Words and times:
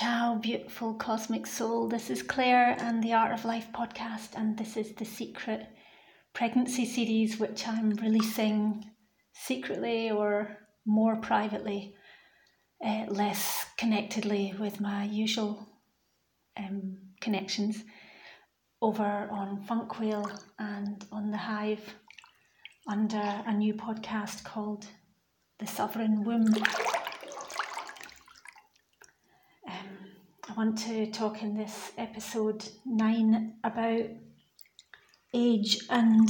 Ciao, 0.00 0.36
beautiful 0.36 0.94
cosmic 0.94 1.44
soul. 1.44 1.88
This 1.88 2.08
is 2.08 2.22
Clare 2.22 2.76
and 2.78 3.02
the 3.02 3.14
Art 3.14 3.32
of 3.32 3.44
Life 3.44 3.66
podcast, 3.74 4.28
and 4.36 4.56
this 4.56 4.76
is 4.76 4.92
the 4.92 5.04
secret 5.04 5.66
pregnancy 6.32 6.84
series, 6.84 7.40
which 7.40 7.66
I'm 7.66 7.90
releasing 7.90 8.84
secretly 9.32 10.12
or 10.12 10.56
more 10.86 11.16
privately, 11.16 11.96
uh, 12.80 13.06
less 13.08 13.66
connectedly 13.76 14.54
with 14.56 14.80
my 14.80 15.02
usual 15.02 15.66
um, 16.56 16.98
connections 17.20 17.82
over 18.80 19.28
on 19.32 19.66
Funkwhale 19.66 20.30
and 20.60 21.04
on 21.10 21.32
the 21.32 21.38
Hive 21.38 21.96
under 22.86 23.42
a 23.46 23.52
new 23.52 23.74
podcast 23.74 24.44
called 24.44 24.86
The 25.58 25.66
Sovereign 25.66 26.22
Womb. 26.22 26.54
Want 30.58 30.76
to 30.76 31.06
talk 31.12 31.40
in 31.40 31.56
this 31.56 31.92
episode 31.96 32.68
nine 32.84 33.54
about 33.62 34.06
age 35.32 35.78
and 35.88 36.28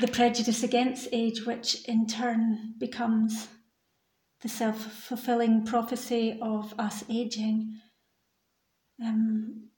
the 0.00 0.08
prejudice 0.08 0.62
against 0.62 1.06
age, 1.12 1.44
which 1.44 1.84
in 1.84 2.06
turn 2.06 2.72
becomes 2.78 3.48
the 4.40 4.48
self 4.48 4.80
fulfilling 4.80 5.66
prophecy 5.66 6.38
of 6.40 6.72
us 6.78 7.04
aging. 7.10 7.78
Um, 9.04 9.68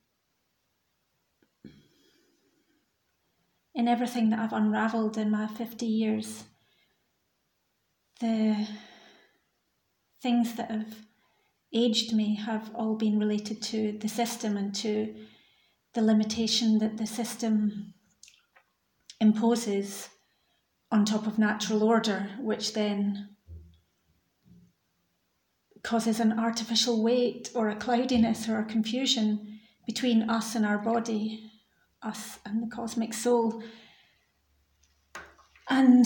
in 3.75 3.89
everything 3.89 4.29
that 4.29 4.39
I've 4.39 4.53
unravelled 4.53 5.17
in 5.17 5.29
my 5.29 5.47
50 5.47 5.85
years, 5.85 6.45
the 8.21 8.69
things 10.21 10.53
that 10.53 10.71
have 10.71 10.95
aged 11.73 12.13
me 12.13 12.35
have 12.35 12.71
all 12.75 12.95
been 12.95 13.19
related 13.19 13.61
to 13.61 13.97
the 13.99 14.07
system 14.07 14.57
and 14.57 14.75
to 14.75 15.15
the 15.93 16.01
limitation 16.01 16.79
that 16.79 16.97
the 16.97 17.07
system 17.07 17.93
imposes 19.19 20.09
on 20.91 21.05
top 21.05 21.27
of 21.27 21.37
natural 21.37 21.83
order, 21.83 22.29
which 22.39 22.73
then 22.73 23.29
causes 25.83 26.19
an 26.19 26.37
artificial 26.37 27.01
weight 27.01 27.49
or 27.55 27.69
a 27.69 27.75
cloudiness 27.75 28.47
or 28.47 28.59
a 28.59 28.65
confusion 28.65 29.59
between 29.85 30.29
us 30.29 30.55
and 30.55 30.65
our 30.65 30.77
body, 30.77 31.51
us 32.03 32.39
and 32.45 32.61
the 32.61 32.75
cosmic 32.75 33.13
soul. 33.13 33.63
And 35.69 36.05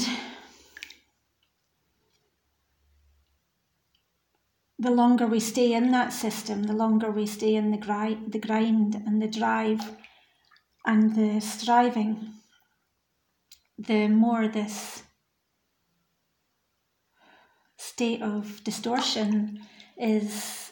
the 4.77 4.91
longer 4.91 5.25
we 5.25 5.39
stay 5.39 5.73
in 5.73 5.91
that 5.91 6.11
system, 6.11 6.63
the 6.63 6.73
longer 6.73 7.09
we 7.09 7.25
stay 7.25 7.55
in 7.55 7.71
the 7.71 7.77
grind, 7.77 8.31
the 8.31 8.39
grind 8.39 8.95
and 8.95 9.21
the 9.21 9.27
drive 9.27 9.81
and 10.85 11.15
the 11.15 11.39
striving, 11.39 12.33
the 13.77 14.07
more 14.07 14.47
this 14.47 15.03
state 17.77 18.21
of 18.21 18.63
distortion 18.63 19.61
is 19.97 20.71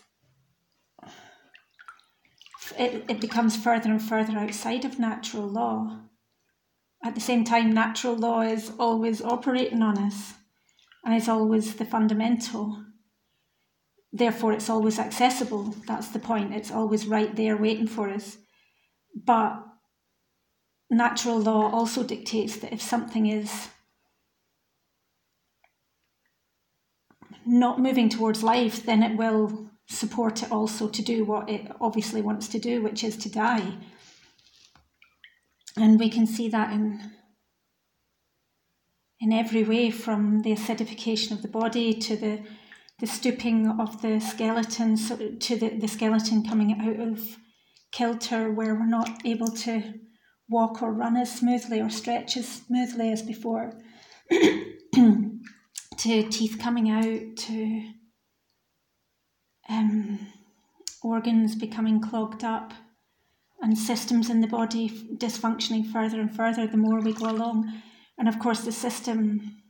it, 2.77 3.05
it 3.07 3.21
becomes 3.21 3.55
further 3.55 3.89
and 3.89 4.01
further 4.01 4.37
outside 4.37 4.83
of 4.83 4.99
natural 4.99 5.47
law. 5.47 5.99
At 7.03 7.15
the 7.15 7.21
same 7.21 7.43
time, 7.43 7.73
natural 7.73 8.15
law 8.15 8.41
is 8.41 8.71
always 8.79 9.21
operating 9.21 9.81
on 9.81 9.97
us 9.97 10.33
and 11.05 11.13
is 11.13 11.27
always 11.27 11.75
the 11.75 11.85
fundamental 11.85 12.83
therefore 14.13 14.53
it's 14.53 14.69
always 14.69 14.99
accessible. 14.99 15.75
That's 15.87 16.09
the 16.09 16.19
point. 16.19 16.53
It's 16.53 16.71
always 16.71 17.07
right 17.07 17.35
there 17.35 17.57
waiting 17.57 17.87
for 17.87 18.09
us. 18.09 18.37
But 19.15 19.63
natural 20.89 21.39
law 21.39 21.71
also 21.71 22.03
dictates 22.03 22.57
that 22.57 22.71
if 22.71 22.81
something 22.81 23.25
is 23.25 23.69
not 27.45 27.79
moving 27.79 28.07
towards 28.07 28.43
life, 28.43 28.85
then 28.85 29.01
it 29.03 29.17
will 29.17 29.69
support 29.87 30.43
it 30.43 30.51
also 30.51 30.87
to 30.87 31.01
do 31.01 31.25
what 31.25 31.49
it 31.49 31.69
obviously 31.81 32.21
wants 32.21 32.47
to 32.49 32.59
do, 32.59 32.81
which 32.81 33.03
is 33.03 33.17
to 33.17 33.29
die. 33.29 33.73
And 35.75 35.99
we 35.99 36.09
can 36.09 36.27
see 36.27 36.47
that 36.49 36.71
in 36.71 37.11
in 39.19 39.31
every 39.31 39.63
way, 39.63 39.89
from 39.89 40.41
the 40.41 40.51
acidification 40.51 41.31
of 41.31 41.41
the 41.41 41.47
body 41.47 41.93
to 41.93 42.17
the 42.17 42.41
the 43.03 43.07
stooping 43.07 43.67
of 43.81 44.01
the 44.01 44.17
skeleton 44.17 44.95
so 44.95 45.17
to 45.17 45.57
the, 45.57 45.77
the 45.77 45.89
skeleton 45.89 46.41
coming 46.41 46.71
out 46.79 47.05
of 47.05 47.37
kilter 47.91 48.49
where 48.49 48.75
we're 48.75 48.85
not 48.85 49.25
able 49.25 49.49
to 49.49 49.95
walk 50.47 50.81
or 50.81 50.93
run 50.93 51.17
as 51.17 51.29
smoothly 51.29 51.81
or 51.81 51.89
stretch 51.89 52.37
as 52.37 52.47
smoothly 52.47 53.11
as 53.11 53.21
before. 53.21 53.73
To 55.97 56.29
teeth 56.29 56.57
coming 56.59 56.89
out 56.89 57.37
to 57.37 57.83
um, 59.69 60.19
organs 61.01 61.55
becoming 61.55 62.01
clogged 62.01 62.43
up 62.43 62.73
and 63.61 63.77
systems 63.77 64.29
in 64.29 64.41
the 64.41 64.47
body 64.47 64.89
dysfunctioning 64.89 65.89
further 65.91 66.19
and 66.19 66.35
further 66.35 66.67
the 66.67 66.77
more 66.77 66.99
we 66.99 67.13
go 67.13 67.29
along. 67.29 67.81
And 68.17 68.27
of 68.27 68.39
course 68.39 68.61
the 68.61 68.71
system 68.71 69.62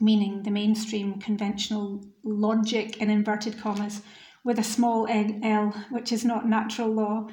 meaning 0.00 0.42
the 0.42 0.50
mainstream 0.50 1.20
conventional 1.20 2.04
logic 2.22 2.98
in 2.98 3.10
inverted 3.10 3.60
commas 3.60 4.02
with 4.44 4.58
a 4.58 4.62
small 4.62 5.06
l, 5.08 5.74
which 5.90 6.12
is 6.12 6.24
not 6.24 6.48
natural 6.48 6.88
law 6.88 7.26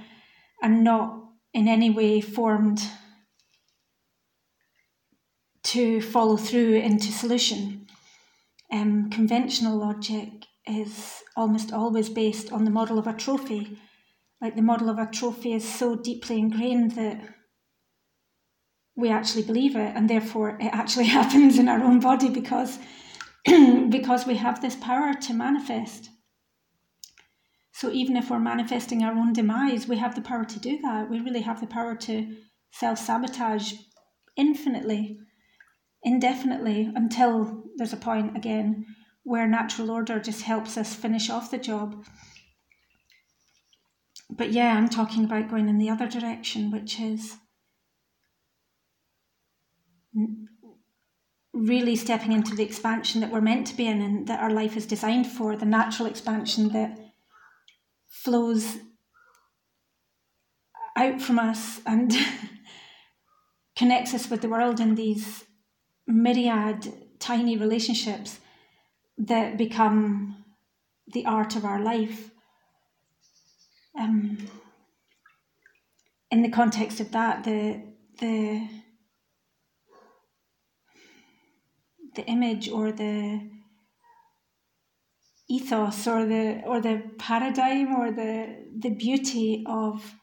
and 0.62 0.84
not 0.84 1.24
in 1.54 1.68
any 1.68 1.90
way 1.90 2.20
formed 2.22 2.82
to 5.64 6.02
follow 6.02 6.38
through 6.38 6.76
into 6.76 7.12
solution. 7.12 7.88
Um, 8.72 9.10
conventional 9.10 9.78
logic 9.78 10.46
is 10.68 11.24
almost 11.36 11.72
always 11.72 12.10
based 12.10 12.52
on 12.52 12.66
the 12.66 12.72
model 12.72 13.00
of 13.00 13.08
atrophy. 13.08 13.78
Like 14.42 14.56
the 14.56 14.62
model 14.62 14.90
of 14.90 15.00
atrophy 15.00 15.54
is 15.54 15.68
so 15.68 15.96
deeply 15.96 16.40
ingrained 16.40 16.92
that 16.92 17.35
we 18.96 19.10
actually 19.10 19.44
believe 19.44 19.76
it 19.76 19.94
and 19.96 20.10
therefore 20.10 20.58
it 20.60 20.70
actually 20.72 21.06
happens 21.20 21.60
in 21.60 21.68
our 21.68 21.84
own 21.84 22.00
body 22.00 22.30
because 22.30 22.80
because 23.90 24.26
we 24.26 24.36
have 24.36 24.62
this 24.62 24.76
power 24.76 25.14
to 25.14 25.34
manifest. 25.34 26.10
So 27.74 27.92
even 27.92 28.16
if 28.16 28.30
we're 28.30 28.40
manifesting 28.40 29.04
our 29.04 29.14
own 29.14 29.34
demise 29.34 29.88
we 29.88 29.98
have 29.98 30.16
the 30.16 30.22
power 30.22 30.46
to 30.46 30.60
do 30.60 30.80
that. 30.82 31.10
We 31.10 31.20
really 31.20 31.42
have 31.42 31.60
the 31.60 31.68
power 31.68 31.96
to 31.96 32.36
self-sabotage 32.72 33.74
infinitely 34.38 35.20
indefinitely 36.04 36.92
until 36.96 37.64
there's 37.78 37.94
a 37.94 37.98
point 37.98 38.38
again 38.38 38.86
where 39.24 39.48
natural 39.48 39.90
order 39.90 40.20
just 40.20 40.44
helps 40.44 40.78
us 40.78 40.94
finish 40.94 41.32
off 41.32 41.50
the 41.50 41.58
job. 41.58 42.06
But 44.30 44.52
yeah 44.52 44.76
i'm 44.76 44.90
talking 44.90 45.26
about 45.26 45.50
going 45.50 45.70
in 45.70 45.78
the 45.78 45.90
other 45.90 46.08
direction 46.08 46.72
which 46.72 47.00
is 47.00 47.38
really 51.54 51.96
stepping 51.96 52.32
into 52.32 52.56
the 52.56 52.64
expansion 52.64 53.22
that 53.22 53.32
we're 53.32 53.42
meant 53.42 53.68
to 53.68 53.78
be 53.78 53.88
in 53.88 54.02
and 54.02 54.28
that 54.28 54.42
our 54.42 54.52
life 54.52 54.76
is 54.76 54.86
designed 54.86 55.26
for, 55.26 55.56
the 55.56 55.66
natural 55.66 56.08
expansion 56.08 56.70
that 56.70 57.00
flows 58.08 58.78
out 60.96 61.22
from 61.22 61.40
us 61.40 61.82
and 61.86 62.14
connects 63.78 64.14
us 64.14 64.30
with 64.30 64.42
the 64.42 64.50
world 64.50 64.80
in 64.80 64.96
these 64.96 65.46
myriad 66.08 66.94
tiny 67.20 67.58
relationships 67.58 68.40
that 69.18 69.58
become 69.58 70.44
the 71.08 71.26
art 71.26 71.56
of 71.56 71.66
our 71.66 71.80
life. 71.80 72.32
Um, 73.98 74.38
in 76.32 76.42
the 76.42 76.50
context 76.50 77.00
of 77.00 77.12
that, 77.12 77.44
the 77.44 77.82
the 78.20 78.68
the 82.16 82.26
image 82.26 82.70
or 82.70 82.92
the 82.92 83.42
ethos 85.48 86.08
or 86.08 86.26
the 86.26 86.62
or 86.66 86.82
the 86.82 87.04
paradigm 87.20 87.96
or 87.96 88.12
the 88.12 88.66
the 88.80 88.90
beauty 88.90 89.64
of 89.68 90.16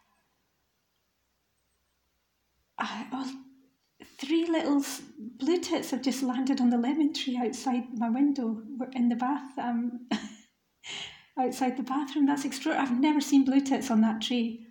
uh, 2.78 3.04
oh, 3.12 3.32
three 4.18 4.46
little 4.46 4.84
blue 5.38 5.60
tits 5.60 5.90
have 5.90 6.02
just 6.02 6.22
landed 6.22 6.60
on 6.60 6.70
the 6.70 6.78
lemon 6.78 7.12
tree 7.12 7.40
outside 7.42 7.84
my 7.94 8.10
window 8.10 8.60
in 8.94 9.08
the 9.08 9.16
bath 9.16 9.56
um, 9.58 10.08
outside 11.38 11.76
the 11.76 11.82
bathroom. 11.82 12.26
That's 12.26 12.44
extraordinary 12.44 12.88
i've 12.88 13.00
never 13.00 13.20
seen 13.20 13.44
blue 13.44 13.60
tits 13.60 13.90
on 13.90 14.00
that 14.00 14.20
tree. 14.20 14.66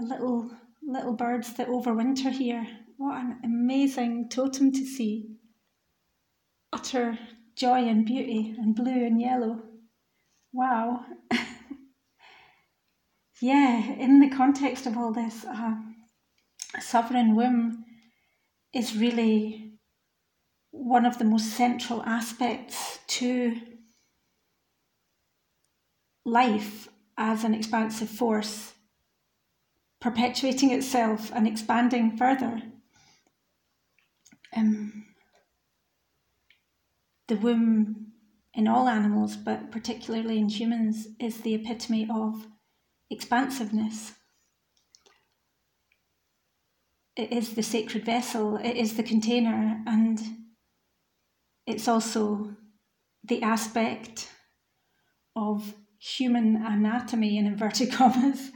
A 0.00 0.04
little 0.04 0.50
little 0.82 1.14
birds 1.14 1.54
that 1.54 1.68
overwinter 1.68 2.30
here. 2.30 2.66
What 2.96 3.18
an 3.18 3.40
amazing 3.44 4.28
totem 4.28 4.72
to 4.72 4.84
see 4.84 5.37
utter 6.72 7.18
joy 7.56 7.88
and 7.88 8.06
beauty 8.06 8.54
and 8.58 8.74
blue 8.74 9.04
and 9.04 9.20
yellow. 9.20 9.62
Wow. 10.52 11.04
yeah, 13.40 13.92
in 13.92 14.20
the 14.20 14.30
context 14.30 14.86
of 14.86 14.96
all 14.96 15.12
this, 15.12 15.44
uh, 15.44 15.74
sovereign 16.80 17.34
womb 17.34 17.84
is 18.72 18.96
really 18.96 19.72
one 20.70 21.04
of 21.04 21.18
the 21.18 21.24
most 21.24 21.56
central 21.56 22.02
aspects 22.04 23.00
to 23.08 23.56
life 26.24 26.88
as 27.16 27.42
an 27.42 27.54
expansive 27.54 28.08
force, 28.08 28.74
perpetuating 30.00 30.70
itself 30.70 31.32
and 31.34 31.48
expanding 31.48 32.16
further. 32.16 32.62
Um, 34.56 35.07
the 37.28 37.36
womb 37.36 38.12
in 38.54 38.66
all 38.66 38.88
animals, 38.88 39.36
but 39.36 39.70
particularly 39.70 40.38
in 40.38 40.48
humans, 40.48 41.08
is 41.20 41.42
the 41.42 41.54
epitome 41.54 42.08
of 42.12 42.46
expansiveness. 43.10 44.12
It 47.16 47.32
is 47.32 47.54
the 47.54 47.62
sacred 47.62 48.04
vessel, 48.04 48.56
it 48.56 48.76
is 48.76 48.96
the 48.96 49.02
container, 49.02 49.82
and 49.86 50.20
it's 51.66 51.86
also 51.86 52.56
the 53.24 53.42
aspect 53.42 54.28
of 55.36 55.74
human 55.98 56.56
anatomy, 56.56 57.36
in 57.36 57.46
inverted 57.46 57.92
commas, 57.92 58.50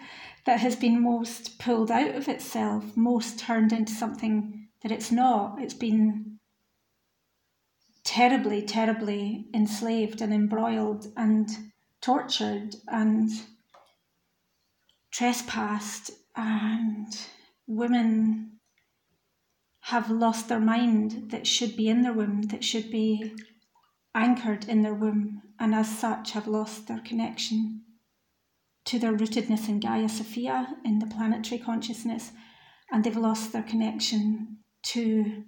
that 0.47 0.61
has 0.61 0.75
been 0.75 1.03
most 1.03 1.59
pulled 1.59 1.91
out 1.91 2.15
of 2.15 2.29
itself, 2.29 2.97
most 2.97 3.39
turned 3.39 3.73
into 3.73 3.93
something 3.93 4.69
that 4.83 4.91
it's 4.91 5.13
not. 5.13 5.61
It's 5.61 5.75
been 5.75 6.32
terribly, 8.05 8.63
terribly 8.63 9.47
enslaved 9.55 10.21
and 10.21 10.33
embroiled 10.33 11.07
and 11.17 11.49
tortured 12.01 12.75
and 12.89 13.31
trespassed, 15.11 16.11
and 16.35 17.27
women 17.67 18.59
have 19.87 20.11
lost 20.11 20.49
their 20.49 20.61
mind 20.61 21.31
that 21.31 21.47
should 21.47 21.77
be 21.77 21.89
in 21.89 22.03
their 22.03 22.13
womb, 22.13 22.43
that 22.43 22.65
should 22.65 22.91
be 22.91 23.35
anchored 24.15 24.69
in 24.69 24.83
their 24.83 24.95
womb, 24.95 25.43
and 25.59 25.75
as 25.75 25.89
such 25.89 26.33
have 26.33 26.47
lost 26.47 26.87
their 26.89 27.01
connection 27.01 27.83
to 28.85 28.99
their 28.99 29.13
rootedness 29.13 29.69
in 29.69 29.79
Gaia 29.81 30.09
Sophia, 30.09 30.77
in 30.85 30.99
the 30.99 31.07
planetary 31.07 31.61
consciousness, 31.61 32.33
and 32.91 33.05
they've 33.05 33.17
lost 33.17 33.53
their 33.53 33.63
connection 33.63 34.59
to 34.83 35.45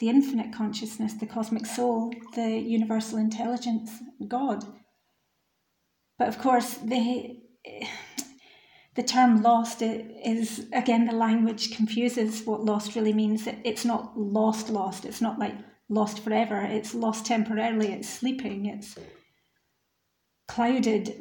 the 0.00 0.08
infinite 0.08 0.52
consciousness, 0.52 1.14
the 1.14 1.26
cosmic 1.26 1.66
soul, 1.66 2.12
the 2.34 2.58
universal 2.58 3.18
intelligence, 3.18 3.90
God. 4.26 4.64
But 6.18 6.28
of 6.28 6.38
course, 6.38 6.74
they 6.74 7.42
the 8.96 9.02
term 9.02 9.42
lost 9.42 9.82
is 9.82 10.66
again 10.72 11.06
the 11.06 11.12
language 11.12 11.76
confuses 11.76 12.44
what 12.44 12.64
lost 12.64 12.96
really 12.96 13.12
means. 13.12 13.46
It's 13.64 13.84
not 13.84 14.18
lost 14.18 14.70
lost. 14.70 15.04
It's 15.04 15.20
not 15.20 15.38
like 15.38 15.54
lost 15.88 16.20
forever. 16.20 16.62
It's 16.62 16.94
lost 16.94 17.26
temporarily. 17.26 17.92
It's 17.92 18.08
sleeping. 18.08 18.66
It's 18.66 18.98
clouded. 20.48 21.14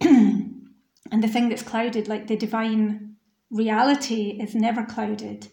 And 1.12 1.22
the 1.22 1.28
thing 1.28 1.48
that's 1.48 1.62
clouded 1.62 2.08
like 2.08 2.26
the 2.26 2.36
divine 2.36 3.16
reality 3.50 4.38
is 4.40 4.54
never 4.54 4.84
clouded 4.84 5.46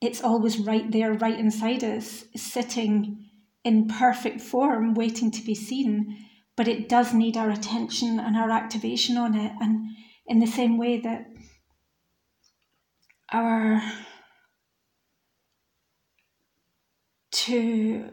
it's 0.00 0.22
always 0.22 0.58
right 0.58 0.90
there 0.90 1.14
right 1.14 1.38
inside 1.38 1.82
us 1.82 2.24
sitting 2.36 3.30
in 3.64 3.88
perfect 3.88 4.40
form 4.40 4.94
waiting 4.94 5.30
to 5.30 5.42
be 5.42 5.54
seen. 5.54 6.18
But 6.56 6.68
it 6.68 6.88
does 6.88 7.12
need 7.12 7.36
our 7.36 7.50
attention 7.50 8.18
and 8.18 8.36
our 8.36 8.50
activation 8.50 9.16
on 9.18 9.34
it. 9.34 9.52
And 9.60 9.88
in 10.26 10.38
the 10.38 10.46
same 10.46 10.78
way 10.78 11.00
that 11.00 11.26
our 13.32 13.82
to 17.32 18.10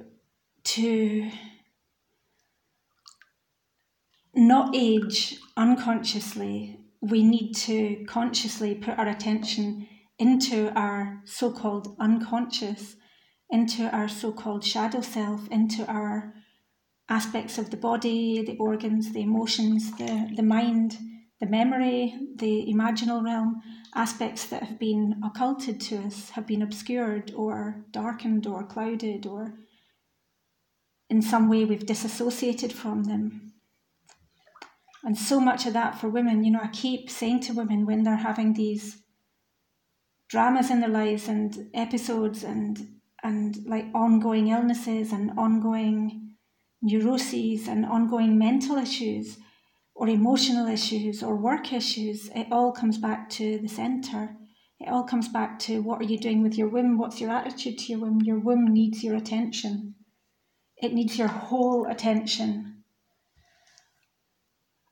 to 0.63 1.29
not 4.35 4.75
age 4.75 5.37
unconsciously 5.55 6.79
we 7.01 7.23
need 7.23 7.53
to 7.53 8.03
consciously 8.07 8.73
put 8.73 8.97
our 8.97 9.07
attention 9.07 9.87
into 10.23 10.57
our 10.85 10.99
so-called 11.25 11.85
unconscious 11.99 12.95
into 13.49 13.83
our 13.97 14.07
so-called 14.07 14.63
shadow 14.73 15.01
self 15.01 15.41
into 15.49 15.81
our 15.87 16.33
aspects 17.09 17.57
of 17.57 17.69
the 17.71 17.81
body 17.89 18.21
the 18.49 18.57
organs 18.57 19.13
the 19.13 19.21
emotions 19.29 19.81
the, 19.97 20.11
the 20.35 20.47
mind 20.57 20.97
the 21.43 21.49
memory, 21.49 22.15
the 22.37 22.73
imaginal 22.73 23.21
realm, 23.21 23.61
aspects 23.93 24.45
that 24.45 24.63
have 24.63 24.79
been 24.79 25.21
occulted 25.25 25.81
to 25.81 25.97
us, 25.97 26.29
have 26.31 26.47
been 26.47 26.61
obscured 26.61 27.33
or 27.35 27.83
darkened 27.91 28.47
or 28.47 28.65
clouded, 28.65 29.25
or 29.25 29.53
in 31.09 31.21
some 31.21 31.49
way 31.49 31.65
we've 31.65 31.85
disassociated 31.85 32.71
from 32.71 33.03
them. 33.03 33.53
And 35.03 35.17
so 35.17 35.41
much 35.41 35.65
of 35.65 35.73
that 35.73 35.99
for 35.99 36.07
women, 36.07 36.45
you 36.45 36.51
know, 36.51 36.61
I 36.63 36.69
keep 36.69 37.09
saying 37.09 37.41
to 37.41 37.53
women 37.53 37.85
when 37.85 38.03
they're 38.03 38.15
having 38.15 38.53
these 38.53 39.02
dramas 40.33 40.71
in 40.71 40.79
their 40.79 40.89
lives 40.89 41.27
and 41.27 41.69
episodes 41.75 42.43
and 42.43 42.87
and 43.21 43.55
like 43.67 43.85
ongoing 43.93 44.47
illnesses 44.47 45.11
and 45.11 45.29
ongoing 45.37 46.33
neuroses 46.81 47.67
and 47.67 47.85
ongoing 47.85 48.35
mental 48.39 48.77
issues 48.77 49.37
or 49.93 50.07
emotional 50.07 50.67
issues 50.67 51.21
or 51.21 51.35
work 51.35 51.71
issues, 51.71 52.31
it 52.33 52.47
all 52.51 52.71
comes 52.71 52.97
back 52.97 53.29
to 53.29 53.59
the 53.59 53.67
center. 53.67 54.35
It 54.79 54.89
all 54.89 55.03
comes 55.03 55.27
back 55.27 55.59
to 55.59 55.83
what 55.83 56.01
are 56.01 56.11
you 56.11 56.17
doing 56.17 56.41
with 56.41 56.57
your 56.57 56.67
womb? 56.67 56.97
What's 56.97 57.21
your 57.21 57.29
attitude 57.29 57.77
to 57.77 57.91
your 57.91 57.99
womb? 57.99 58.19
Your 58.23 58.39
womb 58.39 58.65
needs 58.73 59.03
your 59.03 59.15
attention. 59.15 59.93
It 60.77 60.93
needs 60.93 61.15
your 61.15 61.27
whole 61.27 61.85
attention. 61.85 62.83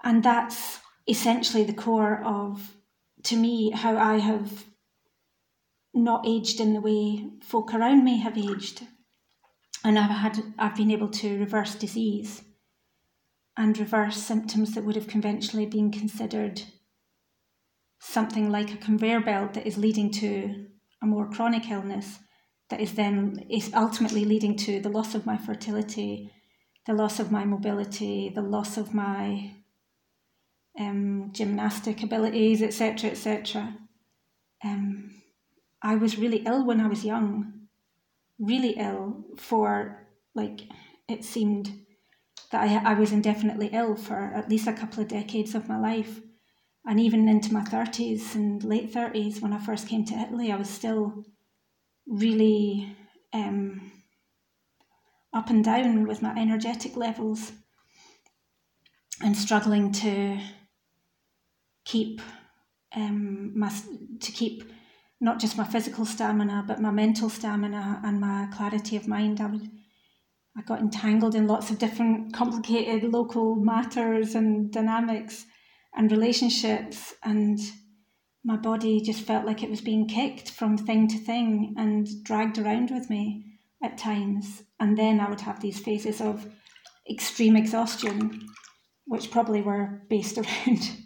And 0.04 0.22
that's 0.22 0.78
essentially 1.08 1.64
the 1.64 1.74
core 1.74 2.22
of, 2.24 2.76
to 3.24 3.36
me, 3.36 3.72
how 3.72 3.98
I 3.98 4.20
have 4.20 4.66
not 5.94 6.26
aged 6.26 6.60
in 6.60 6.74
the 6.74 6.82
way 6.82 7.30
folk 7.44 7.74
around 7.74 8.04
me 8.04 8.20
have 8.20 8.38
aged. 8.38 8.88
And 9.84 9.98
I've 9.98 10.12
had 10.12 10.44
I've 10.58 10.76
been 10.76 10.92
able 10.92 11.10
to 11.10 11.40
reverse 11.40 11.76
disease 11.76 12.44
and 13.58 13.78
reverse 13.78 14.18
symptoms 14.18 14.74
that 14.74 14.84
would 14.84 14.96
have 14.96 15.08
conventionally 15.08 15.66
been 15.66 15.92
considered 15.92 16.62
something 18.00 18.50
like 18.50 18.74
a 18.74 18.78
conveyor 18.78 19.22
belt 19.22 19.54
that 19.54 19.68
is 19.68 19.78
leading 19.78 20.12
to 20.12 20.66
a 21.04 21.06
more 21.06 21.30
chronic 21.30 21.70
illness 21.70 22.20
that 22.70 22.80
is 22.80 22.94
then 22.94 23.46
is 23.50 23.72
ultimately 23.74 24.26
leading 24.26 24.56
to 24.56 24.80
the 24.80 24.90
loss 24.90 25.14
of 25.14 25.26
my 25.26 25.38
fertility, 25.38 26.32
the 26.88 26.94
loss 26.94 27.20
of 27.20 27.32
my 27.32 27.44
mobility, 27.44 28.32
the 28.34 28.42
loss 28.42 28.78
of 28.78 28.94
my 28.94 29.56
um, 30.80 31.32
gymnastic 31.34 32.02
abilities, 32.02 32.62
etc., 32.62 33.12
etc. 33.12 33.76
Um, 34.64 35.11
I 35.82 35.96
was 35.96 36.18
really 36.18 36.44
ill 36.46 36.66
when 36.66 36.80
I 36.80 36.88
was 36.88 37.06
young, 37.06 37.68
really 38.40 38.72
ill 38.72 39.24
for 39.38 40.08
like 40.36 40.62
it 41.08 41.26
seemed 41.26 41.72
that 42.52 42.62
I, 42.62 42.92
I 42.92 42.94
was 42.94 43.12
indefinitely 43.12 43.70
ill 43.74 43.96
for 43.96 44.32
at 44.36 44.50
least 44.50 44.68
a 44.68 44.74
couple 44.74 45.02
of 45.02 45.10
decades 45.10 45.56
of 45.56 45.68
my 45.68 45.80
life. 45.80 46.20
And 46.86 47.00
even 47.00 47.28
into 47.28 47.54
my 47.54 47.62
30s 47.62 48.36
and 48.36 48.64
late 48.64 48.92
30s, 48.94 49.42
when 49.42 49.54
I 49.54 49.60
first 49.60 49.88
came 49.88 50.04
to 50.06 50.16
Italy, 50.16 50.52
I 50.52 50.56
was 50.56 50.70
still 50.70 51.24
really 52.08 52.96
um, 53.34 53.92
up 55.34 55.50
and 55.50 55.64
down 55.64 56.08
with 56.08 56.22
my 56.22 56.36
energetic 56.36 56.98
levels 56.98 57.52
and 59.22 59.38
struggling 59.38 59.92
to 59.92 60.40
keep 61.86 62.22
um, 62.96 63.58
my 63.58 63.72
to 64.20 64.32
keep 64.32 64.64
not 65.22 65.40
just 65.40 65.56
my 65.56 65.64
physical 65.64 66.06
stamina 66.06 66.66
but 66.68 66.82
my 66.82 66.92
mental 66.92 67.30
stamina 67.30 68.02
and 68.04 68.20
my 68.20 68.48
clarity 68.52 68.98
of 68.98 69.08
mind. 69.08 69.40
I 69.40 69.46
would 69.46 69.70
I 70.58 70.62
got 70.64 70.82
entangled 70.82 71.36
in 71.36 71.48
lots 71.48 71.70
of 71.70 71.80
different 71.80 72.34
complicated 72.34 73.10
local 73.10 73.56
matters 73.56 74.36
and 74.36 74.70
dynamics 74.70 75.46
and 75.96 76.12
relationships 76.12 77.14
and 77.24 77.58
my 78.44 78.58
body 78.58 79.00
just 79.02 79.22
felt 79.22 79.46
like 79.46 79.62
it 79.62 79.70
was 79.70 79.82
being 79.82 80.08
kicked 80.08 80.50
from 80.50 80.78
thing 80.78 81.08
to 81.08 81.18
thing 81.18 81.76
and 81.78 82.08
dragged 82.24 82.58
around 82.58 82.90
with 82.90 83.10
me 83.10 83.46
at 83.84 83.98
times. 83.98 84.64
And 84.80 84.98
then 84.98 85.20
I 85.20 85.30
would 85.30 85.42
have 85.42 85.60
these 85.60 85.80
phases 85.80 86.22
of 86.22 86.48
extreme 87.10 87.56
exhaustion, 87.56 88.48
which 89.06 89.32
probably 89.32 89.62
were 89.62 90.02
based 90.10 90.38
around 90.40 91.01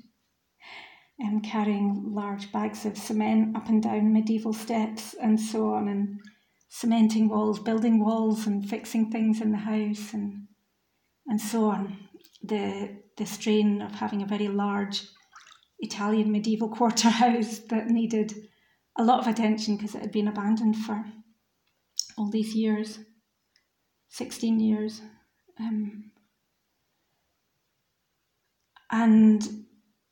um, 1.24 1.42
carrying 1.42 2.14
large 2.14 2.52
bags 2.52 2.86
of 2.86 2.98
cement 2.98 3.56
up 3.56 3.70
and 3.70 3.82
down 3.82 4.12
medieval 4.12 4.54
steps 4.54 5.16
and 5.22 5.40
so 5.40 5.74
on. 5.74 5.88
And 5.88 6.20
cementing 6.70 7.30
walls, 7.30 7.60
building 7.60 8.04
walls, 8.04 8.48
and 8.48 8.68
fixing 8.70 9.10
things 9.12 9.42
in 9.42 9.52
the 9.52 9.58
house, 9.58 10.14
and 10.14 10.48
and 11.28 11.40
so 11.40 11.66
on. 11.66 11.98
The 12.44 12.98
the 13.18 13.26
strain 13.26 13.82
of 13.82 13.94
having 13.96 14.22
a 14.22 14.28
very 14.28 14.48
large 14.48 15.04
Italian 15.80 16.32
medieval 16.32 16.70
quarter 16.78 17.10
house 17.10 17.60
that 17.70 17.88
needed 17.88 18.34
a 18.98 19.04
lot 19.04 19.20
of 19.20 19.28
attention 19.28 19.78
because 19.78 19.96
it 19.96 20.02
had 20.02 20.12
been 20.12 20.28
abandoned 20.28 20.78
for 20.78 21.06
all 22.18 22.30
these 22.30 22.56
years 22.56 23.00
16 24.16 24.62
years. 24.62 25.02
Um, 25.60 26.12
and 28.90 29.65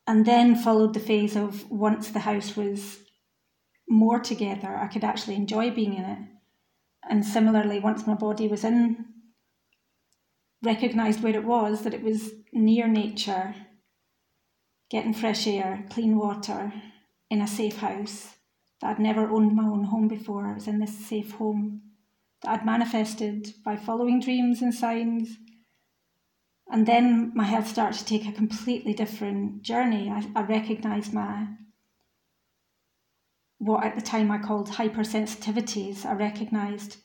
and 0.06 0.26
then 0.26 0.56
followed 0.56 0.94
the 0.94 1.00
phase 1.00 1.36
of 1.36 1.70
once 1.72 2.10
the 2.10 2.20
house 2.20 2.56
was 2.56 3.00
more 3.88 4.20
together, 4.20 4.76
I 4.76 4.88
could 4.88 5.04
actually 5.04 5.36
enjoy 5.36 5.72
being 5.72 5.94
in 5.94 6.04
it. 6.04 6.20
And 7.10 7.26
similarly, 7.26 7.80
once 7.80 8.08
my 8.08 8.14
body 8.14 8.48
was 8.48 8.64
in, 8.64 9.06
recognized 10.62 11.22
where 11.22 11.36
it 11.36 11.44
was, 11.44 11.82
that 11.84 11.94
it 11.94 12.02
was 12.02 12.32
near 12.54 12.88
nature, 12.88 13.56
getting 14.90 15.14
fresh 15.14 15.46
air, 15.48 15.86
clean 15.90 16.18
water, 16.18 16.74
in 17.30 17.42
a 17.42 17.48
safe 17.48 17.78
house, 17.78 18.36
that 18.80 18.92
I'd 18.92 19.00
never 19.00 19.30
owned 19.30 19.56
my 19.56 19.64
own 19.64 19.86
home 19.86 20.08
before. 20.08 20.48
I 20.48 20.54
was 20.54 20.68
in 20.68 20.80
this 20.80 20.98
safe 20.98 21.32
home 21.32 21.82
that 22.42 22.52
I'd 22.52 22.66
manifested 22.66 23.54
by 23.66 23.76
following 23.76 24.20
dreams 24.20 24.62
and 24.62 24.74
signs. 24.74 25.38
And 26.74 26.88
then 26.88 27.32
my 27.36 27.44
health 27.44 27.68
started 27.68 28.00
to 28.00 28.06
take 28.06 28.28
a 28.28 28.32
completely 28.32 28.96
different 28.96 29.62
journey. 29.62 30.10
I, 30.10 30.26
I 30.36 30.42
recognized 30.42 31.14
my 31.14 31.46
what 33.60 33.84
at 33.84 33.94
the 33.94 34.02
time 34.02 34.32
I 34.32 34.40
called 34.40 34.70
hypersensitivities. 34.70 36.04
I 36.04 36.14
recognized 36.14 36.98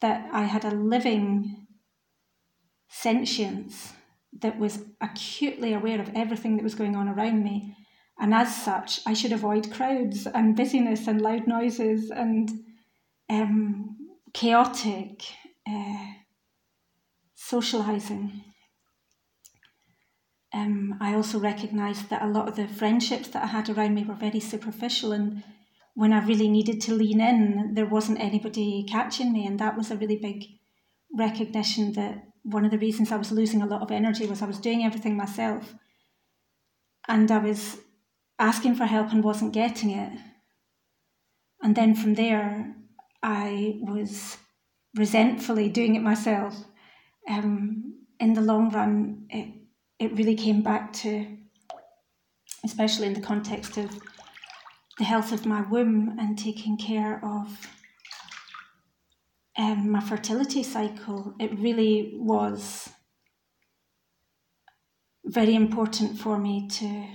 that 0.00 0.28
I 0.32 0.42
had 0.42 0.64
a 0.64 0.72
living 0.72 1.68
sentience 2.88 3.92
that 4.40 4.58
was 4.58 4.84
acutely 5.00 5.74
aware 5.74 6.00
of 6.00 6.10
everything 6.16 6.56
that 6.56 6.64
was 6.64 6.74
going 6.74 6.96
on 6.96 7.08
around 7.08 7.44
me. 7.44 7.76
And 8.18 8.34
as 8.34 8.64
such, 8.64 8.98
I 9.06 9.14
should 9.14 9.32
avoid 9.32 9.72
crowds 9.72 10.26
and 10.26 10.56
busyness 10.56 11.06
and 11.06 11.22
loud 11.22 11.46
noises 11.46 12.10
and 12.10 12.50
um, 13.30 13.96
chaotic 14.34 15.22
uh, 15.70 16.06
socializing. 17.36 18.42
Um, 20.54 20.96
I 21.00 21.14
also 21.14 21.38
recognised 21.38 22.08
that 22.08 22.22
a 22.22 22.28
lot 22.28 22.48
of 22.48 22.56
the 22.56 22.66
friendships 22.66 23.28
that 23.28 23.42
I 23.42 23.46
had 23.48 23.68
around 23.68 23.94
me 23.94 24.04
were 24.04 24.14
very 24.14 24.40
superficial, 24.40 25.12
and 25.12 25.42
when 25.94 26.12
I 26.12 26.24
really 26.24 26.48
needed 26.48 26.80
to 26.82 26.94
lean 26.94 27.20
in, 27.20 27.74
there 27.74 27.86
wasn't 27.86 28.20
anybody 28.20 28.86
catching 28.88 29.32
me, 29.32 29.46
and 29.46 29.58
that 29.58 29.76
was 29.76 29.90
a 29.90 29.96
really 29.96 30.16
big 30.16 30.44
recognition 31.12 31.92
that 31.94 32.24
one 32.42 32.64
of 32.64 32.70
the 32.70 32.78
reasons 32.78 33.12
I 33.12 33.16
was 33.16 33.32
losing 33.32 33.60
a 33.60 33.66
lot 33.66 33.82
of 33.82 33.90
energy 33.90 34.26
was 34.26 34.40
I 34.40 34.46
was 34.46 34.58
doing 34.58 34.84
everything 34.84 35.16
myself, 35.16 35.74
and 37.06 37.30
I 37.30 37.38
was 37.38 37.78
asking 38.38 38.76
for 38.76 38.86
help 38.86 39.12
and 39.12 39.22
wasn't 39.22 39.52
getting 39.52 39.90
it. 39.90 40.12
And 41.62 41.74
then 41.74 41.94
from 41.94 42.14
there, 42.14 42.74
I 43.22 43.80
was 43.82 44.38
resentfully 44.94 45.68
doing 45.68 45.96
it 45.96 46.02
myself. 46.02 46.54
Um, 47.28 48.04
in 48.20 48.34
the 48.34 48.40
long 48.40 48.70
run, 48.70 49.26
it, 49.28 49.54
it 49.98 50.16
really 50.16 50.36
came 50.36 50.62
back 50.62 50.92
to, 50.92 51.26
especially 52.64 53.06
in 53.06 53.14
the 53.14 53.20
context 53.20 53.76
of 53.76 53.90
the 54.98 55.04
health 55.04 55.32
of 55.32 55.46
my 55.46 55.62
womb 55.62 56.16
and 56.18 56.38
taking 56.38 56.76
care 56.76 57.24
of 57.24 57.68
um, 59.56 59.90
my 59.90 60.00
fertility 60.00 60.62
cycle, 60.62 61.34
it 61.40 61.58
really 61.58 62.12
was 62.14 62.90
very 65.24 65.54
important 65.54 66.18
for 66.18 66.38
me 66.38 66.68
to 66.68 67.06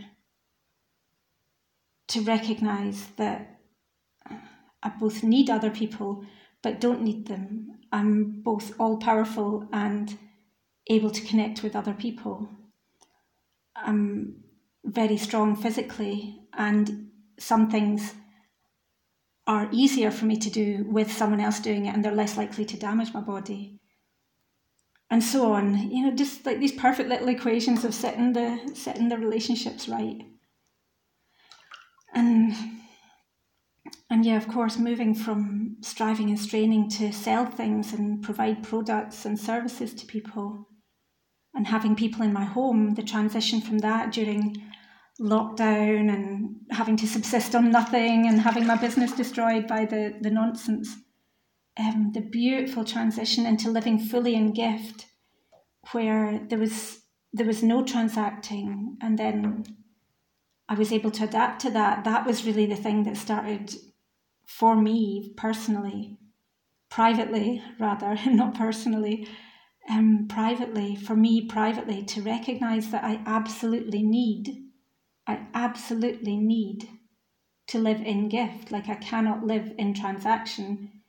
to 2.09 2.21
recognize 2.21 3.07
that 3.15 3.59
I 4.83 4.89
both 4.99 5.23
need 5.23 5.49
other 5.49 5.71
people 5.71 6.25
but 6.61 6.79
don't 6.79 7.01
need 7.01 7.27
them. 7.27 7.79
I'm 7.91 8.41
both 8.41 8.73
all 8.79 8.97
powerful 8.97 9.67
and 9.71 10.17
able 10.89 11.09
to 11.11 11.21
connect 11.21 11.63
with 11.63 11.75
other 11.75 11.93
people. 11.93 12.49
I'm 13.75 14.43
very 14.85 15.17
strong 15.17 15.55
physically, 15.55 16.39
and 16.53 17.09
some 17.39 17.69
things 17.69 18.13
are 19.45 19.67
easier 19.71 20.11
for 20.11 20.25
me 20.25 20.37
to 20.37 20.49
do 20.49 20.85
with 20.87 21.11
someone 21.11 21.39
else 21.39 21.59
doing 21.59 21.85
it, 21.85 21.93
and 21.93 22.03
they're 22.03 22.15
less 22.15 22.37
likely 22.37 22.65
to 22.65 22.77
damage 22.77 23.13
my 23.13 23.21
body. 23.21 23.79
And 25.09 25.23
so 25.23 25.53
on, 25.53 25.91
you 25.91 26.05
know, 26.05 26.15
just 26.15 26.45
like 26.45 26.59
these 26.59 26.71
perfect 26.71 27.09
little 27.09 27.27
equations 27.27 27.85
of 27.85 27.93
setting 27.93 28.33
the 28.33 28.71
setting 28.73 29.09
the 29.09 29.17
relationships 29.17 29.87
right. 29.87 30.21
And 32.13 32.55
and 34.09 34.25
yeah, 34.25 34.37
of 34.37 34.47
course, 34.47 34.77
moving 34.77 35.13
from 35.13 35.77
striving 35.81 36.29
and 36.29 36.39
straining 36.39 36.89
to 36.91 37.11
sell 37.11 37.45
things 37.45 37.93
and 37.93 38.23
provide 38.23 38.63
products 38.63 39.25
and 39.25 39.39
services 39.39 39.93
to 39.95 40.05
people 40.05 40.67
and 41.53 41.67
having 41.67 41.95
people 41.95 42.21
in 42.23 42.33
my 42.33 42.45
home, 42.45 42.95
the 42.95 43.03
transition 43.03 43.61
from 43.61 43.79
that 43.79 44.11
during 44.11 44.55
lockdown 45.19 46.11
and 46.11 46.55
having 46.71 46.97
to 46.97 47.07
subsist 47.07 47.53
on 47.53 47.71
nothing 47.71 48.27
and 48.27 48.41
having 48.41 48.65
my 48.65 48.75
business 48.75 49.11
destroyed 49.11 49.67
by 49.67 49.85
the, 49.85 50.15
the 50.21 50.31
nonsense. 50.31 50.95
Um, 51.77 52.11
the 52.13 52.21
beautiful 52.21 52.83
transition 52.83 53.45
into 53.47 53.71
living 53.71 53.97
fully 53.97 54.35
in 54.35 54.53
gift, 54.53 55.07
where 55.91 56.39
there 56.47 56.59
was 56.59 56.99
there 57.35 57.47
was 57.47 57.63
no 57.63 57.83
transacting, 57.83 58.95
and 59.01 59.17
then 59.17 59.63
I 60.69 60.75
was 60.75 60.91
able 60.91 61.09
to 61.09 61.23
adapt 61.23 61.61
to 61.61 61.71
that. 61.71 62.03
That 62.03 62.27
was 62.27 62.45
really 62.45 62.67
the 62.67 62.75
thing 62.75 63.03
that 63.05 63.17
started 63.17 63.73
for 64.45 64.75
me 64.75 65.33
personally, 65.35 66.19
privately 66.89 67.63
rather, 67.79 68.19
not 68.27 68.53
personally, 68.53 69.27
um, 69.89 70.27
privately, 70.29 70.95
for 70.95 71.15
me 71.15 71.45
privately, 71.45 72.03
to 72.03 72.21
recognize 72.21 72.89
that 72.91 73.03
I 73.03 73.21
absolutely 73.25 74.01
need, 74.01 74.69
I 75.27 75.47
absolutely 75.53 76.37
need 76.37 76.87
to 77.67 77.79
live 77.79 78.01
in 78.01 78.29
gift. 78.29 78.71
Like 78.71 78.87
I 78.89 78.95
cannot 78.95 79.45
live 79.45 79.73
in 79.77 79.93
transaction 79.93 81.01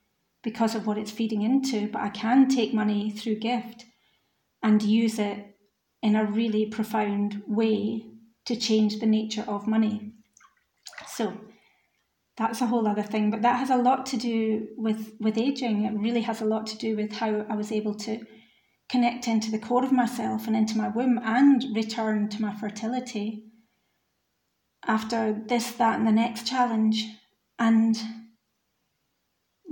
because 0.43 0.75
of 0.75 0.87
what 0.87 0.99
it's 0.99 1.11
feeding 1.11 1.43
into, 1.43 1.89
but 1.89 2.03
I 2.03 2.09
can 2.09 2.49
take 2.49 2.75
money 2.75 3.11
through 3.11 3.37
gift 3.37 3.85
and 4.63 4.83
use 4.83 5.19
it 5.19 5.57
in 6.03 6.17
a 6.17 6.25
really 6.25 6.67
profound 6.67 7.43
way 7.47 8.05
to 8.47 8.57
change 8.57 8.99
the 8.99 9.07
nature 9.07 9.45
of 9.49 9.67
money. 9.67 10.13
So 11.07 11.33
that's 12.37 12.61
a 12.61 12.67
whole 12.67 12.87
other 12.89 13.03
thing, 13.03 13.31
but 13.31 13.43
that 13.43 13.59
has 13.59 13.71
a 13.71 13.77
lot 13.77 14.07
to 14.07 14.17
do 14.17 14.69
with 14.77 15.13
with 15.21 15.39
aging. 15.39 15.85
It 15.85 15.95
really 15.95 16.23
has 16.23 16.41
a 16.41 16.45
lot 16.45 16.67
to 16.69 16.77
do 16.77 16.97
with 16.97 17.13
how 17.13 17.47
I 17.49 17.55
was 17.55 17.71
able 17.71 17.95
to 17.95 18.25
connect 18.89 19.27
into 19.27 19.51
the 19.51 19.59
core 19.59 19.85
of 19.85 19.93
myself 19.93 20.47
and 20.47 20.55
into 20.55 20.77
my 20.77 20.89
womb 20.89 21.19
and 21.23 21.65
return 21.75 22.29
to 22.29 22.43
my 22.43 22.55
fertility 22.55 23.45
after 24.87 25.33
this, 25.47 25.73
that, 25.73 25.99
and 25.99 26.07
the 26.07 26.13
next 26.13 26.47
challenge, 26.47 27.07
and 27.59 27.97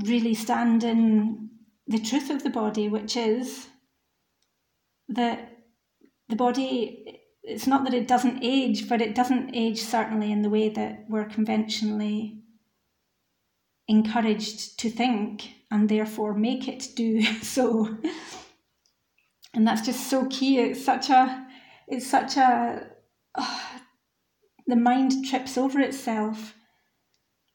really 0.05 0.35
stand 0.35 0.83
in 0.83 1.51
the 1.87 1.99
truth 1.99 2.31
of 2.31 2.43
the 2.43 2.51
body, 2.51 2.89
which 2.89 3.17
is 3.17 3.69
that 5.09 5.59
the 6.29 6.37
body 6.37 7.21
it's 7.43 7.67
not 7.67 7.85
that 7.85 7.95
it 7.95 8.07
doesn't 8.07 8.43
age, 8.43 8.89
but 8.89 9.03
it 9.03 9.15
doesn't 9.15 9.55
age 9.55 9.81
certainly 9.81 10.31
in 10.31 10.43
the 10.43 10.51
way 10.51 10.69
that 10.69 11.05
we're 11.09 11.25
conventionally 11.25 12.41
encouraged 13.89 14.79
to 14.79 14.89
think 14.89 15.51
and 15.71 15.89
therefore 15.89 16.35
make 16.35 16.69
it 16.69 16.89
do 16.95 17.23
so. 17.43 17.97
And 19.55 19.67
that's 19.67 19.83
just 19.83 20.09
so 20.09 20.27
key. 20.27 20.59
It's 20.59 20.85
such 20.85 21.11
a, 21.11 21.47
it's 21.87 22.07
such 22.07 22.37
a, 22.37 22.87
oh, 23.37 23.71
the 24.67 24.77
mind 24.77 25.27
trips 25.27 25.59
over 25.59 25.81
itself 25.81 26.55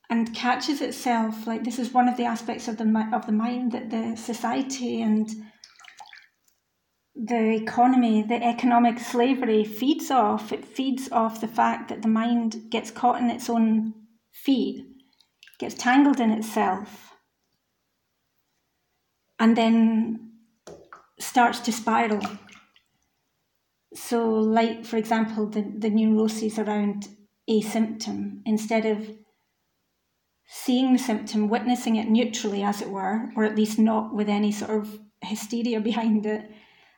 and 0.09 0.33
catches 0.33 0.81
itself. 0.81 1.47
Like 1.47 1.63
this 1.63 1.79
is 1.79 1.93
one 1.93 2.07
of 2.07 2.17
the 2.17 2.25
aspects 2.25 2.67
of 2.67 2.77
the 2.77 3.09
of 3.13 3.25
the 3.25 3.31
mind 3.31 3.71
that 3.71 3.89
the 3.89 4.15
society 4.15 5.01
and 5.01 5.29
the 7.15 7.55
economy, 7.55 8.21
the 8.21 8.43
economic 8.43 8.99
slavery 8.99 9.63
feeds 9.63 10.11
off. 10.11 10.51
It 10.51 10.65
feeds 10.65 11.09
off 11.11 11.41
the 11.41 11.47
fact 11.47 11.89
that 11.89 12.03
the 12.03 12.07
mind 12.07 12.69
gets 12.69 12.91
caught 12.91 13.21
in 13.21 13.29
its 13.29 13.49
own 13.49 13.93
feet, 14.31 14.85
gets 15.59 15.75
tangled 15.75 16.19
in 16.19 16.29
itself, 16.29 17.15
and 19.39 19.57
then 19.57 20.26
starts 21.19 21.59
to 21.61 21.71
spiral. 21.71 22.21
So, 23.93 24.29
like 24.29 24.85
for 24.85 24.97
example, 24.97 25.47
the, 25.47 25.61
the 25.77 25.89
neuroses 25.89 26.59
around 26.59 27.07
a 27.47 27.61
symptom, 27.61 28.41
instead 28.45 28.85
of 28.85 29.09
seeing 30.47 30.93
the 30.93 30.99
symptom, 30.99 31.49
witnessing 31.49 31.95
it 31.95 32.09
neutrally, 32.09 32.63
as 32.63 32.81
it 32.81 32.89
were, 32.89 33.29
or 33.35 33.43
at 33.43 33.55
least 33.55 33.79
not 33.79 34.13
with 34.13 34.29
any 34.29 34.51
sort 34.51 34.71
of 34.71 34.99
hysteria 35.21 35.79
behind 35.91 36.25
it, 36.25 36.49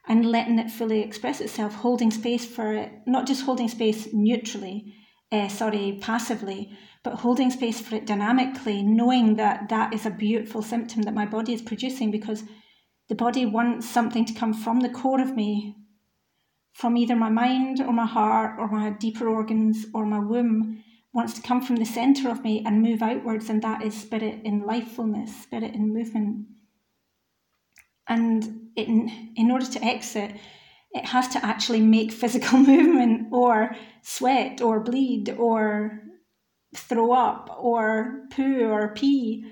and 0.08 0.26
letting 0.26 0.58
it 0.58 0.72
fully 0.72 1.02
express 1.02 1.40
itself, 1.40 1.76
holding 1.76 2.12
space 2.12 2.46
for 2.46 2.74
it, 2.74 2.92
not 3.06 3.28
just 3.28 3.44
holding 3.46 3.68
space 3.68 4.08
neutrally, 4.12 4.96
uh, 5.32 5.48
sorry, 5.48 6.00
passively, 6.02 6.76
but 7.04 7.16
holding 7.16 7.52
space 7.52 7.80
for 7.80 7.96
it 7.96 8.08
dynamically, 8.08 8.82
knowing 8.82 9.36
that 9.36 9.70
that 9.70 9.94
is 9.94 10.06
a 10.06 10.12
beautiful 10.12 10.64
symptom 10.64 11.04
that 11.04 11.14
my 11.14 11.26
body 11.26 11.54
is 11.54 11.62
producing 11.62 12.10
because 12.10 12.44
the 13.10 13.16
body 13.16 13.46
wants 13.46 13.90
something 13.90 14.24
to 14.26 14.34
come 14.34 14.54
from 14.54 14.80
the 14.80 14.90
core 14.90 15.20
of 15.20 15.36
me, 15.36 15.76
from 16.74 16.96
either 16.96 17.16
my 17.16 17.30
mind 17.30 17.82
or 17.82 17.92
my 17.92 18.06
heart 18.06 18.60
or 18.60 18.68
my 18.70 18.92
deeper 18.92 19.28
organs 19.28 19.86
or 19.94 20.06
my 20.06 20.20
womb, 20.20 20.84
wants 21.12 21.34
to 21.34 21.42
come 21.42 21.60
from 21.60 21.78
the 21.78 21.86
center 21.86 22.30
of 22.30 22.44
me 22.44 22.64
and 22.66 22.84
move 22.84 23.02
outwards, 23.02 23.50
and 23.50 23.64
that 23.64 23.84
is 23.84 24.00
spirit 24.00 24.42
in 24.44 24.62
lifefulness, 24.62 25.30
spirit 25.42 25.74
in 25.74 25.92
movement. 25.92 26.46
And 28.08 28.70
in, 28.76 29.34
in 29.36 29.52
order 29.52 29.66
to 29.66 29.84
exit, 29.84 30.36
it 30.92 31.06
has 31.06 31.28
to 31.30 31.44
actually 31.44 31.82
make 31.82 32.12
physical 32.12 32.60
movement 32.74 33.34
or 33.34 33.76
sweat 34.04 34.62
or 34.62 34.80
bleed 34.80 35.30
or 35.32 36.04
throw 36.76 37.12
up 37.12 37.50
or 37.60 38.26
poo 38.32 38.70
or 38.70 38.94
pee 38.94 39.52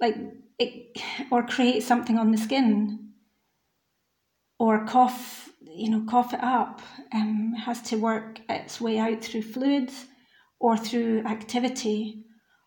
like 0.00 0.16
it 0.58 1.00
or 1.30 1.42
create 1.42 1.82
something 1.82 2.18
on 2.18 2.30
the 2.30 2.38
skin 2.38 3.12
or 4.58 4.84
cough 4.86 5.48
you 5.60 5.90
know 5.90 6.04
cough 6.08 6.34
it 6.34 6.42
up 6.42 6.80
um, 7.14 7.54
has 7.54 7.80
to 7.82 7.96
work 7.96 8.40
its 8.48 8.80
way 8.80 8.98
out 8.98 9.22
through 9.22 9.42
fluids 9.42 10.06
or 10.60 10.76
through 10.76 11.24
activity 11.26 12.24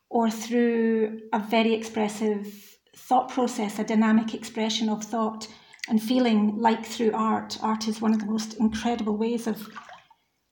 or 0.09 0.29
through 0.29 1.19
a 1.33 1.39
very 1.39 1.73
expressive 1.73 2.47
thought 2.95 3.29
process 3.29 3.79
a 3.79 3.83
dynamic 3.83 4.33
expression 4.33 4.89
of 4.89 5.03
thought 5.03 5.47
and 5.87 6.01
feeling 6.01 6.57
like 6.57 6.85
through 6.85 7.11
art. 7.13 7.57
Art 7.61 7.87
is 7.87 8.01
one 8.01 8.13
of 8.13 8.19
the 8.19 8.25
most 8.25 8.55
incredible 8.55 9.17
ways 9.17 9.47
of 9.47 9.69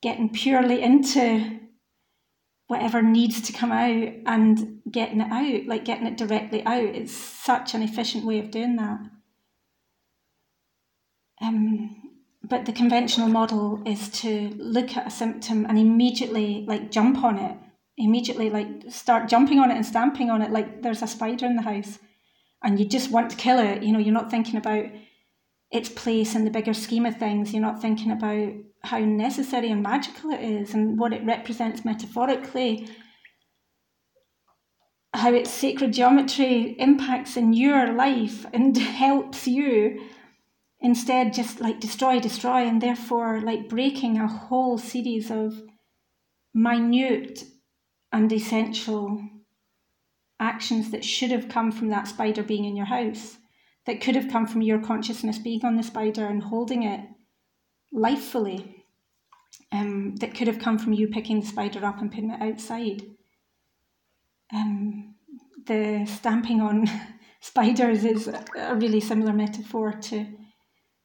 getting 0.02 0.30
purely 0.30 0.82
into 0.82 1.60
whatever 2.74 3.03
needs 3.03 3.39
to 3.39 3.53
come 3.53 3.72
out 3.72 4.12
and 4.25 4.82
getting 4.89 5.22
it 5.22 5.32
out, 5.32 5.68
like 5.68 5.86
getting 5.86 6.08
it 6.08 6.18
directly 6.18 6.65
out. 6.65 6.84
It's 6.84 7.13
such 7.13 7.75
an 7.75 7.84
efficient 7.84 8.25
way 8.25 8.39
of 8.39 8.50
doing 8.50 8.77
that. 8.77 9.00
Um, 11.39 11.96
but 12.44 12.65
the 12.65 12.74
conventional 12.74 13.27
model 13.27 13.84
is 13.86 14.10
to 14.22 14.50
look 14.58 14.98
at 14.98 15.06
a 15.06 15.12
symptom 15.12 15.68
and 15.70 15.77
immediately 15.77 16.65
like 16.68 16.89
jump 16.89 17.24
on 17.24 17.38
it, 17.38 17.56
immediately 17.96 18.50
like 18.50 18.89
start 18.89 19.30
jumping 19.30 19.60
on 19.60 19.70
it 19.70 19.75
and 19.75 19.86
stamping 19.86 20.32
on 20.32 20.42
it 20.42 20.50
like 20.50 20.82
there's 20.82 21.03
a 21.03 21.08
spider 21.08 21.46
in 21.46 21.56
the 21.56 21.62
house 21.62 22.00
and 22.63 22.80
you 22.80 22.88
just 22.88 23.12
want 23.12 23.30
to 23.30 23.38
kill 23.38 23.60
it. 23.60 23.84
You 23.84 23.94
know, 23.94 24.00
you're 24.00 24.12
not 24.15 24.32
thinking 24.32 24.58
about 24.58 24.86
its 25.74 25.89
place 25.89 26.36
in 26.36 26.46
the 26.46 26.51
bigger 26.51 26.74
scheme 26.74 27.06
of 27.06 27.18
things. 27.18 27.51
You're 27.51 27.62
not 27.62 27.82
thinking 27.82 28.12
about 28.12 28.53
how 28.84 29.00
necessary 29.00 29.72
and 29.72 29.82
magical 29.82 30.30
it 30.30 30.39
is 30.39 30.74
and 30.75 31.00
what 31.00 31.13
it 31.13 31.25
represents 31.25 31.84
metaphorically, 31.84 32.88
how 35.15 35.34
its 35.34 35.50
sacred 35.50 35.94
geometry 35.94 36.75
impacts 36.80 37.36
in 37.36 37.53
your 37.53 37.92
life 37.92 38.46
and 38.53 38.77
helps 39.03 39.48
you. 39.48 40.00
Instead, 40.80 41.34
just 41.34 41.60
like 41.60 41.80
destroy, 41.80 42.20
destroy, 42.20 42.68
and 42.68 42.80
therefore 42.80 43.42
like 43.42 43.70
breaking 43.70 44.20
a 44.20 44.27
whole 44.27 44.77
series 44.77 45.32
of 45.32 45.60
minute 46.53 47.46
and 48.12 48.32
essential 48.32 49.20
actions 50.39 50.92
that 50.92 51.03
should 51.03 51.32
have 51.32 51.50
come 51.50 51.72
from 51.72 51.88
that 51.89 52.08
spider 52.08 52.44
being 52.44 52.65
in 52.65 52.75
your 52.75 52.86
house 52.86 53.38
that 53.86 54.02
could 54.02 54.16
have 54.16 54.32
come 54.32 54.48
from 54.48 54.62
your 54.62 54.80
consciousness 54.80 55.38
being 55.38 55.63
on 55.66 55.75
the 55.75 55.84
spider 55.84 56.25
and 56.25 56.44
holding 56.44 56.84
it 56.84 57.02
lifefully, 57.94 58.84
um, 59.72 60.16
that 60.18 60.36
could 60.36 60.48
have 60.48 60.60
come 60.60 60.78
from 60.78 60.94
you 60.94 61.08
picking 61.08 61.40
the 61.40 61.46
spider 61.46 61.86
up 61.86 62.00
and 62.00 62.12
putting 62.12 62.32
it 62.32 62.42
outside. 62.42 63.04
Um, 64.54 65.15
the 65.65 66.06
stamping 66.06 66.62
on 66.62 66.89
spiders 67.41 68.04
is 68.04 68.28
a 68.28 68.76
really 68.76 69.00
similar 69.00 69.34
metaphor 69.34 69.93
to 69.93 70.28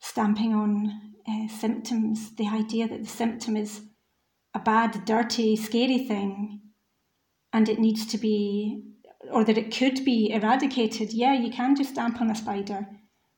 stamping 0.00 0.54
on 0.54 0.92
uh, 1.28 1.48
symptoms. 1.48 2.34
The 2.36 2.48
idea 2.48 2.88
that 2.88 3.02
the 3.02 3.08
symptom 3.08 3.56
is 3.56 3.82
a 4.54 4.58
bad, 4.58 5.04
dirty, 5.04 5.56
scary 5.56 5.98
thing 6.06 6.60
and 7.52 7.68
it 7.68 7.78
needs 7.78 8.06
to 8.06 8.18
be 8.18 8.82
or 9.32 9.44
that 9.44 9.58
it 9.58 9.76
could 9.76 10.04
be 10.04 10.30
eradicated, 10.32 11.12
yeah, 11.12 11.34
you 11.34 11.50
can 11.50 11.76
just 11.76 11.90
stamp 11.90 12.20
on 12.20 12.30
a 12.30 12.34
spider, 12.34 12.86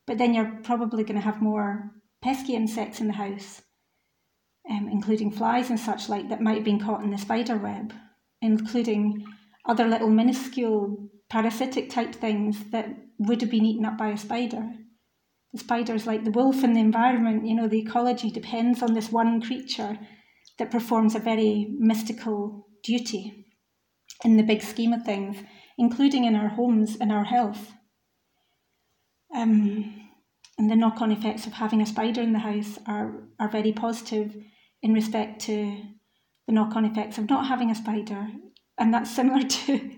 but 0.07 0.17
then 0.17 0.33
you're 0.33 0.59
probably 0.63 1.03
going 1.03 1.19
to 1.19 1.25
have 1.25 1.41
more 1.41 1.91
pesky 2.21 2.55
insects 2.55 3.01
in 3.01 3.07
the 3.07 3.13
house, 3.13 3.61
um, 4.69 4.87
including 4.91 5.31
flies 5.31 5.69
and 5.69 5.79
such 5.79 6.09
like 6.09 6.29
that 6.29 6.41
might 6.41 6.55
have 6.55 6.63
been 6.63 6.79
caught 6.79 7.03
in 7.03 7.11
the 7.11 7.17
spider 7.17 7.57
web, 7.57 7.93
including 8.41 9.25
other 9.67 9.87
little 9.87 10.09
minuscule 10.09 11.09
parasitic 11.29 11.89
type 11.89 12.13
things 12.13 12.71
that 12.71 12.89
would 13.17 13.41
have 13.41 13.49
been 13.49 13.65
eaten 13.65 13.85
up 13.85 13.97
by 13.97 14.09
a 14.09 14.17
spider. 14.17 14.69
The 15.53 15.59
spider's 15.59 16.05
like 16.05 16.23
the 16.23 16.31
wolf 16.31 16.63
in 16.63 16.73
the 16.73 16.79
environment, 16.79 17.45
you 17.45 17.55
know, 17.55 17.67
the 17.67 17.79
ecology 17.79 18.29
depends 18.29 18.81
on 18.81 18.93
this 18.93 19.11
one 19.11 19.41
creature 19.41 19.97
that 20.59 20.71
performs 20.71 21.15
a 21.15 21.19
very 21.19 21.73
mystical 21.77 22.67
duty 22.83 23.45
in 24.23 24.37
the 24.37 24.43
big 24.43 24.61
scheme 24.61 24.93
of 24.93 25.03
things 25.03 25.37
including 25.77 26.25
in 26.25 26.35
our 26.35 26.49
homes 26.49 26.97
and 26.99 27.11
our 27.11 27.23
health. 27.23 27.73
Um, 29.33 30.09
and 30.57 30.69
the 30.69 30.75
knock 30.75 31.01
on 31.01 31.11
effects 31.11 31.47
of 31.47 31.53
having 31.53 31.81
a 31.81 31.85
spider 31.85 32.21
in 32.21 32.33
the 32.33 32.39
house 32.39 32.77
are, 32.85 33.23
are 33.39 33.49
very 33.49 33.71
positive 33.71 34.35
in 34.81 34.93
respect 34.93 35.41
to 35.41 35.81
the 36.47 36.53
knock 36.53 36.75
on 36.75 36.85
effects 36.85 37.17
of 37.17 37.29
not 37.29 37.47
having 37.47 37.71
a 37.71 37.75
spider. 37.75 38.27
And 38.77 38.93
that's 38.93 39.09
similar 39.09 39.41
to 39.47 39.91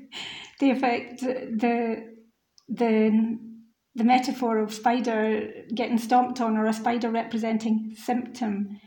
the 0.59 0.71
effect, 0.71 1.21
the, 1.21 2.15
the, 2.69 3.39
the 3.95 4.03
metaphor 4.03 4.59
of 4.59 4.73
spider 4.73 5.51
getting 5.73 5.97
stomped 5.97 6.39
on 6.39 6.57
or 6.57 6.65
a 6.65 6.73
spider 6.73 7.09
representing 7.09 7.95
symptom. 7.97 8.79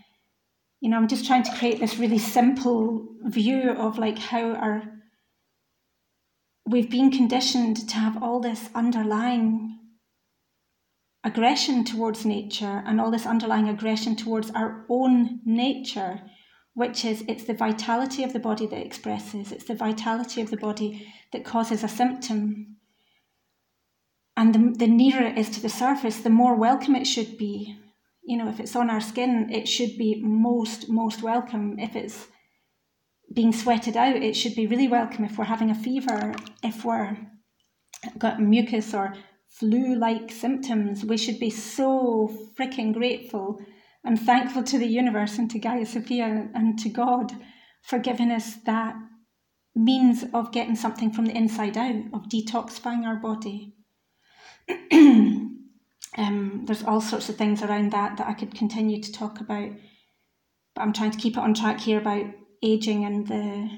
You 0.80 0.90
know, 0.90 0.96
I'm 0.96 1.08
just 1.08 1.26
trying 1.26 1.42
to 1.44 1.56
create 1.56 1.80
this 1.80 1.98
really 1.98 2.18
simple 2.18 3.06
view 3.24 3.70
of 3.70 3.98
like 3.98 4.18
how 4.18 4.54
our 4.54 4.82
we've 6.66 6.90
been 6.90 7.10
conditioned 7.10 7.88
to 7.88 7.96
have 7.96 8.22
all 8.22 8.40
this 8.40 8.68
underlying 8.74 9.78
aggression 11.24 11.84
towards 11.84 12.24
nature 12.24 12.82
and 12.86 13.00
all 13.00 13.10
this 13.10 13.26
underlying 13.26 13.68
aggression 13.68 14.16
towards 14.16 14.50
our 14.50 14.84
own 14.88 15.40
nature, 15.44 16.20
which 16.74 17.04
is 17.04 17.24
it's 17.28 17.44
the 17.44 17.54
vitality 17.54 18.22
of 18.24 18.32
the 18.32 18.38
body 18.38 18.66
that 18.66 18.84
expresses, 18.84 19.52
it's 19.52 19.64
the 19.64 19.74
vitality 19.74 20.40
of 20.40 20.50
the 20.50 20.56
body 20.56 21.06
that 21.32 21.44
causes 21.44 21.82
a 21.84 21.88
symptom. 21.88 22.76
And 24.36 24.54
the, 24.54 24.78
the 24.78 24.86
nearer 24.86 25.26
it 25.26 25.38
is 25.38 25.50
to 25.50 25.62
the 25.62 25.68
surface, 25.68 26.18
the 26.18 26.30
more 26.30 26.54
welcome 26.54 26.94
it 26.94 27.06
should 27.06 27.38
be. 27.38 27.78
You 28.24 28.36
know, 28.36 28.48
if 28.48 28.60
it's 28.60 28.76
on 28.76 28.90
our 28.90 29.00
skin, 29.00 29.48
it 29.50 29.66
should 29.66 29.96
be 29.96 30.20
most, 30.22 30.88
most 30.88 31.22
welcome. 31.22 31.78
If 31.78 31.96
it's 31.96 32.26
being 33.32 33.52
sweated 33.52 33.96
out, 33.96 34.16
it 34.16 34.36
should 34.36 34.54
be 34.54 34.66
really 34.66 34.88
welcome 34.88 35.24
if 35.24 35.36
we're 35.36 35.44
having 35.44 35.70
a 35.70 35.74
fever, 35.74 36.34
if 36.62 36.84
we're 36.84 37.16
got 38.18 38.40
mucus 38.40 38.94
or 38.94 39.14
flu-like 39.48 40.30
symptoms. 40.30 41.04
We 41.04 41.16
should 41.16 41.40
be 41.40 41.50
so 41.50 42.30
freaking 42.58 42.92
grateful 42.92 43.60
and 44.04 44.20
thankful 44.20 44.62
to 44.64 44.78
the 44.78 44.86
universe 44.86 45.38
and 45.38 45.50
to 45.50 45.58
Gaia 45.58 45.86
Sophia 45.86 46.48
and 46.54 46.78
to 46.78 46.88
God 46.88 47.32
for 47.82 47.98
giving 47.98 48.30
us 48.30 48.56
that 48.64 48.94
means 49.74 50.24
of 50.32 50.52
getting 50.52 50.76
something 50.76 51.12
from 51.12 51.26
the 51.26 51.36
inside 51.36 51.76
out, 51.76 51.96
of 52.14 52.28
detoxifying 52.28 53.04
our 53.04 53.16
body. 53.16 53.74
um, 54.92 56.62
there's 56.64 56.84
all 56.84 57.00
sorts 57.00 57.28
of 57.28 57.36
things 57.36 57.62
around 57.62 57.92
that 57.92 58.16
that 58.16 58.26
I 58.26 58.32
could 58.32 58.54
continue 58.54 59.02
to 59.02 59.12
talk 59.12 59.40
about, 59.40 59.70
but 60.74 60.82
I'm 60.82 60.92
trying 60.92 61.10
to 61.10 61.18
keep 61.18 61.36
it 61.36 61.42
on 61.42 61.54
track 61.54 61.80
here 61.80 61.98
about 61.98 62.26
aging 62.62 63.04
and 63.04 63.26
the 63.26 63.70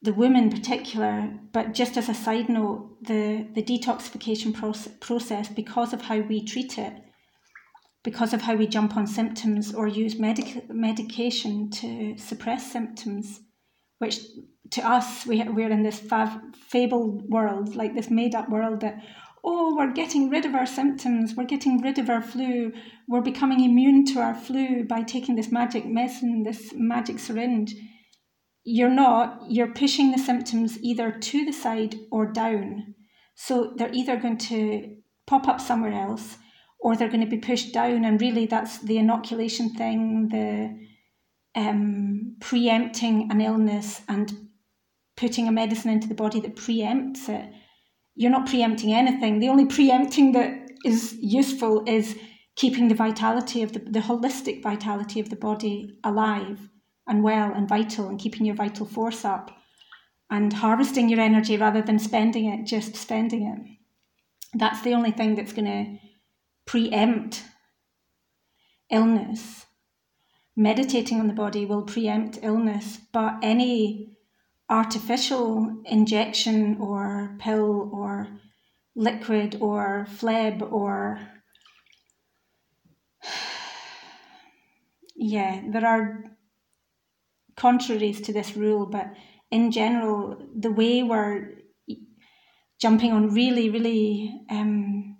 the 0.00 0.12
women 0.12 0.44
in 0.44 0.50
particular, 0.50 1.28
but 1.52 1.74
just 1.74 1.96
as 1.96 2.08
a 2.08 2.14
side 2.14 2.48
note, 2.48 3.02
the, 3.02 3.46
the 3.54 3.62
detoxification 3.62 4.54
process, 4.54 4.92
process, 5.00 5.48
because 5.48 5.92
of 5.92 6.02
how 6.02 6.18
we 6.20 6.44
treat 6.44 6.78
it, 6.78 6.92
because 8.04 8.32
of 8.32 8.42
how 8.42 8.54
we 8.54 8.66
jump 8.66 8.96
on 8.96 9.06
symptoms 9.06 9.74
or 9.74 9.88
use 9.88 10.16
medic- 10.18 10.70
medication 10.70 11.68
to 11.70 12.16
suppress 12.16 12.70
symptoms, 12.70 13.40
which 13.98 14.20
to 14.70 14.86
us, 14.86 15.26
we, 15.26 15.42
we're 15.42 15.70
in 15.70 15.82
this 15.82 15.98
fav- 15.98 16.54
fabled 16.54 17.28
world, 17.28 17.74
like 17.74 17.94
this 17.94 18.10
made 18.10 18.34
up 18.36 18.48
world 18.48 18.80
that, 18.82 19.02
oh, 19.44 19.74
we're 19.76 19.92
getting 19.92 20.30
rid 20.30 20.44
of 20.44 20.54
our 20.54 20.66
symptoms, 20.66 21.34
we're 21.36 21.44
getting 21.44 21.80
rid 21.80 21.98
of 21.98 22.10
our 22.10 22.22
flu, 22.22 22.72
we're 23.06 23.20
becoming 23.20 23.62
immune 23.62 24.04
to 24.06 24.20
our 24.20 24.34
flu 24.34 24.84
by 24.84 25.02
taking 25.02 25.36
this 25.36 25.52
magic 25.52 25.86
medicine, 25.86 26.42
this 26.42 26.72
magic 26.74 27.18
syringe. 27.18 27.74
You're 28.64 28.90
not, 28.90 29.44
you're 29.48 29.72
pushing 29.72 30.10
the 30.10 30.18
symptoms 30.18 30.78
either 30.82 31.10
to 31.10 31.44
the 31.44 31.52
side 31.52 31.96
or 32.10 32.26
down. 32.26 32.94
So 33.34 33.72
they're 33.76 33.94
either 33.94 34.16
going 34.16 34.38
to 34.38 34.96
pop 35.26 35.48
up 35.48 35.60
somewhere 35.60 35.92
else 35.92 36.36
or 36.80 36.96
they're 36.96 37.08
going 37.08 37.24
to 37.24 37.26
be 37.26 37.38
pushed 37.38 37.72
down. 37.72 38.04
And 38.04 38.20
really, 38.20 38.46
that's 38.46 38.78
the 38.78 38.98
inoculation 38.98 39.74
thing, 39.74 40.28
the 40.28 40.78
um, 41.58 42.36
preempting 42.40 43.30
an 43.30 43.40
illness 43.40 44.02
and 44.08 44.48
putting 45.16 45.48
a 45.48 45.52
medicine 45.52 45.90
into 45.90 46.08
the 46.08 46.14
body 46.14 46.40
that 46.40 46.56
preempts 46.56 47.28
it, 47.28 47.52
you're 48.18 48.32
not 48.32 48.48
preempting 48.48 48.92
anything. 48.92 49.38
The 49.38 49.48
only 49.48 49.66
preempting 49.66 50.32
that 50.32 50.72
is 50.84 51.16
useful 51.20 51.84
is 51.86 52.18
keeping 52.56 52.88
the 52.88 52.94
vitality 52.96 53.62
of 53.62 53.72
the, 53.72 53.78
the 53.78 54.00
holistic 54.00 54.60
vitality 54.60 55.20
of 55.20 55.30
the 55.30 55.36
body 55.36 55.96
alive 56.02 56.68
and 57.06 57.22
well 57.22 57.52
and 57.54 57.68
vital 57.68 58.08
and 58.08 58.18
keeping 58.18 58.44
your 58.44 58.56
vital 58.56 58.86
force 58.86 59.24
up 59.24 59.52
and 60.30 60.52
harvesting 60.52 61.08
your 61.08 61.20
energy 61.20 61.56
rather 61.56 61.80
than 61.80 62.00
spending 62.00 62.46
it, 62.46 62.66
just 62.66 62.96
spending 62.96 63.46
it. 63.46 64.58
That's 64.58 64.82
the 64.82 64.94
only 64.94 65.12
thing 65.12 65.36
that's 65.36 65.52
going 65.52 65.66
to 65.66 65.98
preempt 66.66 67.44
illness. 68.90 69.66
Meditating 70.56 71.20
on 71.20 71.28
the 71.28 71.34
body 71.34 71.64
will 71.64 71.82
preempt 71.82 72.40
illness, 72.42 72.98
but 73.12 73.36
any 73.44 74.17
artificial 74.70 75.82
injection 75.86 76.76
or 76.80 77.36
pill 77.38 77.90
or 77.92 78.28
liquid 78.94 79.56
or 79.60 80.06
fleb 80.10 80.60
or 80.72 81.20
yeah, 85.16 85.62
there 85.68 85.86
are 85.86 86.24
contraries 87.56 88.20
to 88.22 88.32
this 88.32 88.56
rule, 88.56 88.86
but 88.86 89.12
in 89.50 89.70
general, 89.70 90.40
the 90.56 90.70
way 90.70 91.02
we're 91.02 91.54
jumping 92.80 93.12
on 93.12 93.34
really, 93.34 93.68
really 93.68 94.32
um, 94.50 95.16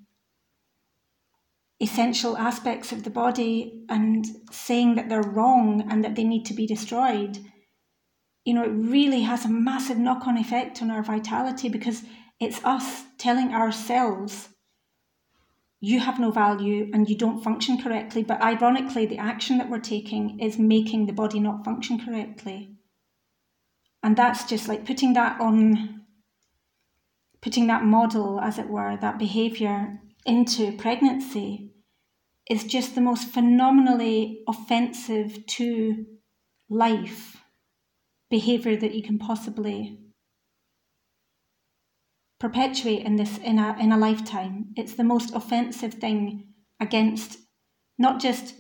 essential 1.81 2.37
aspects 2.37 2.93
of 2.93 3.03
the 3.03 3.11
body 3.11 3.85
and 3.89 4.25
saying 4.51 4.95
that 4.95 5.09
they're 5.09 5.23
wrong 5.23 5.85
and 5.91 6.05
that 6.05 6.15
they 6.15 6.25
need 6.25 6.45
to 6.45 6.55
be 6.55 6.67
destroyed, 6.67 7.39
you 8.49 8.55
know, 8.55 8.65
it 8.65 8.69
really 8.69 9.21
has 9.21 9.45
a 9.45 9.51
massive 9.51 9.99
knock 9.99 10.27
on 10.27 10.39
effect 10.39 10.81
on 10.81 10.91
our 10.91 11.03
vitality 11.03 11.69
because 11.69 12.03
it's 12.41 12.65
us 12.65 13.05
telling 13.19 13.53
ourselves 13.53 14.49
you 15.81 16.01
have 16.01 16.19
no 16.19 16.31
value 16.31 16.91
and 16.95 17.11
you 17.11 17.15
don't 17.19 17.45
function 17.45 17.77
correctly. 17.77 18.23
But 18.23 18.41
ironically, 18.41 19.05
the 19.05 19.19
action 19.19 19.59
that 19.59 19.69
we're 19.69 19.81
taking 19.81 20.41
is 20.41 20.59
making 20.59 21.05
the 21.05 21.13
body 21.13 21.41
not 21.41 21.63
function 21.63 22.03
correctly. 22.03 22.71
And 24.03 24.17
that's 24.17 24.45
just 24.45 24.67
like 24.67 24.87
putting 24.87 25.13
that 25.13 25.39
on, 25.43 26.07
putting 27.43 27.67
that 27.67 27.85
model, 27.85 28.41
as 28.41 28.59
it 28.59 28.71
were, 28.71 28.97
that 28.97 29.19
behavior 29.19 30.01
into 30.25 30.75
pregnancy 30.79 31.75
is 32.49 32.65
just 32.65 32.95
the 32.95 33.03
most 33.03 33.29
phenomenally 33.29 34.43
offensive 34.49 35.45
to 35.49 36.07
life 36.71 37.38
behavior 38.31 38.77
that 38.77 38.95
you 38.95 39.03
can 39.03 39.19
possibly 39.19 39.99
perpetuate 42.38 43.05
in 43.05 43.17
this 43.17 43.38
in 43.38 43.59
a 43.59 43.77
in 43.81 43.93
a 43.93 43.99
lifetime. 43.99 44.73
It's 44.77 44.95
the 44.95 45.05
most 45.05 45.35
offensive 45.35 45.95
thing 45.95 46.55
against 46.81 47.38
not 47.99 48.21
just 48.21 48.55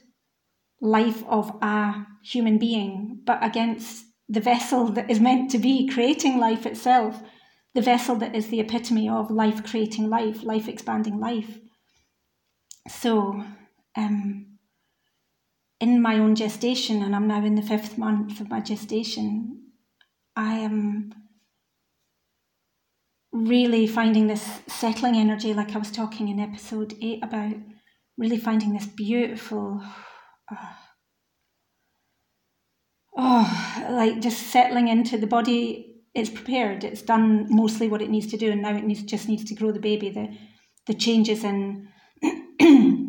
life 0.80 1.24
of 1.28 1.56
a 1.62 2.06
human 2.22 2.58
being, 2.58 3.20
but 3.24 3.42
against 3.42 4.04
the 4.28 4.40
vessel 4.40 4.86
that 4.92 5.10
is 5.10 5.20
meant 5.20 5.50
to 5.50 5.58
be 5.58 5.88
creating 5.88 6.38
life 6.38 6.66
itself, 6.66 7.22
the 7.74 7.80
vessel 7.80 8.16
that 8.16 8.34
is 8.34 8.48
the 8.48 8.60
epitome 8.60 9.08
of 9.08 9.30
life 9.30 9.64
creating 9.64 10.10
life, 10.10 10.42
life 10.42 10.68
expanding 10.68 11.18
life. 11.18 11.58
So, 12.88 13.44
um, 13.96 14.47
in 15.80 16.02
my 16.02 16.18
own 16.18 16.34
gestation, 16.34 17.02
and 17.02 17.14
I'm 17.14 17.28
now 17.28 17.44
in 17.44 17.54
the 17.54 17.62
fifth 17.62 17.98
month 17.98 18.40
of 18.40 18.50
my 18.50 18.60
gestation, 18.60 19.62
I 20.34 20.54
am 20.54 21.12
really 23.32 23.86
finding 23.86 24.26
this 24.26 24.44
settling 24.66 25.16
energy, 25.16 25.54
like 25.54 25.74
I 25.74 25.78
was 25.78 25.90
talking 25.90 26.28
in 26.28 26.40
episode 26.40 26.94
eight 27.00 27.22
about, 27.22 27.54
really 28.16 28.38
finding 28.38 28.72
this 28.72 28.86
beautiful, 28.86 29.80
uh, 30.50 30.72
oh, 33.16 33.86
like 33.90 34.20
just 34.20 34.48
settling 34.48 34.88
into 34.88 35.18
the 35.18 35.26
body. 35.26 35.84
It's 36.14 36.30
prepared. 36.30 36.82
It's 36.82 37.02
done 37.02 37.46
mostly 37.48 37.86
what 37.86 38.02
it 38.02 38.10
needs 38.10 38.26
to 38.28 38.36
do, 38.36 38.50
and 38.50 38.62
now 38.62 38.74
it 38.74 38.84
needs 38.84 39.02
just 39.02 39.28
needs 39.28 39.44
to 39.44 39.54
grow 39.54 39.70
the 39.70 39.78
baby. 39.78 40.10
The 40.10 40.36
the 40.86 40.94
changes 40.94 41.44
in 41.44 41.88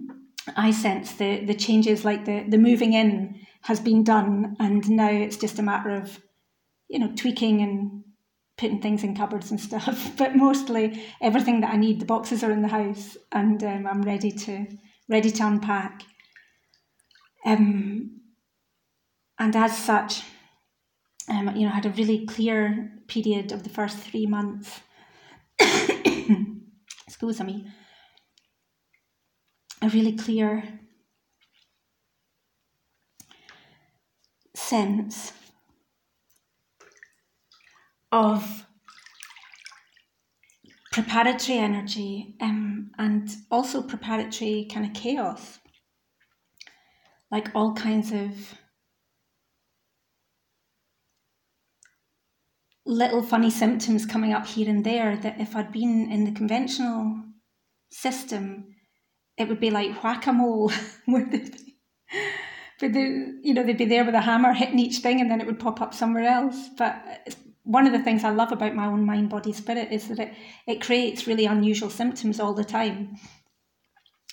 I 0.56 0.72
sense 0.72 1.14
the 1.14 1.46
the 1.46 1.54
changes 1.54 2.06
like 2.06 2.26
the 2.26 2.46
the 2.48 2.58
moving 2.58 2.94
in 2.94 3.40
has 3.62 3.80
been 3.80 4.04
done, 4.04 4.56
and 4.60 4.90
now 4.90 5.10
it's 5.10 5.38
just 5.38 5.60
a 5.60 5.64
matter 5.64 5.92
of 5.92 6.20
you 6.88 7.00
know 7.00 7.12
tweaking 7.16 7.62
and 7.62 8.04
putting 8.58 8.82
things 8.82 9.04
in 9.04 9.16
cupboards 9.16 9.52
and 9.52 9.60
stuff. 9.60 10.12
But 10.18 10.36
mostly 10.36 11.02
everything 11.22 11.62
that 11.62 11.74
I 11.74 11.78
need, 11.78 12.00
the 12.00 12.06
boxes 12.06 12.44
are 12.44 12.52
in 12.52 12.62
the 12.62 12.68
house, 12.68 13.18
and 13.32 13.64
um, 13.64 13.88
I'm 13.88 14.02
ready 14.02 14.32
to 14.32 14.68
ready 15.08 15.32
to 15.32 15.48
unpack. 15.48 16.04
Um, 17.46 18.22
and 19.40 19.56
as 19.56 19.78
such, 19.78 20.24
um, 21.30 21.56
you 21.56 21.66
know, 21.66 21.72
I 21.72 21.76
had 21.76 21.86
a 21.86 21.92
really 21.92 22.26
clear 22.26 22.92
period 23.08 23.52
of 23.52 23.64
the 23.64 23.70
first 23.70 23.98
three 23.98 24.26
months. 24.26 24.82
Excuse 27.08 27.42
me. 27.42 27.66
A 29.82 29.90
really 29.90 30.16
clear 30.16 30.80
sense 34.56 35.32
of 38.12 38.66
preparatory 40.92 41.58
energy 41.58 42.36
um, 42.42 42.92
and 42.98 43.30
also 43.50 43.82
preparatory 43.82 44.68
kind 44.72 44.86
of 44.86 44.94
chaos. 44.94 45.60
Like 47.32 47.52
all 47.54 47.74
kinds 47.74 48.12
of 48.12 48.56
little 52.86 53.22
funny 53.22 53.52
symptoms 53.52 54.06
coming 54.06 54.34
up 54.34 54.48
here 54.48 54.68
and 54.68 54.84
there 54.84 55.16
that 55.18 55.40
if 55.40 55.56
I'd 55.56 55.72
been 55.72 56.12
in 56.12 56.26
the 56.26 56.32
conventional 56.32 57.24
system, 57.92 58.76
it 59.40 59.48
would 59.48 59.60
be 59.60 59.72
like 59.72 60.04
whack 60.04 60.28
a 60.28 60.34
mole, 60.34 60.72
they'd 61.08 61.32
be, 61.32 61.76
but 62.80 62.94
they, 62.94 63.02
you 63.42 63.54
know, 63.54 63.64
they'd 63.64 63.78
be 63.78 63.86
there 63.86 64.06
with 64.06 64.16
a 64.16 64.22
hammer 64.22 64.54
hitting 64.54 64.80
each 64.80 64.98
thing 64.98 65.20
and 65.20 65.32
then 65.32 65.42
it 65.42 65.48
would 65.48 65.60
pop 65.60 65.82
up 65.82 65.94
somewhere 65.94 66.26
else. 66.26 66.70
But 66.78 67.36
one 67.64 67.86
of 67.86 67.94
the 67.94 68.04
things 68.04 68.24
I 68.24 68.30
love 68.30 68.52
about 68.52 68.76
my 68.76 68.86
own 68.86 69.06
mind, 69.06 69.30
body, 69.30 69.54
spirit 69.54 69.92
is 69.92 70.08
that 70.08 70.20
it, 70.20 70.34
it 70.68 70.82
creates 70.82 71.28
really 71.28 71.46
unusual 71.46 71.90
symptoms 71.90 72.40
all 72.40 72.54
the 72.54 72.64
time. 72.64 73.18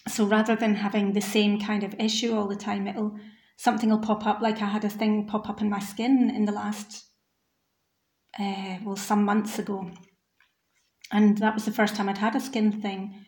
So 0.09 0.25
rather 0.25 0.55
than 0.55 0.77
having 0.77 1.13
the 1.13 1.21
same 1.21 1.61
kind 1.61 1.83
of 1.83 1.95
issue 1.99 2.37
all 2.37 2.47
the 2.47 2.57
time, 2.57 2.87
it'll 2.87 3.19
something 3.57 3.91
will 3.91 3.99
pop 3.99 4.27
up. 4.27 4.41
Like 4.41 4.63
I 4.63 4.67
had 4.67 4.85
a 4.85 4.89
thing 4.89 5.27
pop 5.27 5.49
up 5.49 5.61
in 5.61 5.69
my 5.69 5.81
skin 5.81 6.31
in 6.31 6.45
the 6.45 6.53
last, 6.53 7.05
uh, 8.39 8.77
well, 8.85 8.97
some 8.97 9.25
months 9.25 9.59
ago, 9.59 9.91
and 11.13 11.39
that 11.39 11.55
was 11.55 11.65
the 11.65 11.73
first 11.73 11.97
time 11.97 12.09
I'd 12.09 12.19
had 12.19 12.37
a 12.37 12.41
skin 12.41 12.81
thing, 12.81 13.26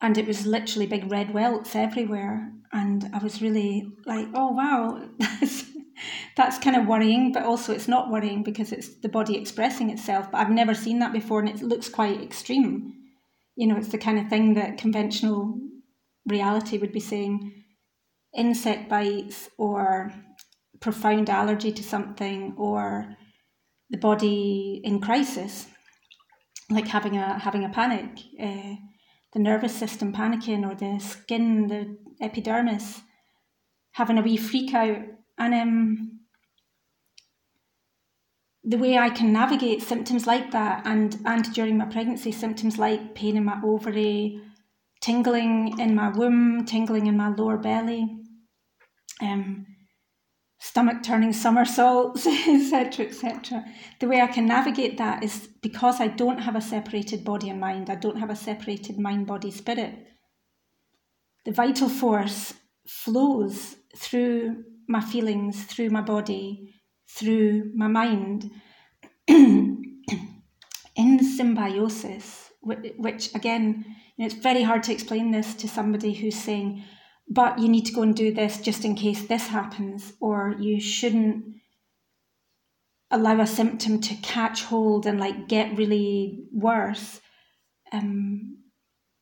and 0.00 0.16
it 0.16 0.26
was 0.26 0.46
literally 0.46 0.86
big 0.86 1.10
red 1.10 1.34
welts 1.34 1.74
everywhere, 1.74 2.52
and 2.72 3.10
I 3.12 3.18
was 3.18 3.42
really 3.42 3.90
like, 4.06 4.28
oh 4.34 4.52
wow, 4.52 5.08
that's 5.18 5.64
that's 6.36 6.58
kind 6.58 6.76
of 6.76 6.86
worrying, 6.86 7.32
but 7.32 7.44
also 7.44 7.72
it's 7.72 7.88
not 7.88 8.10
worrying 8.10 8.42
because 8.42 8.72
it's 8.72 9.00
the 9.00 9.08
body 9.08 9.36
expressing 9.36 9.90
itself. 9.90 10.30
But 10.30 10.38
I've 10.38 10.50
never 10.50 10.74
seen 10.74 11.00
that 11.00 11.12
before, 11.12 11.40
and 11.40 11.48
it 11.48 11.62
looks 11.62 11.88
quite 11.88 12.22
extreme. 12.22 12.94
You 13.56 13.66
know, 13.66 13.76
it's 13.76 13.88
the 13.88 13.98
kind 13.98 14.18
of 14.18 14.28
thing 14.28 14.54
that 14.54 14.78
conventional 14.78 15.58
reality 16.26 16.78
would 16.78 16.92
be 16.92 17.00
saying 17.00 17.64
insect 18.36 18.88
bites 18.88 19.48
or 19.58 20.12
profound 20.80 21.28
allergy 21.28 21.72
to 21.72 21.82
something 21.82 22.54
or 22.56 23.16
the 23.90 23.98
body 23.98 24.80
in 24.84 25.00
crisis, 25.00 25.66
like 26.70 26.86
having 26.86 27.16
a 27.16 27.38
having 27.38 27.64
a 27.64 27.70
panic, 27.70 28.10
uh, 28.40 28.74
the 29.32 29.38
nervous 29.38 29.74
system 29.74 30.12
panicking, 30.12 30.68
or 30.68 30.74
the 30.74 30.98
skin, 30.98 31.68
the 31.68 31.96
epidermis 32.20 33.00
having 33.92 34.18
a 34.18 34.22
wee 34.22 34.36
freak 34.36 34.74
out. 34.74 35.02
And 35.38 35.54
um, 35.54 36.20
the 38.64 38.78
way 38.78 38.98
I 38.98 39.10
can 39.10 39.32
navigate 39.32 39.82
symptoms 39.82 40.26
like 40.26 40.50
that, 40.52 40.86
and 40.86 41.18
and 41.24 41.52
during 41.52 41.78
my 41.78 41.86
pregnancy, 41.86 42.32
symptoms 42.32 42.78
like 42.78 43.14
pain 43.14 43.36
in 43.36 43.44
my 43.44 43.60
ovary, 43.64 44.40
tingling 45.00 45.78
in 45.78 45.94
my 45.94 46.08
womb, 46.10 46.64
tingling 46.64 47.06
in 47.06 47.16
my 47.16 47.28
lower 47.28 47.56
belly, 47.56 48.18
um, 49.20 49.66
stomach 50.58 51.02
turning 51.02 51.32
somersaults, 51.32 52.26
etc., 52.48 53.06
etc. 53.06 53.64
The 54.00 54.08
way 54.08 54.20
I 54.20 54.26
can 54.26 54.46
navigate 54.46 54.98
that 54.98 55.22
is 55.22 55.48
because 55.62 56.00
I 56.00 56.08
don't 56.08 56.38
have 56.38 56.56
a 56.56 56.60
separated 56.60 57.24
body 57.24 57.48
and 57.50 57.60
mind. 57.60 57.90
I 57.90 57.94
don't 57.94 58.18
have 58.18 58.30
a 58.30 58.36
separated 58.36 58.98
mind, 58.98 59.26
body, 59.26 59.50
spirit. 59.50 59.94
The 61.44 61.52
vital 61.52 61.88
force 61.88 62.54
flows 62.86 63.76
through 63.96 64.64
my 64.88 65.00
feelings 65.00 65.64
through 65.64 65.90
my 65.90 66.00
body, 66.00 66.74
through 67.08 67.70
my 67.74 67.88
mind. 67.88 68.50
in 70.98 71.22
symbiosis, 71.22 72.50
which 72.60 73.34
again, 73.34 73.84
you 74.16 74.24
know, 74.24 74.26
it's 74.26 74.34
very 74.34 74.64
hard 74.64 74.82
to 74.82 74.92
explain 74.92 75.30
this 75.30 75.54
to 75.54 75.68
somebody 75.68 76.12
who's 76.12 76.34
saying, 76.34 76.82
but 77.30 77.58
you 77.58 77.68
need 77.68 77.86
to 77.86 77.92
go 77.92 78.02
and 78.02 78.16
do 78.16 78.32
this 78.32 78.60
just 78.60 78.84
in 78.84 78.94
case 78.94 79.26
this 79.26 79.48
happens, 79.48 80.12
or 80.20 80.54
you 80.58 80.80
shouldn't 80.80 81.44
allow 83.10 83.40
a 83.40 83.46
symptom 83.46 84.00
to 84.00 84.14
catch 84.16 84.64
hold 84.64 85.06
and 85.06 85.18
like 85.18 85.48
get 85.48 85.76
really 85.76 86.44
worse. 86.52 87.20
Um, 87.92 88.58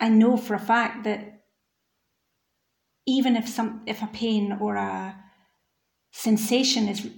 I 0.01 0.09
know 0.09 0.37
for 0.37 0.55
a 0.55 0.59
fact 0.59 1.05
that 1.05 1.43
even 3.07 3.37
if 3.37 3.49
some 3.49 3.83
if 3.87 4.03
a 4.03 4.09
pain 4.09 4.59
or 4.61 4.77
a 4.77 5.17
sensation 6.13 6.89
is 6.89 7.09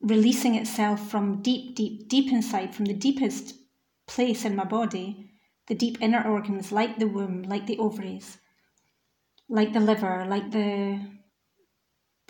releasing 0.00 0.54
itself 0.54 1.10
from 1.10 1.40
deep, 1.40 1.74
deep, 1.74 2.08
deep 2.08 2.30
inside, 2.30 2.74
from 2.74 2.84
the 2.84 2.94
deepest 2.94 3.54
place 4.06 4.44
in 4.44 4.54
my 4.54 4.64
body, 4.64 5.30
the 5.66 5.74
deep 5.74 5.96
inner 6.02 6.22
organs 6.22 6.70
like 6.70 6.98
the 6.98 7.06
womb, 7.06 7.42
like 7.42 7.66
the 7.66 7.78
ovaries, 7.78 8.36
like 9.48 9.72
the 9.72 9.80
liver, 9.80 10.24
like 10.28 10.50
the 10.50 11.00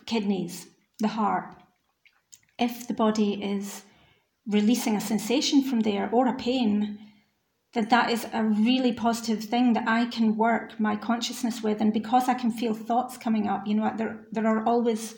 kidneys, 0.06 0.66
the 1.00 1.08
heart. 1.08 1.54
If 2.58 2.86
the 2.86 2.94
body 2.94 3.42
is 3.42 3.82
releasing 4.46 4.96
a 4.96 5.00
sensation 5.00 5.62
from 5.62 5.80
there 5.80 6.08
or 6.12 6.28
a 6.28 6.34
pain, 6.34 6.98
then 7.72 7.88
that 7.88 8.10
is 8.10 8.26
a 8.32 8.44
really 8.44 8.92
positive 8.92 9.44
thing 9.44 9.72
that 9.72 9.88
I 9.88 10.06
can 10.06 10.36
work 10.36 10.78
my 10.78 10.96
consciousness 10.96 11.62
with. 11.62 11.80
And 11.80 11.92
because 11.92 12.28
I 12.28 12.34
can 12.34 12.52
feel 12.52 12.74
thoughts 12.74 13.16
coming 13.16 13.48
up, 13.48 13.66
you 13.66 13.74
know, 13.74 13.92
there, 13.96 14.26
there 14.30 14.46
are 14.46 14.64
always 14.64 15.16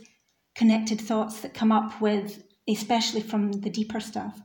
connected 0.56 1.00
thoughts 1.00 1.40
that 1.40 1.52
come 1.52 1.70
up 1.70 2.00
with, 2.00 2.42
especially 2.66 3.20
from 3.20 3.52
the 3.52 3.70
deeper 3.70 4.00
stuff. 4.00 4.40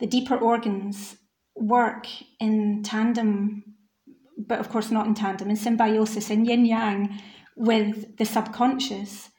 The 0.00 0.06
deeper 0.06 0.36
organs 0.36 1.16
work 1.54 2.08
in 2.40 2.82
tandem, 2.82 3.73
but 4.46 4.58
of 4.60 4.68
course 4.68 4.90
not 4.90 5.06
in 5.06 5.14
tandem, 5.14 5.50
in 5.50 5.56
symbiosis, 5.56 6.30
in 6.30 6.44
yin 6.44 6.64
yang 6.64 7.20
with 7.56 8.16
the 8.16 8.24
subconscious, 8.24 9.30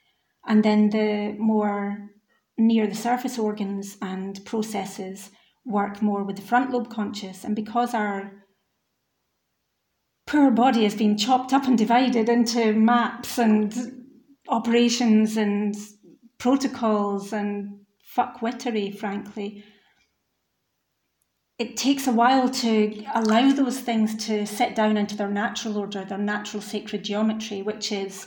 and 0.46 0.64
then 0.64 0.90
the 0.90 1.34
more 1.38 2.10
near 2.58 2.86
the 2.86 2.94
surface 2.94 3.38
organs 3.38 3.96
and 4.00 4.44
processes 4.44 5.30
work 5.64 6.00
more 6.00 6.24
with 6.24 6.36
the 6.36 6.42
front 6.42 6.70
lobe 6.70 6.88
conscious. 6.88 7.44
And 7.44 7.54
because 7.54 7.92
our 7.92 8.32
poor 10.26 10.50
body 10.50 10.84
has 10.84 10.94
been 10.94 11.18
chopped 11.18 11.52
up 11.52 11.66
and 11.66 11.76
divided 11.76 12.28
into 12.28 12.72
maps 12.72 13.38
and 13.38 13.74
operations 14.48 15.36
and 15.36 15.74
protocols 16.38 17.32
and 17.32 17.80
fuckwittery, 18.16 18.96
frankly, 18.96 19.64
it 21.58 21.76
takes 21.76 22.06
a 22.06 22.12
while 22.12 22.50
to 22.50 23.04
allow 23.14 23.50
those 23.50 23.80
things 23.80 24.26
to 24.26 24.46
sit 24.46 24.74
down 24.74 24.96
into 24.96 25.16
their 25.16 25.30
natural 25.30 25.78
order, 25.78 26.04
their 26.04 26.18
natural 26.18 26.62
sacred 26.62 27.02
geometry, 27.02 27.62
which 27.62 27.92
is 27.92 28.26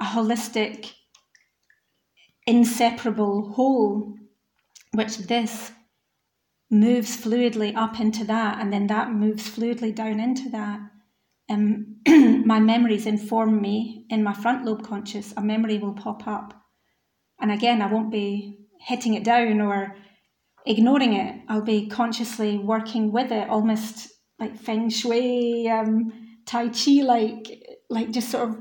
a 0.00 0.04
holistic, 0.04 0.92
inseparable 2.46 3.52
whole, 3.52 4.14
which 4.92 5.18
this 5.18 5.70
moves 6.70 7.16
fluidly 7.16 7.74
up 7.76 8.00
into 8.00 8.24
that, 8.24 8.60
and 8.60 8.72
then 8.72 8.88
that 8.88 9.12
moves 9.12 9.48
fluidly 9.48 9.94
down 9.94 10.18
into 10.18 10.48
that. 10.50 10.80
Um, 11.48 11.96
my 12.44 12.58
memories 12.58 13.06
inform 13.06 13.62
me 13.62 14.04
in 14.10 14.24
my 14.24 14.34
front 14.34 14.64
lobe 14.64 14.84
conscious. 14.84 15.32
A 15.36 15.40
memory 15.40 15.78
will 15.78 15.94
pop 15.94 16.26
up, 16.26 16.60
and 17.40 17.52
again, 17.52 17.80
I 17.82 17.92
won't 17.92 18.10
be 18.10 18.66
hitting 18.80 19.14
it 19.14 19.24
down 19.24 19.60
or 19.60 19.94
ignoring 20.68 21.14
it. 21.14 21.40
I'll 21.48 21.62
be 21.62 21.88
consciously 21.88 22.58
working 22.58 23.10
with 23.10 23.32
it, 23.32 23.48
almost 23.48 24.08
like 24.38 24.56
feng 24.56 24.90
shui, 24.90 25.68
um, 25.68 26.12
tai 26.46 26.68
chi, 26.68 27.02
like 27.02 27.46
like 27.90 28.10
just 28.10 28.30
sort 28.30 28.50
of 28.50 28.56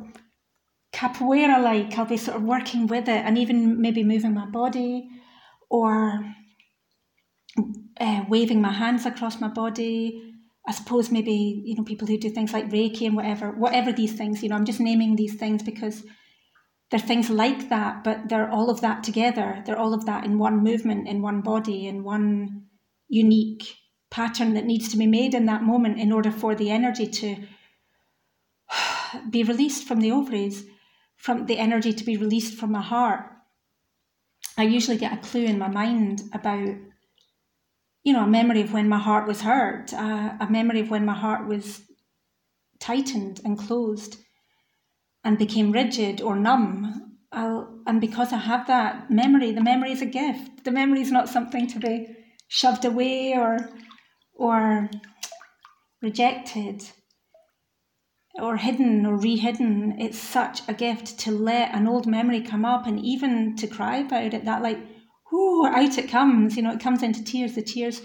capoeira, 0.93 1.61
like 1.61 1.97
I'll 1.97 2.05
be 2.05 2.17
sort 2.17 2.37
of 2.37 2.43
working 2.43 2.87
with 2.87 3.07
it, 3.09 3.25
and 3.25 3.37
even 3.37 3.81
maybe 3.81 4.03
moving 4.03 4.33
my 4.33 4.47
body 4.47 5.09
or 5.69 6.23
uh, 7.99 8.23
waving 8.29 8.61
my 8.61 8.71
hands 8.71 9.05
across 9.05 9.39
my 9.41 9.49
body. 9.49 10.23
I 10.67 10.71
suppose 10.71 11.11
maybe 11.11 11.61
you 11.65 11.75
know 11.75 11.83
people 11.83 12.07
who 12.07 12.17
do 12.17 12.29
things 12.29 12.53
like 12.53 12.69
Reiki 12.69 13.05
and 13.05 13.15
whatever, 13.15 13.51
whatever 13.51 13.91
these 13.91 14.13
things. 14.13 14.41
You 14.41 14.49
know, 14.49 14.55
I'm 14.55 14.65
just 14.65 14.79
naming 14.79 15.15
these 15.15 15.35
things 15.35 15.61
because 15.61 16.03
they're 16.89 16.99
things 16.99 17.29
like 17.29 17.69
that, 17.69 18.03
but 18.03 18.29
they're 18.29 18.49
all 18.49 18.69
of 18.69 18.81
that 18.81 19.03
together. 19.03 19.61
They're 19.65 19.79
all 19.79 19.93
of 19.93 20.05
that 20.05 20.23
in 20.23 20.39
one 20.39 20.63
movement, 20.63 21.07
in 21.07 21.21
one 21.21 21.41
body, 21.41 21.85
in 21.85 22.03
one 22.03 22.67
unique 23.09 23.75
pattern 24.09 24.53
that 24.53 24.65
needs 24.65 24.89
to 24.89 24.97
be 24.97 25.07
made 25.07 25.33
in 25.33 25.45
that 25.47 25.63
moment 25.63 25.99
in 25.99 26.13
order 26.13 26.31
for 26.31 26.55
the 26.55 26.71
energy 26.71 27.07
to 27.07 27.35
be 29.29 29.43
released 29.43 29.85
from 29.85 29.99
the 29.99 30.11
ovaries, 30.11 30.65
from 31.17 31.45
the 31.45 31.57
energy 31.57 31.91
to 31.91 32.05
be 32.05 32.15
released 32.15 32.57
from 32.57 32.71
my 32.71 32.81
heart. 32.81 33.25
I 34.57 34.63
usually 34.63 34.97
get 34.97 35.13
a 35.13 35.17
clue 35.17 35.43
in 35.43 35.59
my 35.59 35.67
mind 35.67 36.21
about, 36.33 36.69
you 38.03 38.13
know, 38.13 38.23
a 38.23 38.27
memory 38.27 38.61
of 38.61 38.71
when 38.71 38.87
my 38.87 38.97
heart 38.97 39.27
was 39.27 39.41
hurt, 39.41 39.93
uh, 39.93 40.35
a 40.39 40.47
memory 40.49 40.79
of 40.79 40.89
when 40.89 41.05
my 41.05 41.13
heart 41.13 41.47
was 41.47 41.81
tightened 42.79 43.41
and 43.43 43.59
closed 43.59 44.17
and 45.27 45.37
became 45.37 45.73
rigid 45.73 46.21
or 46.21 46.37
numb. 46.37 47.17
I'll, 47.33 47.81
and 47.85 47.99
because 47.99 48.31
I 48.31 48.37
have 48.37 48.65
that 48.67 49.11
memory, 49.11 49.51
the 49.51 49.61
memory 49.61 49.91
is 49.91 50.01
a 50.01 50.05
gift. 50.05 50.63
The 50.63 50.71
memory 50.71 51.01
is 51.01 51.11
not 51.11 51.27
something 51.27 51.67
to 51.67 51.79
be 51.79 52.07
shoved 52.47 52.85
away 52.85 53.33
or 53.37 53.57
or 54.33 54.89
rejected 56.01 56.81
or 58.35 58.55
hidden 58.55 59.05
or 59.05 59.17
rehidden. 59.17 59.99
It's 59.99 60.17
such 60.17 60.61
a 60.69 60.73
gift 60.73 61.19
to 61.19 61.31
let 61.31 61.75
an 61.75 61.89
old 61.89 62.07
memory 62.07 62.39
come 62.39 62.63
up 62.63 62.87
and 62.87 62.97
even 62.97 63.57
to 63.57 63.67
cry 63.67 63.97
about 63.97 64.33
it. 64.33 64.45
That 64.45 64.61
like, 64.61 64.79
whoo, 65.29 65.67
out 65.67 65.97
it 65.97 66.09
comes. 66.09 66.55
You 66.55 66.63
know, 66.63 66.71
it 66.71 66.79
comes 66.79 67.03
into 67.03 67.21
tears. 67.21 67.55
The 67.55 67.63
tears 67.63 68.01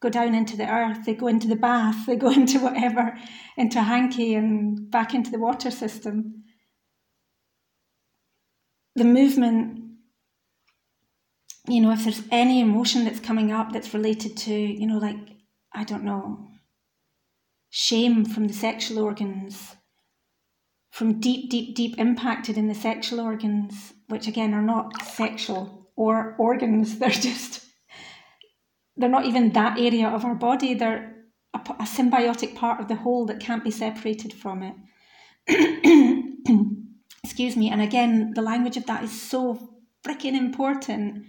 go 0.00 0.08
down 0.08 0.36
into 0.36 0.56
the 0.56 0.70
earth. 0.70 1.04
They 1.04 1.14
go 1.14 1.26
into 1.26 1.48
the 1.48 1.56
bath. 1.56 2.06
They 2.06 2.14
go 2.14 2.30
into 2.40 2.60
whatever, 2.60 3.18
into 3.56 3.80
a 3.80 3.82
hanky 3.82 4.36
and 4.36 4.88
back 4.88 5.14
into 5.14 5.32
the 5.32 5.40
water 5.40 5.72
system 5.72 6.44
the 8.94 9.04
movement, 9.04 9.82
you 11.68 11.80
know, 11.80 11.92
if 11.92 12.04
there's 12.04 12.22
any 12.30 12.60
emotion 12.60 13.04
that's 13.04 13.20
coming 13.20 13.52
up 13.52 13.72
that's 13.72 13.94
related 13.94 14.36
to, 14.38 14.52
you 14.52 14.86
know, 14.86 14.98
like, 14.98 15.16
I 15.72 15.84
don't 15.84 16.04
know, 16.04 16.48
shame 17.70 18.24
from 18.24 18.48
the 18.48 18.54
sexual 18.54 18.98
organs, 18.98 19.76
from 20.90 21.20
deep, 21.20 21.50
deep, 21.50 21.76
deep 21.76 21.98
impacted 21.98 22.58
in 22.58 22.66
the 22.66 22.74
sexual 22.74 23.20
organs, 23.20 23.92
which 24.08 24.26
again 24.26 24.54
are 24.54 24.62
not 24.62 25.02
sexual 25.02 25.92
or 25.96 26.34
organs, 26.38 26.98
they're 27.00 27.10
just, 27.10 27.64
they're 28.96 29.08
not 29.08 29.26
even 29.26 29.52
that 29.52 29.78
area 29.78 30.08
of 30.08 30.24
our 30.24 30.34
body, 30.34 30.74
they're 30.74 31.14
a, 31.54 31.58
a 31.58 31.84
symbiotic 31.84 32.56
part 32.56 32.80
of 32.80 32.88
the 32.88 32.96
whole 32.96 33.26
that 33.26 33.40
can't 33.40 33.64
be 33.64 33.70
separated 33.70 34.32
from 34.32 34.62
it. 34.62 34.74
excuse 37.40 37.56
me, 37.56 37.70
and 37.70 37.80
again, 37.80 38.34
the 38.34 38.42
language 38.42 38.76
of 38.76 38.84
that 38.84 39.02
is 39.02 39.18
so 39.18 39.70
freaking 40.04 40.36
important 40.36 41.24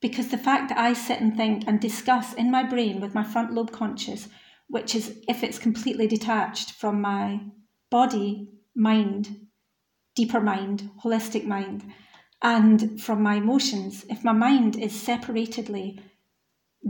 because 0.00 0.26
the 0.26 0.36
fact 0.36 0.68
that 0.68 0.78
I 0.78 0.94
sit 0.94 1.20
and 1.20 1.36
think 1.36 1.62
and 1.68 1.78
discuss 1.78 2.34
in 2.34 2.50
my 2.50 2.64
brain 2.64 3.00
with 3.00 3.14
my 3.14 3.22
front 3.22 3.52
lobe 3.54 3.70
conscious, 3.70 4.26
which 4.66 4.96
is 4.96 5.16
if 5.28 5.44
it's 5.44 5.60
completely 5.60 6.08
detached 6.08 6.72
from 6.72 7.00
my 7.00 7.38
body, 7.88 8.48
mind, 8.74 9.46
deeper 10.16 10.40
mind, 10.40 10.90
holistic 11.04 11.44
mind, 11.44 11.84
and 12.42 13.00
from 13.00 13.22
my 13.22 13.36
emotions, 13.36 14.04
if 14.10 14.24
my 14.24 14.32
mind 14.32 14.74
is 14.74 14.92
separatedly 14.92 16.00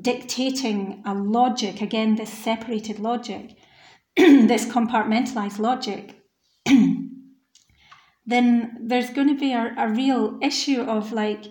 dictating 0.01 1.03
a 1.05 1.13
logic, 1.13 1.83
again, 1.83 2.15
this 2.15 2.33
separated 2.33 2.99
logic, 2.99 3.59
this 4.17 4.65
compartmentalized 4.65 5.59
logic, 5.59 6.17
then 8.27 8.79
there's 8.81 9.11
going 9.11 9.29
to 9.29 9.39
be 9.39 9.53
a, 9.53 9.75
a 9.77 9.89
real 9.89 10.39
issue 10.43 10.81
of 10.83 11.13
like 11.13 11.45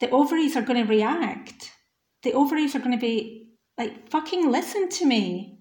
the 0.00 0.10
ovaries 0.10 0.56
are 0.56 0.62
going 0.62 0.82
to 0.82 0.90
react. 0.90 1.72
The 2.22 2.32
ovaries 2.32 2.74
are 2.74 2.80
going 2.80 2.92
to 2.92 2.98
be 2.98 3.50
like, 3.76 4.10
fucking 4.10 4.50
listen 4.50 4.88
to 4.88 5.06
me. 5.06 5.58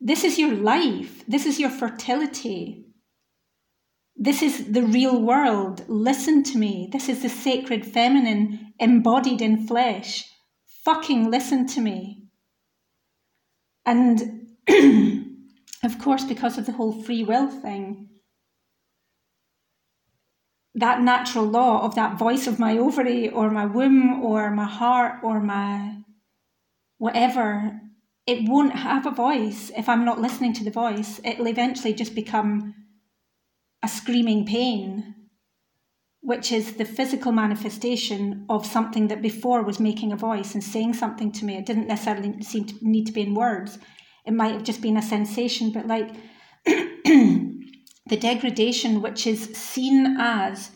This 0.00 0.24
is 0.24 0.38
your 0.38 0.54
life. 0.54 1.24
This 1.26 1.44
is 1.44 1.58
your 1.58 1.70
fertility. 1.70 2.86
This 4.16 4.42
is 4.42 4.72
the 4.72 4.82
real 4.82 5.20
world. 5.20 5.84
Listen 5.88 6.42
to 6.44 6.58
me. 6.58 6.88
This 6.92 7.08
is 7.08 7.22
the 7.22 7.28
sacred 7.28 7.84
feminine 7.84 8.72
embodied 8.78 9.42
in 9.42 9.66
flesh. 9.66 10.24
Fucking 10.84 11.30
listen 11.30 11.66
to 11.68 11.80
me. 11.80 12.24
And 13.84 14.46
of 15.84 15.98
course, 15.98 16.24
because 16.24 16.58
of 16.58 16.66
the 16.66 16.72
whole 16.72 17.02
free 17.02 17.24
will 17.24 17.48
thing, 17.48 18.08
that 20.78 21.02
natural 21.02 21.44
law 21.44 21.82
of 21.82 21.94
that 21.94 22.18
voice 22.18 22.46
of 22.46 22.58
my 22.58 22.76
ovary 22.76 23.28
or 23.28 23.50
my 23.50 23.66
womb 23.66 24.22
or 24.22 24.50
my 24.50 24.66
heart 24.66 25.16
or 25.22 25.40
my 25.40 25.98
whatever, 26.98 27.80
it 28.26 28.48
won't 28.48 28.74
have 28.74 29.06
a 29.06 29.10
voice 29.10 29.70
if 29.76 29.88
I'm 29.88 30.04
not 30.04 30.20
listening 30.20 30.52
to 30.54 30.64
the 30.64 30.70
voice. 30.70 31.20
It'll 31.24 31.48
eventually 31.48 31.94
just 31.94 32.14
become 32.14 32.74
a 33.82 33.88
screaming 33.88 34.44
pain, 34.44 35.14
which 36.20 36.52
is 36.52 36.74
the 36.74 36.84
physical 36.84 37.32
manifestation 37.32 38.44
of 38.48 38.66
something 38.66 39.08
that 39.08 39.22
before 39.22 39.62
was 39.62 39.80
making 39.80 40.12
a 40.12 40.16
voice 40.16 40.54
and 40.54 40.62
saying 40.62 40.94
something 40.94 41.32
to 41.32 41.44
me. 41.44 41.56
It 41.56 41.66
didn't 41.66 41.88
necessarily 41.88 42.42
seem 42.42 42.66
to 42.66 42.74
need 42.82 43.06
to 43.06 43.12
be 43.12 43.22
in 43.22 43.34
words. 43.34 43.78
It 44.26 44.34
might 44.34 44.52
have 44.52 44.64
just 44.64 44.82
been 44.82 44.96
a 44.96 45.02
sensation, 45.02 45.72
but 45.72 45.86
like 45.86 46.10
the 48.08 48.16
degradation 48.16 49.02
which 49.02 49.26
is 49.26 49.54
seen 49.56 50.16
as 50.18 50.70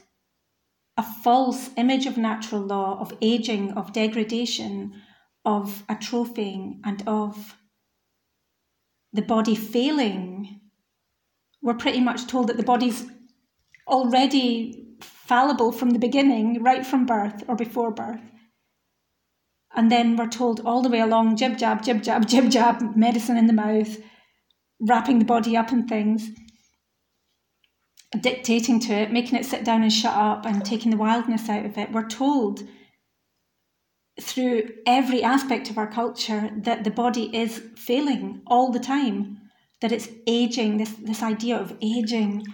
a 0.96 1.02
false 1.02 1.70
image 1.76 2.06
of 2.06 2.16
natural 2.16 2.60
law, 2.60 2.98
of 3.00 3.12
aging, 3.22 3.72
of 3.72 3.92
degradation, 3.92 4.92
of 5.44 5.84
atrophying, 5.88 6.80
and 6.84 7.02
of 7.06 7.56
the 9.12 9.22
body 9.22 9.54
failing. 9.54 10.60
We're 11.62 11.74
pretty 11.74 12.00
much 12.00 12.26
told 12.26 12.48
that 12.48 12.56
the 12.56 12.62
body's 12.62 13.06
already 13.86 14.96
fallible 15.00 15.72
from 15.72 15.90
the 15.90 15.98
beginning, 15.98 16.62
right 16.62 16.84
from 16.84 17.06
birth 17.06 17.42
or 17.48 17.56
before 17.56 17.90
birth. 17.90 18.20
And 19.74 19.90
then 19.90 20.16
we're 20.16 20.28
told 20.28 20.60
all 20.60 20.82
the 20.82 20.90
way 20.90 21.00
along 21.00 21.36
jib 21.36 21.56
jab, 21.56 21.82
jib 21.82 22.02
jab, 22.02 22.26
jib 22.26 22.50
jab, 22.50 22.94
medicine 22.94 23.38
in 23.38 23.46
the 23.46 23.54
mouth, 23.54 23.96
wrapping 24.80 25.18
the 25.18 25.24
body 25.24 25.56
up 25.56 25.72
in 25.72 25.88
things 25.88 26.30
dictating 28.20 28.78
to 28.80 28.92
it, 28.92 29.12
making 29.12 29.38
it 29.38 29.46
sit 29.46 29.64
down 29.64 29.82
and 29.82 29.92
shut 29.92 30.14
up, 30.14 30.44
and 30.44 30.64
taking 30.64 30.90
the 30.90 30.96
wildness 30.96 31.48
out 31.48 31.64
of 31.64 31.78
it. 31.78 31.92
We're 31.92 32.08
told 32.08 32.62
through 34.20 34.68
every 34.86 35.22
aspect 35.22 35.70
of 35.70 35.78
our 35.78 35.90
culture 35.90 36.50
that 36.56 36.84
the 36.84 36.90
body 36.90 37.34
is 37.34 37.62
failing 37.76 38.42
all 38.46 38.70
the 38.70 38.78
time, 38.78 39.40
that 39.80 39.92
it's 39.92 40.08
aging, 40.26 40.76
this, 40.76 40.92
this 41.02 41.22
idea 41.22 41.56
of 41.56 41.76
aging. 41.80 42.44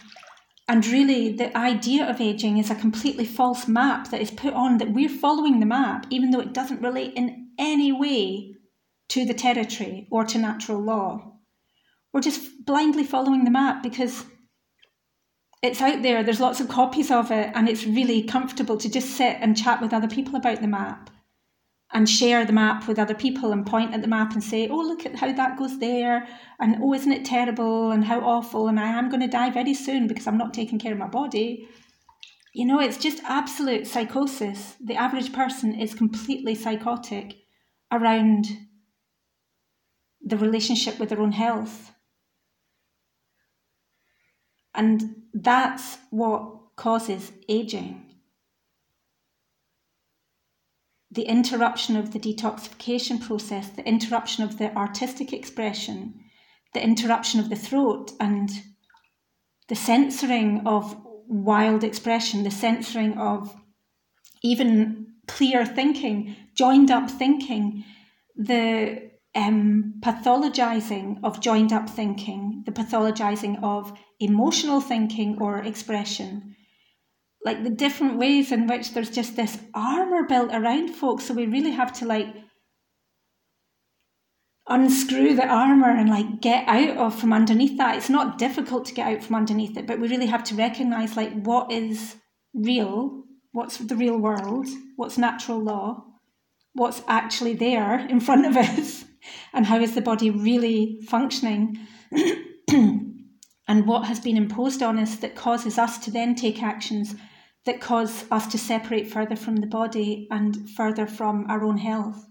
And 0.69 0.87
really, 0.87 1.33
the 1.33 1.57
idea 1.57 2.09
of 2.09 2.21
aging 2.21 2.59
is 2.59 2.71
a 2.71 2.75
completely 2.75 3.25
false 3.25 3.67
map 3.67 4.11
that 4.11 4.21
is 4.21 4.31
put 4.31 4.55
on 4.55 4.79
that 4.79 4.93
we're 4.93 5.09
following 5.09 5.61
the 5.61 5.67
map, 5.67 6.07
even 6.11 6.31
though 6.31 6.41
it 6.41 6.55
doesn't 6.55 6.83
relate 6.83 7.15
in 7.15 7.49
any 7.59 7.91
way 7.91 8.55
to 9.09 9.25
the 9.25 9.35
territory 9.35 10.07
or 10.11 10.25
to 10.25 10.39
natural 10.39 10.81
law. 10.81 11.33
We're 12.13 12.21
just 12.21 12.65
blindly 12.65 13.05
following 13.05 13.45
the 13.45 13.51
map 13.51 13.83
because 13.83 14.25
it's 15.63 15.81
out 15.81 16.03
there, 16.03 16.23
there's 16.23 16.41
lots 16.41 16.61
of 16.61 16.69
copies 16.69 17.11
of 17.11 17.31
it, 17.31 17.51
and 17.55 17.69
it's 17.69 17.85
really 17.85 18.23
comfortable 18.23 18.77
to 18.77 18.89
just 18.89 19.11
sit 19.11 19.37
and 19.41 19.57
chat 19.57 19.81
with 19.81 19.93
other 19.93 20.09
people 20.09 20.37
about 20.37 20.61
the 20.61 20.69
map 20.69 21.11
and 21.93 22.09
share 22.09 22.45
the 22.45 22.53
map 22.53 22.87
with 22.87 22.99
other 22.99 23.15
people 23.15 23.51
and 23.51 23.67
point 23.67 23.95
at 23.95 24.03
the 24.03 24.09
map 24.09 24.35
and 24.35 24.45
say, 24.45 24.69
oh, 24.69 24.77
look 24.77 25.07
at 25.07 25.17
how 25.17 25.33
that 25.33 25.59
goes 25.59 25.79
there, 25.79 26.29
and 26.61 26.77
oh, 26.83 26.95
isn't 26.95 27.13
it 27.13 27.25
terrible, 27.25 27.91
and 27.91 28.05
how 28.05 28.21
awful, 28.21 28.69
and 28.69 28.79
I 28.79 28.89
am 28.89 29.09
going 29.09 29.23
to 29.23 29.27
die 29.27 29.51
very 29.51 29.75
soon 29.75 30.07
because 30.07 30.27
I'm 30.27 30.39
not 30.39 30.55
taking 30.55 30.79
care 30.79 30.93
of 30.93 30.99
my 30.99 31.09
body. 31.09 31.69
You 32.55 32.67
know, 32.67 32.81
it's 32.81 32.99
just 32.99 33.23
absolute 33.25 33.87
psychosis. 33.87 34.77
The 34.85 34.97
average 34.97 35.33
person 35.33 35.75
is 35.75 35.95
completely 35.95 36.55
psychotic 36.55 37.37
around 37.91 38.47
the 40.21 40.37
relationship 40.37 40.99
with 40.99 41.09
their 41.09 41.21
own 41.21 41.33
health. 41.33 41.93
And 44.75 45.23
that's 45.35 45.99
what 46.11 46.77
causes 46.77 47.33
aging. 47.49 48.05
The 51.11 51.23
interruption 51.23 51.97
of 51.97 52.13
the 52.13 52.19
detoxification 52.21 53.21
process, 53.21 53.69
the 53.71 53.87
interruption 53.87 54.45
of 54.45 54.59
the 54.59 54.75
artistic 54.77 55.33
expression, 55.33 56.21
the 56.75 56.83
interruption 56.83 57.41
of 57.41 57.49
the 57.49 57.57
throat, 57.57 58.13
and 58.21 58.51
the 59.69 59.75
censoring 59.75 60.67
of 60.67 60.97
wild 61.27 61.83
expression, 61.83 62.43
the 62.43 62.51
censoring 62.51 63.17
of 63.19 63.55
even 64.43 65.07
clear 65.27 65.65
thinking, 65.65 66.37
joined 66.55 66.91
up 66.91 67.11
thinking, 67.11 67.85
the 68.37 69.11
um, 69.35 69.95
pathologizing 70.01 71.19
of 71.23 71.41
joined 71.41 71.73
up 71.73 71.89
thinking, 71.89 72.63
the 72.67 72.73
pathologizing 72.73 73.63
of 73.63 73.93
emotional 74.21 74.81
thinking 74.81 75.39
or 75.41 75.59
expression. 75.59 76.57
Like 77.45 77.63
the 77.63 77.71
different 77.71 78.19
ways 78.19 78.51
in 78.53 78.67
which 78.67 78.93
there's 78.93 79.11
just 79.11 79.37
this 79.37 79.59
armor 79.75 80.27
built 80.29 80.51
around 80.53 80.91
folks. 80.91 81.25
So 81.25 81.35
we 81.35 81.47
really 81.47 81.71
have 81.71 81.93
to 81.95 82.05
like 82.05 82.35
unscrew 84.69 85.35
the 85.35 85.47
armor 85.47 85.91
and 85.91 86.11
like 86.11 86.41
get 86.41 86.67
out 86.69 86.97
of 86.97 87.19
from 87.19 87.33
underneath 87.33 87.79
that. 87.79 87.97
It's 87.97 88.11
not 88.11 88.39
difficult 88.39 88.85
to 88.87 88.95
get 88.95 89.07
out 89.09 89.23
from 89.23 89.37
underneath 89.37 89.77
it, 89.77 89.87
but 89.87 89.99
we 89.99 90.09
really 90.09 90.27
have 90.27 90.45
to 90.45 90.55
recognize 90.55 91.17
like 91.17 91.33
what 91.43 91.73
is 91.73 92.17
real, 92.55 93.25
what's 93.53 93.79
the 93.79 93.97
real 93.97 94.19
world, 94.19 94.67
what's 94.97 95.17
natural 95.17 95.63
law, 95.63 96.05
what's 96.75 97.03
actually 97.09 97.55
there 97.55 98.07
in 98.09 98.21
front 98.21 98.47
of 98.47 98.57
us 98.79 99.05
and 99.53 99.67
how 99.67 99.79
is 99.79 99.95
the 99.95 100.01
body 100.01 100.31
really 100.31 101.01
functioning 101.09 101.79
and 103.69 103.87
what 103.87 104.07
has 104.07 104.19
been 104.19 104.37
imposed 104.37 104.83
on 104.83 104.99
us 104.99 105.17
that 105.17 105.37
causes 105.37 105.79
us 105.79 105.99
to 105.99 106.11
then 106.11 106.35
take 106.35 106.63
actions 106.63 107.15
that 107.67 107.81
cause 107.83 108.25
us 108.31 108.47
to 108.47 108.57
separate 108.57 109.13
further 109.13 109.37
from 109.37 109.57
the 109.57 109.67
body 109.67 110.27
and 110.31 110.71
further 110.71 111.07
from 111.07 111.45
our 111.51 111.63
own 111.63 111.77
health. 111.77 112.27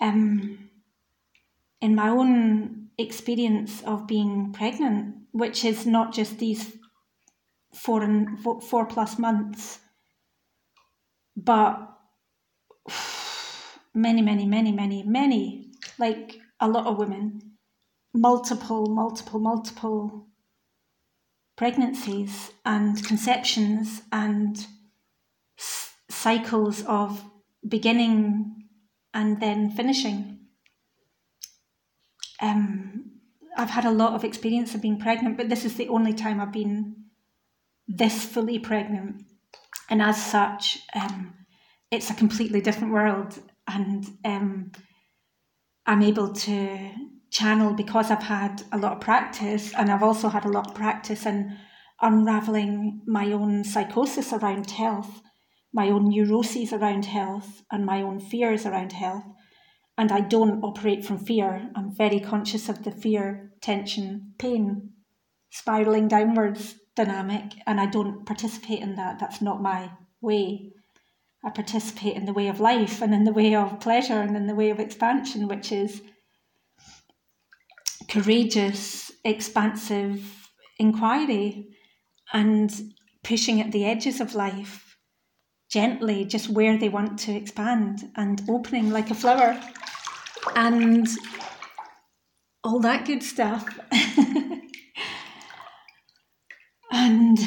Um, 0.00 0.70
in 1.82 1.94
my 1.94 2.08
own 2.08 2.88
experience 2.96 3.82
of 3.82 4.06
being 4.06 4.52
pregnant, 4.52 5.14
which 5.32 5.62
is 5.64 5.84
not 5.84 6.14
just 6.14 6.38
these 6.38 6.74
four 7.74 8.02
and 8.02 8.40
four 8.40 8.86
plus 8.86 9.18
months, 9.18 9.80
but 11.36 11.92
many, 13.94 14.22
many, 14.22 14.46
many, 14.46 14.72
many, 14.72 15.02
many, 15.02 15.70
like 15.98 16.38
a 16.60 16.68
lot 16.68 16.86
of 16.86 16.96
women, 16.96 17.57
multiple, 18.20 18.86
multiple, 18.86 19.40
multiple 19.40 20.26
pregnancies 21.56 22.52
and 22.64 23.04
conceptions 23.04 24.02
and 24.12 24.66
s- 25.58 25.92
cycles 26.08 26.84
of 26.84 27.24
beginning 27.66 28.64
and 29.14 29.40
then 29.40 29.70
finishing. 29.70 30.38
Um, 32.40 33.10
I've 33.56 33.70
had 33.70 33.84
a 33.84 33.90
lot 33.90 34.14
of 34.14 34.24
experience 34.24 34.74
of 34.74 34.82
being 34.82 35.00
pregnant, 35.00 35.36
but 35.36 35.48
this 35.48 35.64
is 35.64 35.74
the 35.74 35.88
only 35.88 36.14
time 36.14 36.40
I've 36.40 36.52
been 36.52 36.94
this 37.88 38.24
fully 38.24 38.58
pregnant. 38.58 39.22
And 39.90 40.00
as 40.02 40.24
such, 40.24 40.78
um, 40.94 41.34
it's 41.90 42.10
a 42.10 42.14
completely 42.14 42.60
different 42.60 42.92
world 42.92 43.38
and 43.66 44.06
um, 44.24 44.72
I'm 45.86 46.02
able 46.02 46.32
to 46.34 46.90
channel 47.38 47.72
because 47.72 48.10
I've 48.10 48.22
had 48.22 48.62
a 48.72 48.78
lot 48.78 48.94
of 48.94 49.00
practice 49.00 49.72
and 49.74 49.90
I've 49.90 50.02
also 50.02 50.28
had 50.28 50.44
a 50.44 50.50
lot 50.50 50.68
of 50.68 50.74
practice 50.74 51.24
in 51.24 51.56
unraveling 52.00 53.02
my 53.06 53.26
own 53.32 53.62
psychosis 53.62 54.32
around 54.32 54.70
health, 54.72 55.22
my 55.72 55.88
own 55.88 56.08
neuroses 56.08 56.72
around 56.72 57.04
health, 57.04 57.62
and 57.70 57.86
my 57.86 58.02
own 58.02 58.18
fears 58.18 58.66
around 58.66 58.92
health. 58.92 59.24
And 59.96 60.10
I 60.10 60.20
don't 60.20 60.62
operate 60.62 61.04
from 61.04 61.18
fear. 61.18 61.70
I'm 61.76 61.94
very 61.94 62.20
conscious 62.20 62.68
of 62.68 62.82
the 62.84 62.90
fear, 62.90 63.52
tension, 63.60 64.34
pain, 64.38 64.90
spiraling 65.50 66.08
downwards 66.08 66.74
dynamic, 66.96 67.52
and 67.66 67.80
I 67.80 67.86
don't 67.86 68.26
participate 68.26 68.80
in 68.80 68.96
that. 68.96 69.18
That's 69.20 69.40
not 69.40 69.62
my 69.62 69.90
way. 70.20 70.72
I 71.44 71.50
participate 71.50 72.16
in 72.16 72.24
the 72.24 72.32
way 72.32 72.48
of 72.48 72.58
life 72.58 73.00
and 73.00 73.14
in 73.14 73.22
the 73.24 73.32
way 73.32 73.54
of 73.54 73.80
pleasure 73.80 74.20
and 74.20 74.36
in 74.36 74.48
the 74.48 74.56
way 74.56 74.70
of 74.70 74.80
expansion, 74.80 75.46
which 75.46 75.70
is 75.70 76.02
courageous, 78.08 79.12
expansive 79.24 80.48
inquiry 80.78 81.68
and 82.32 82.72
pushing 83.22 83.60
at 83.60 83.72
the 83.72 83.84
edges 83.84 84.20
of 84.20 84.34
life 84.34 84.96
gently, 85.70 86.24
just 86.24 86.48
where 86.48 86.78
they 86.78 86.88
want 86.88 87.18
to 87.18 87.32
expand 87.32 88.10
and 88.16 88.42
opening 88.48 88.90
like 88.90 89.10
a 89.10 89.14
flower 89.14 89.60
and 90.56 91.06
all 92.64 92.80
that 92.80 93.04
good 93.06 93.22
stuff. 93.22 93.78
and 96.90 97.38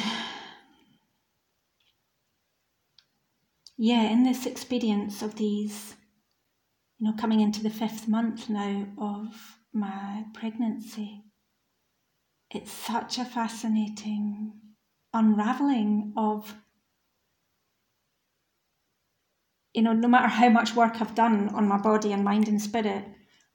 yeah, 3.76 4.02
in 4.02 4.22
this 4.22 4.46
experience 4.46 5.22
of 5.22 5.34
these, 5.34 5.96
you 6.98 7.10
know, 7.10 7.16
coming 7.16 7.40
into 7.40 7.62
the 7.62 7.70
fifth 7.70 8.06
month 8.06 8.48
now 8.48 8.86
of 8.98 9.58
my 9.72 10.24
pregnancy, 10.34 11.24
it's 12.50 12.72
such 12.72 13.18
a 13.18 13.24
fascinating 13.24 14.52
unraveling 15.14 16.12
of 16.16 16.54
you 19.72 19.82
know, 19.82 19.92
no 19.92 20.08
matter 20.08 20.28
how 20.28 20.48
much 20.48 20.76
work 20.76 21.00
I've 21.00 21.14
done 21.14 21.48
on 21.54 21.66
my 21.66 21.78
body 21.78 22.12
and 22.12 22.24
mind 22.24 22.48
and 22.48 22.60
spirit, 22.60 23.04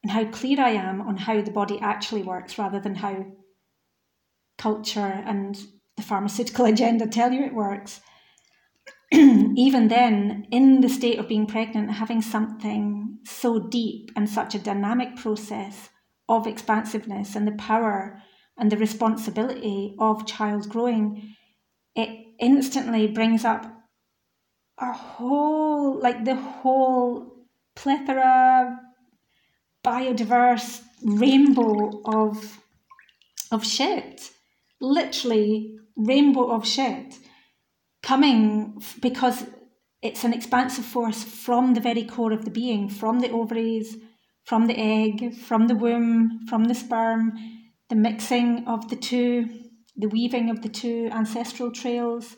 and 0.01 0.11
how 0.11 0.25
clear 0.25 0.59
I 0.59 0.71
am 0.71 1.01
on 1.01 1.17
how 1.17 1.41
the 1.41 1.51
body 1.51 1.79
actually 1.79 2.23
works 2.23 2.57
rather 2.57 2.79
than 2.79 2.95
how 2.95 3.25
culture 4.57 5.23
and 5.25 5.55
the 5.95 6.03
pharmaceutical 6.03 6.65
agenda 6.73 7.07
tell 7.07 7.31
you 7.31 7.43
it 7.43 7.53
works. 7.53 8.01
Even 9.11 9.87
then, 9.87 10.47
in 10.51 10.81
the 10.81 10.89
state 10.89 11.19
of 11.19 11.27
being 11.27 11.45
pregnant, 11.45 11.91
having 11.91 12.21
something 12.21 13.19
so 13.23 13.59
deep 13.59 14.11
and 14.15 14.29
such 14.29 14.55
a 14.55 14.59
dynamic 14.59 15.15
process 15.15 15.89
of 16.29 16.47
expansiveness 16.47 17.35
and 17.35 17.47
the 17.47 17.53
power 17.53 18.21
and 18.57 18.71
the 18.71 18.77
responsibility 18.77 19.95
of 19.99 20.25
child 20.25 20.67
growing, 20.69 21.35
it 21.95 22.09
instantly 22.39 23.07
brings 23.07 23.45
up 23.45 23.65
a 24.79 24.91
whole, 24.91 25.99
like 25.99 26.25
the 26.25 26.35
whole 26.35 27.45
plethora, 27.75 28.79
biodiverse 29.85 30.81
rainbow 31.03 32.01
of 32.05 32.59
of 33.51 33.65
shit, 33.65 34.29
literally 34.81 35.75
rainbow 35.95 36.51
of 36.51 36.67
shit, 36.67 37.15
coming 38.03 38.81
because 39.01 39.45
it's 40.01 40.23
an 40.23 40.33
expansive 40.33 40.85
force 40.85 41.23
from 41.23 41.73
the 41.73 41.79
very 41.79 42.03
core 42.03 42.33
of 42.33 42.45
the 42.45 42.51
being, 42.51 42.89
from 42.89 43.19
the 43.21 43.31
ovaries, 43.31 43.97
from 44.47 44.67
the 44.67 44.77
egg, 44.77 45.35
from 45.35 45.67
the 45.67 45.75
womb, 45.75 46.39
from 46.47 46.65
the 46.65 46.73
sperm, 46.73 47.33
the 47.89 47.95
mixing 47.95 48.65
of 48.65 48.89
the 48.89 48.95
two, 48.95 49.47
the 49.95 50.07
weaving 50.07 50.49
of 50.49 50.61
the 50.61 50.69
two 50.69 51.09
ancestral 51.11 51.71
trails 51.71 52.37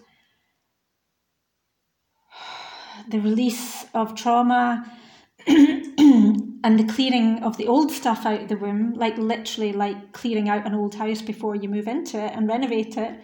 the 3.09 3.19
release 3.19 3.85
of 3.93 4.15
trauma 4.15 4.85
and 5.47 6.79
the 6.79 6.93
clearing 6.93 7.43
of 7.43 7.57
the 7.57 7.67
old 7.67 7.91
stuff 7.91 8.25
out 8.25 8.41
of 8.41 8.47
the 8.49 8.57
womb, 8.57 8.93
like 8.93 9.17
literally 9.17 9.71
like 9.71 10.11
clearing 10.11 10.49
out 10.49 10.65
an 10.65 10.73
old 10.73 10.95
house 10.95 11.21
before 11.21 11.55
you 11.55 11.69
move 11.69 11.87
into 11.87 12.17
it 12.17 12.33
and 12.35 12.47
renovate 12.47 12.97
it. 12.97 13.19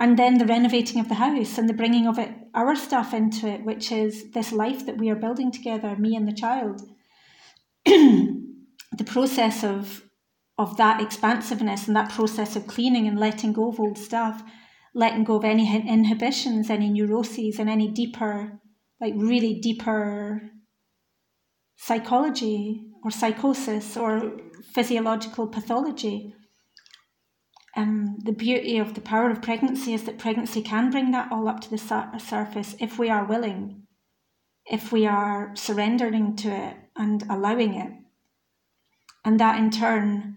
And 0.00 0.18
then 0.18 0.38
the 0.38 0.46
renovating 0.46 1.00
of 1.00 1.08
the 1.08 1.14
house 1.14 1.56
and 1.56 1.68
the 1.68 1.74
bringing 1.74 2.08
of 2.08 2.18
it, 2.18 2.30
our 2.54 2.74
stuff 2.74 3.14
into 3.14 3.46
it, 3.46 3.64
which 3.64 3.92
is 3.92 4.32
this 4.32 4.52
life 4.52 4.84
that 4.86 4.98
we 4.98 5.08
are 5.08 5.14
building 5.14 5.52
together, 5.52 5.96
me 5.96 6.16
and 6.16 6.26
the 6.26 6.32
child. 6.32 6.82
the 7.84 9.04
process 9.04 9.62
of 9.62 10.02
of 10.56 10.76
that 10.76 11.00
expansiveness 11.00 11.88
and 11.88 11.96
that 11.96 12.10
process 12.10 12.54
of 12.54 12.66
cleaning 12.66 13.08
and 13.08 13.18
letting 13.18 13.52
go 13.52 13.68
of 13.68 13.80
old 13.80 13.98
stuff, 13.98 14.42
letting 14.94 15.24
go 15.24 15.36
of 15.36 15.44
any 15.44 15.76
inhibitions, 15.76 16.70
any 16.70 16.88
neuroses, 16.88 17.58
and 17.58 17.68
any 17.68 17.88
deeper 17.88 18.60
like 19.00 19.14
really 19.16 19.54
deeper 19.60 20.40
psychology 21.76 22.86
or 23.02 23.10
psychosis 23.10 23.96
or 23.96 24.32
physiological 24.72 25.46
pathology. 25.48 26.34
Um, 27.76 28.18
the 28.22 28.32
beauty 28.32 28.78
of 28.78 28.94
the 28.94 29.00
power 29.00 29.30
of 29.30 29.42
pregnancy 29.42 29.92
is 29.92 30.04
that 30.04 30.16
pregnancy 30.16 30.62
can 30.62 30.90
bring 30.90 31.10
that 31.10 31.32
all 31.32 31.48
up 31.48 31.60
to 31.62 31.70
the 31.70 31.76
sur- 31.76 32.12
surface 32.18 32.76
if 32.78 32.98
we 32.98 33.10
are 33.10 33.24
willing, 33.26 33.82
if 34.64 34.92
we 34.92 35.06
are 35.06 35.50
surrendering 35.56 36.36
to 36.36 36.48
it 36.48 36.76
and 36.96 37.24
allowing 37.28 37.74
it. 37.74 37.92
And 39.24 39.40
that 39.40 39.58
in 39.58 39.70
turn 39.70 40.36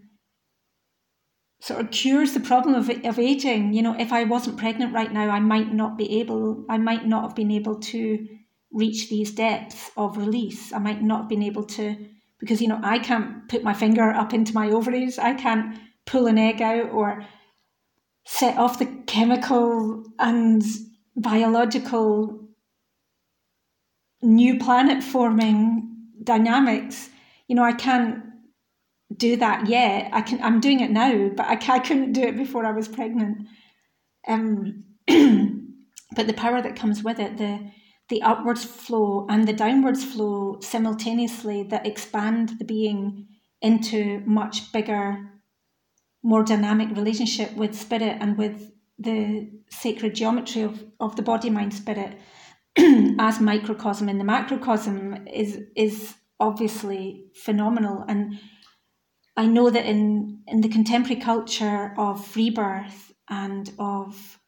sort 1.60 1.82
of 1.82 1.92
cures 1.92 2.34
the 2.34 2.40
problem 2.40 2.76
of, 2.76 2.90
of 3.06 3.20
aging. 3.20 3.74
You 3.74 3.82
know, 3.82 3.96
if 4.00 4.14
I 4.14 4.24
wasn't 4.24 4.58
pregnant 4.58 4.94
right 4.94 5.12
now, 5.12 5.30
I 5.30 5.40
might 5.40 5.74
not 5.74 5.98
be 5.98 6.20
able, 6.20 6.66
I 6.70 6.78
might 6.78 7.06
not 7.06 7.24
have 7.24 7.36
been 7.36 7.52
able 7.52 7.80
to 7.80 8.28
reach 8.72 9.10
these 9.10 9.32
depths 9.32 9.92
of 9.98 10.18
release. 10.18 10.72
I 10.72 10.80
might 10.80 11.02
not 11.02 11.22
have 11.22 11.30
been 11.30 11.44
able 11.44 11.64
to, 11.64 11.96
because, 12.40 12.62
you 12.62 12.68
know, 12.68 12.80
I 12.84 13.00
can't 13.00 13.50
put 13.50 13.64
my 13.64 13.74
finger 13.74 14.12
up 14.12 14.34
into 14.34 14.54
my 14.54 14.70
ovaries, 14.70 15.18
I 15.18 15.34
can't 15.34 15.78
pull 16.06 16.28
an 16.28 16.38
egg 16.38 16.62
out 16.62 16.92
or 16.92 17.26
set 18.26 18.58
off 18.58 18.80
the 18.80 18.86
chemical 19.08 20.04
and 20.20 20.64
biological 21.16 22.48
new 24.22 24.60
planet 24.60 25.04
forming 25.04 25.97
dynamics. 26.28 27.10
You 27.48 27.56
know, 27.56 27.64
I 27.64 27.74
can't 27.74 28.24
do 29.16 29.38
that 29.38 29.68
yet. 29.68 30.10
I 30.14 30.22
can. 30.22 30.44
I'm 30.44 30.60
doing 30.60 30.82
it 30.82 30.92
now, 30.92 31.30
but 31.36 31.48
I, 31.48 31.54
I 31.54 31.80
couldn't 31.80 32.12
do 32.14 32.22
it 32.22 32.38
before 32.38 32.66
I 32.66 32.72
was 32.72 32.88
pregnant. 32.88 33.48
Um, 34.28 34.84
but 35.08 36.28
the 36.28 36.34
power 36.34 36.62
that 36.62 36.76
comes 36.76 37.04
with 37.04 37.20
it, 37.20 37.38
the 37.38 37.72
the 38.10 38.22
upwards 38.22 38.64
flow 38.64 39.26
and 39.30 39.48
the 39.48 39.54
downwards 39.54 40.04
flow 40.04 40.60
simultaneously 40.62 41.64
that 41.64 41.88
expand 41.88 42.54
the 42.60 42.66
being 42.66 43.28
into 43.62 44.22
much 44.26 44.72
bigger, 44.72 45.30
more 46.24 46.44
dynamic 46.44 46.96
relationship 46.96 47.54
with 47.56 47.76
spirit 47.76 48.18
and 48.22 48.38
with 48.38 48.72
the 49.00 49.50
sacred 49.70 50.16
geometry 50.16 50.62
of, 50.62 50.84
of 51.00 51.16
the 51.16 51.22
body 51.22 51.50
mind 51.50 51.74
spirit 51.74 52.18
as 53.20 53.40
microcosm 53.40 54.10
in 54.10 54.18
the 54.18 54.24
macrocosm 54.24 55.28
is 55.28 55.60
is 55.76 56.16
obviously 56.40 57.26
phenomenal. 57.34 58.06
And 58.08 58.40
I 59.36 59.48
know 59.48 59.70
that 59.70 59.86
in 59.86 60.44
in 60.48 60.62
the 60.62 60.70
contemporary 60.70 61.22
culture 61.22 61.94
of 61.98 62.26
free 62.26 62.50
birth 62.50 63.14
and 63.30 63.72
of 63.80 64.40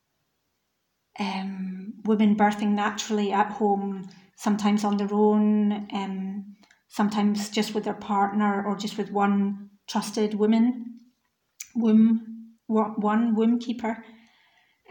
um, 1.20 1.94
women 2.06 2.36
birthing 2.36 2.72
naturally 2.72 3.32
at 3.32 3.52
home, 3.52 4.08
sometimes 4.38 4.84
on 4.84 4.98
their 4.98 5.14
own, 5.14 5.88
um, 5.94 6.56
sometimes 6.88 7.50
just 7.50 7.76
with 7.76 7.84
their 7.84 7.94
partner 7.94 8.64
or 8.66 8.76
just 8.78 8.98
with 8.98 9.12
one 9.12 9.70
trusted 9.88 10.36
woman, 10.36 11.00
womb, 11.76 12.56
one 12.68 13.36
womb 13.36 13.60
keeper, 13.60 14.04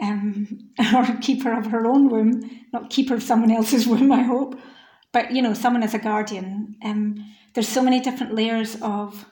um, 0.00 0.70
or 0.94 1.06
keeper 1.20 1.52
of 1.52 1.66
her 1.66 1.86
own 1.86 2.08
womb, 2.08 2.64
not 2.72 2.90
keeper 2.90 3.14
of 3.14 3.22
someone 3.22 3.50
else's 3.50 3.86
womb, 3.88 4.12
I 4.12 4.22
hope, 4.22 4.58
but 5.12 5.32
you 5.32 5.42
know, 5.42 5.54
someone 5.54 5.82
as 5.82 5.94
a 5.94 5.98
guardian. 5.98 6.76
Um, 6.82 7.34
there's 7.54 7.68
so 7.68 7.82
many 7.82 8.00
different 8.00 8.34
layers 8.34 8.80
of 8.82 9.26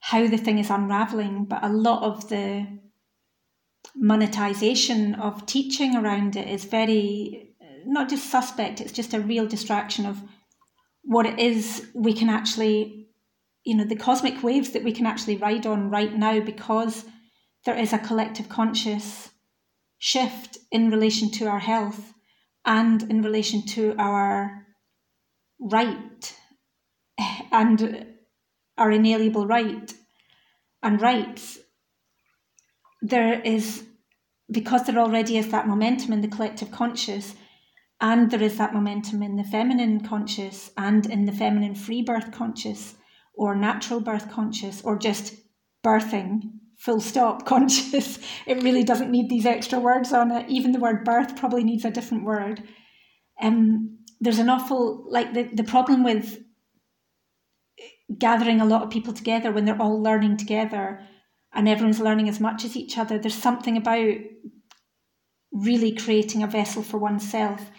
how 0.00 0.26
the 0.26 0.38
thing 0.38 0.58
is 0.58 0.70
unraveling, 0.70 1.44
but 1.44 1.62
a 1.62 1.68
lot 1.68 2.02
of 2.02 2.28
the 2.28 2.66
monetization 3.94 5.14
of 5.14 5.46
teaching 5.46 5.96
around 5.96 6.36
it 6.36 6.48
is 6.48 6.64
very 6.64 7.54
not 7.86 8.08
just 8.08 8.30
suspect 8.30 8.80
it's 8.80 8.92
just 8.92 9.14
a 9.14 9.20
real 9.20 9.46
distraction 9.46 10.06
of 10.06 10.20
what 11.02 11.26
it 11.26 11.38
is 11.38 11.88
we 11.94 12.12
can 12.12 12.28
actually 12.28 13.08
you 13.64 13.74
know 13.74 13.84
the 13.84 13.96
cosmic 13.96 14.42
waves 14.42 14.70
that 14.70 14.84
we 14.84 14.92
can 14.92 15.06
actually 15.06 15.36
ride 15.36 15.66
on 15.66 15.90
right 15.90 16.14
now 16.14 16.40
because 16.40 17.04
there 17.64 17.76
is 17.76 17.92
a 17.92 17.98
collective 17.98 18.48
conscious 18.48 19.30
shift 20.00 20.56
in 20.72 20.90
relation 20.90 21.30
to 21.30 21.46
our 21.46 21.58
health 21.58 22.14
and 22.64 23.02
in 23.10 23.20
relation 23.22 23.64
to 23.64 23.94
our 23.98 24.66
right 25.60 26.34
and 27.52 28.06
our 28.78 28.90
inalienable 28.90 29.46
right 29.46 29.92
and 30.82 31.02
rights. 31.02 31.58
There 33.02 33.40
is, 33.40 33.84
because 34.50 34.86
there 34.86 34.98
already 34.98 35.36
is 35.36 35.50
that 35.50 35.68
momentum 35.68 36.14
in 36.14 36.22
the 36.22 36.28
collective 36.28 36.70
conscious, 36.70 37.34
and 38.00 38.30
there 38.30 38.42
is 38.42 38.56
that 38.56 38.72
momentum 38.72 39.22
in 39.22 39.36
the 39.36 39.44
feminine 39.44 40.00
conscious 40.00 40.70
and 40.78 41.04
in 41.04 41.26
the 41.26 41.32
feminine 41.32 41.74
free 41.74 42.00
birth 42.00 42.32
conscious 42.32 42.94
or 43.34 43.54
natural 43.54 44.00
birth 44.00 44.30
conscious 44.30 44.80
or 44.82 44.98
just 44.98 45.34
birthing 45.84 46.59
full 46.80 47.00
stop 47.00 47.46
conscious 47.52 48.18
it 48.46 48.62
really 48.62 48.82
doesn't 48.82 49.10
need 49.10 49.28
these 49.28 49.46
extra 49.46 49.78
words 49.78 50.12
on 50.12 50.30
it 50.32 50.48
even 50.48 50.72
the 50.72 50.80
word 50.80 51.04
birth 51.04 51.36
probably 51.36 51.62
needs 51.62 51.84
a 51.84 51.90
different 51.90 52.24
word 52.24 52.62
um, 53.42 53.98
there's 54.20 54.38
an 54.38 54.50
awful 54.50 55.06
like 55.10 55.32
the, 55.32 55.44
the 55.44 55.64
problem 55.64 56.02
with 56.04 56.42
gathering 58.18 58.60
a 58.60 58.66
lot 58.66 58.82
of 58.82 58.90
people 58.90 59.12
together 59.12 59.52
when 59.52 59.64
they're 59.64 59.80
all 59.80 60.02
learning 60.02 60.36
together 60.36 61.00
and 61.52 61.68
everyone's 61.68 62.00
learning 62.00 62.28
as 62.28 62.40
much 62.40 62.64
as 62.64 62.76
each 62.76 62.98
other. 62.98 63.18
There's 63.18 63.34
something 63.34 63.76
about 63.76 64.14
really 65.52 65.92
creating 65.92 66.42
a 66.42 66.46
vessel 66.46 66.82
for 66.82 66.98
oneself, 66.98 67.70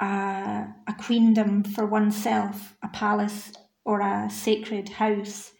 uh, 0.00 0.64
a 0.88 0.94
queendom 0.98 1.62
for 1.64 1.86
oneself, 1.86 2.76
a 2.82 2.88
palace 2.88 3.52
or 3.84 4.00
a 4.00 4.30
sacred 4.30 4.88
house. 4.88 5.52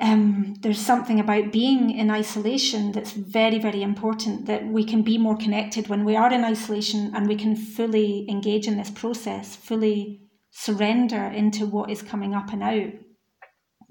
Um, 0.00 0.54
there's 0.60 0.80
something 0.80 1.20
about 1.20 1.52
being 1.52 1.90
in 1.90 2.10
isolation 2.10 2.92
that's 2.92 3.12
very, 3.12 3.58
very 3.58 3.80
important 3.82 4.46
that 4.46 4.66
we 4.66 4.84
can 4.84 5.02
be 5.02 5.18
more 5.18 5.36
connected 5.36 5.88
when 5.88 6.04
we 6.04 6.16
are 6.16 6.32
in 6.32 6.44
isolation 6.44 7.12
and 7.14 7.28
we 7.28 7.36
can 7.36 7.54
fully 7.54 8.28
engage 8.28 8.66
in 8.66 8.76
this 8.76 8.90
process, 8.90 9.54
fully 9.54 10.20
surrender 10.50 11.24
into 11.24 11.66
what 11.66 11.90
is 11.90 12.02
coming 12.02 12.34
up 12.34 12.52
and 12.52 12.62
out. 12.62 12.92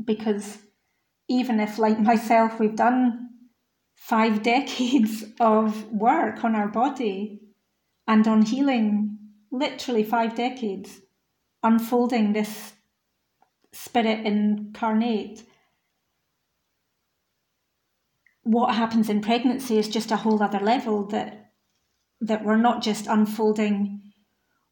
Because 0.03 0.57
even 1.29 1.59
if, 1.59 1.79
like 1.79 1.99
myself, 1.99 2.59
we've 2.59 2.75
done 2.75 3.29
five 3.95 4.43
decades 4.53 5.23
of 5.39 5.89
work 5.91 6.43
on 6.43 6.55
our 6.55 6.67
body 6.67 7.39
and 8.07 8.27
on 8.27 8.41
healing, 8.41 9.17
literally 9.51 10.03
five 10.03 10.35
decades, 10.35 10.99
unfolding 11.63 12.33
this 12.33 12.73
spirit 13.71 14.25
incarnate. 14.25 15.43
What 18.43 18.75
happens 18.75 19.09
in 19.09 19.21
pregnancy 19.21 19.77
is 19.77 19.87
just 19.87 20.11
a 20.11 20.17
whole 20.17 20.41
other 20.41 20.59
level 20.59 21.05
that 21.07 21.51
that 22.21 22.45
we're 22.45 22.57
not 22.57 22.81
just 22.81 23.07
unfolding 23.07 24.01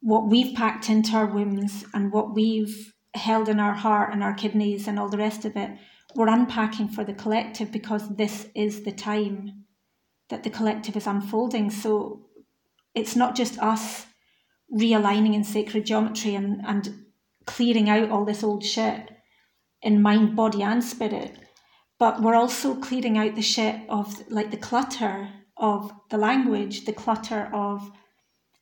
what 0.01 0.30
we've 0.30 0.55
packed 0.55 0.89
into 0.89 1.15
our 1.15 1.26
wombs 1.26 1.84
and 1.93 2.11
what 2.11 2.34
we've 2.34 2.93
held 3.13 3.49
in 3.49 3.59
our 3.59 3.74
heart 3.74 4.13
and 4.13 4.24
our 4.24 4.34
kidneys 4.34 4.88
and 4.88 4.97
all 4.97 5.09
the 5.09 5.17
rest 5.17 5.45
of 5.45 5.55
it. 5.55 5.72
We're 6.15 6.30
unpacking 6.30 6.89
for 6.89 7.03
the 7.03 7.13
collective 7.13 7.72
because 7.72 8.15
this 8.15 8.47
is 8.55 8.84
the 8.84 8.91
time 8.91 9.65
that 10.30 10.43
the 10.43 10.49
collective 10.49 10.95
is 10.95 11.07
unfolding. 11.07 11.69
So 11.69 12.28
it's 12.95 13.15
not 13.15 13.36
just 13.36 13.59
us 13.59 14.07
realigning 14.74 15.36
in 15.36 15.43
sacred 15.43 15.86
geometry 15.86 16.36
and, 16.36 16.61
and 16.65 17.05
clearing 17.45 17.89
out 17.89 18.09
all 18.09 18.26
this 18.26 18.43
old 18.43 18.65
shit 18.65 19.09
in 19.82 20.01
mind, 20.01 20.36
body, 20.36 20.63
and 20.63 20.84
spirit, 20.84 21.38
but 22.02 22.20
we're 22.20 22.34
also 22.34 22.74
clearing 22.74 23.20
out 23.20 23.36
the 23.36 23.43
shit 23.43 23.76
of 23.88 24.28
like 24.28 24.49
the 24.49 24.58
clutter 24.58 25.30
of 25.56 25.93
the 26.10 26.18
language, 26.18 26.86
the 26.86 26.91
clutter 26.91 27.47
of 27.54 27.91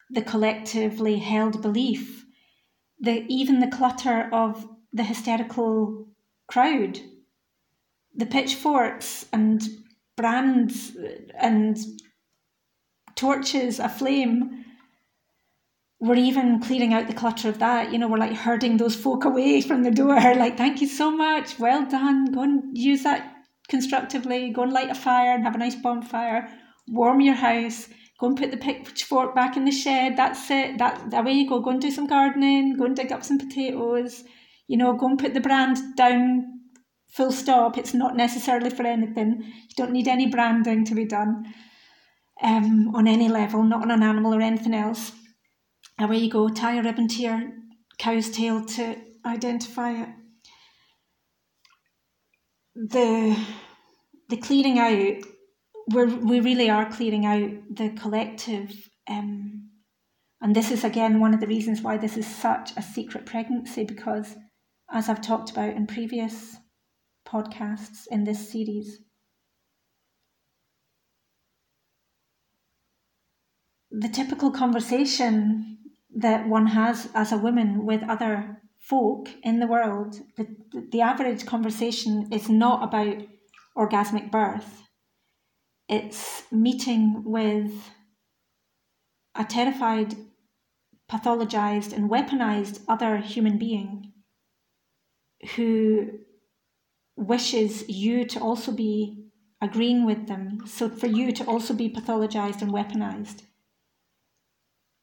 the 0.10 0.22
collectively 0.22 1.20
held 1.20 1.62
belief, 1.62 2.26
the 3.00 3.24
even 3.30 3.62
the 3.62 3.78
clutter 3.78 4.30
of 4.34 4.68
the 4.92 5.04
hysterical 5.04 6.06
crowd, 6.48 7.00
the 8.14 8.26
pitchforks 8.26 9.26
and 9.32 9.62
brands 10.18 10.98
uh, 10.98 11.08
and 11.40 11.78
torches 13.16 13.80
aflame. 13.80 14.66
We're 16.02 16.16
even 16.16 16.62
clearing 16.62 16.94
out 16.94 17.08
the 17.08 17.14
clutter 17.14 17.50
of 17.50 17.60
that. 17.60 17.92
You 17.92 17.98
know, 17.98 18.08
we're 18.08 18.18
like 18.18 18.36
herding 18.36 18.78
those 18.78 18.96
folk 18.96 19.26
away 19.26 19.62
from 19.62 19.84
the 19.84 19.92
door. 19.92 20.16
Like, 20.36 20.58
thank 20.58 20.82
you 20.82 20.88
so 20.88 21.12
much. 21.12 21.60
Well 21.60 21.86
done. 21.90 22.32
Go 22.32 22.44
and 22.44 22.78
use 22.78 23.04
that 23.04 23.36
constructively. 23.68 24.52
Go 24.52 24.64
and 24.64 24.74
light 24.74 24.90
a 24.90 24.96
fire 24.96 25.34
and 25.34 25.44
have 25.44 25.56
a 25.56 25.60
nice 25.60 25.76
bonfire. 25.76 26.50
Warm 26.88 27.22
your 27.22 27.36
house 27.36 27.90
go 28.20 28.28
and 28.28 28.38
put 28.38 28.52
the 28.52 28.58
pitchfork 28.58 29.34
back 29.34 29.58
in 29.58 29.66
the 29.66 29.72
shed. 29.72 30.18
That's 30.18 30.50
it. 30.52 30.78
That 30.78 31.14
away 31.14 31.32
you 31.32 31.50
go. 31.50 31.62
Go 31.62 31.72
and 31.72 31.82
do 31.82 31.90
some 31.90 32.08
gardening. 32.08 32.78
Go 32.78 32.86
and 32.86 32.96
dig 32.96 33.12
up 33.12 33.24
some 33.24 33.40
potatoes. 33.40 34.24
You 34.68 34.78
know, 34.78 34.94
go 34.94 35.08
and 35.08 35.18
put 35.18 35.34
the 35.34 35.40
brand 35.40 35.78
down. 35.96 36.60
Full 37.14 37.32
stop. 37.32 37.78
It's 37.78 37.94
not 37.94 38.16
necessarily 38.16 38.70
for 38.70 38.86
anything. 38.86 39.42
You 39.42 39.76
don't 39.78 39.92
need 39.92 40.08
any 40.08 40.28
branding 40.28 40.86
to 40.86 40.96
be 40.96 41.06
done 41.06 41.54
um, 42.44 42.94
on 42.94 43.08
any 43.08 43.30
level, 43.30 43.64
not 43.64 43.82
on 43.82 43.90
an 43.90 44.04
animal 44.04 44.36
or 44.36 44.42
anything 44.42 44.76
else. 44.76 45.12
Away 46.00 46.18
you 46.18 46.30
go. 46.30 46.48
Tie 46.50 46.78
a 46.78 46.84
ribbon 46.84 47.08
to 47.10 47.22
your 47.22 47.42
cow's 47.98 48.30
tail 48.30 48.66
to 48.66 48.96
identify 49.26 50.04
it. 50.04 50.10
The 52.76 53.38
the 54.30 54.38
clearing 54.38 54.80
out 54.80 55.24
we're, 55.92 56.06
we 56.06 56.40
really 56.40 56.70
are 56.70 56.90
clearing 56.90 57.26
out 57.26 57.52
the 57.76 57.90
collective. 57.90 58.90
Um, 59.10 59.70
and 60.42 60.56
this 60.56 60.72
is 60.72 60.84
again 60.84 61.20
one 61.20 61.34
of 61.34 61.42
the 61.42 61.48
reasons 61.48 61.82
why 61.82 61.98
this 61.98 62.16
is 62.16 62.28
such 62.28 62.72
a 62.78 62.82
secret 62.82 63.26
pregnancy 63.26 63.84
because, 63.84 64.36
as 64.92 65.10
I've 65.10 65.22
talked 65.22 65.52
about 65.52 65.74
in 65.76 65.88
previous 65.88 66.56
podcasts 67.28 68.06
in 68.10 68.24
this 68.24 68.52
series, 68.52 69.00
the 73.92 74.10
typical 74.10 74.52
conversation 74.52 75.79
that 76.16 76.48
one 76.48 76.68
has 76.68 77.10
as 77.14 77.32
a 77.32 77.38
woman 77.38 77.86
with 77.86 78.04
other 78.04 78.62
folk 78.80 79.30
in 79.44 79.60
the 79.60 79.68
world, 79.68 80.16
the, 80.38 80.48
the 80.92 81.02
average 81.02 81.46
conversation 81.46 82.30
is 82.32 82.50
not 82.50 82.84
about 82.84 83.18
orgasmic 83.78 84.32
birth 84.32 84.80
it's 85.90 86.44
meeting 86.52 87.24
with 87.26 87.90
a 89.36 89.44
terrified, 89.44 90.16
pathologized, 91.12 91.94
and 91.94 92.10
weaponized 92.10 92.82
other 92.88 93.18
human 93.18 93.58
being 93.58 94.14
who 95.56 96.12
wishes 97.16 97.90
you 97.90 98.24
to 98.26 98.40
also 98.40 98.72
be 98.72 99.26
agreeing 99.62 100.06
with 100.06 100.28
them. 100.28 100.62
So, 100.68 100.90
for 100.90 101.08
you 101.08 101.32
to 101.32 101.46
also 101.46 101.74
be 101.74 101.90
pathologized 101.90 102.62
and 102.62 102.72
weaponized, 102.72 103.42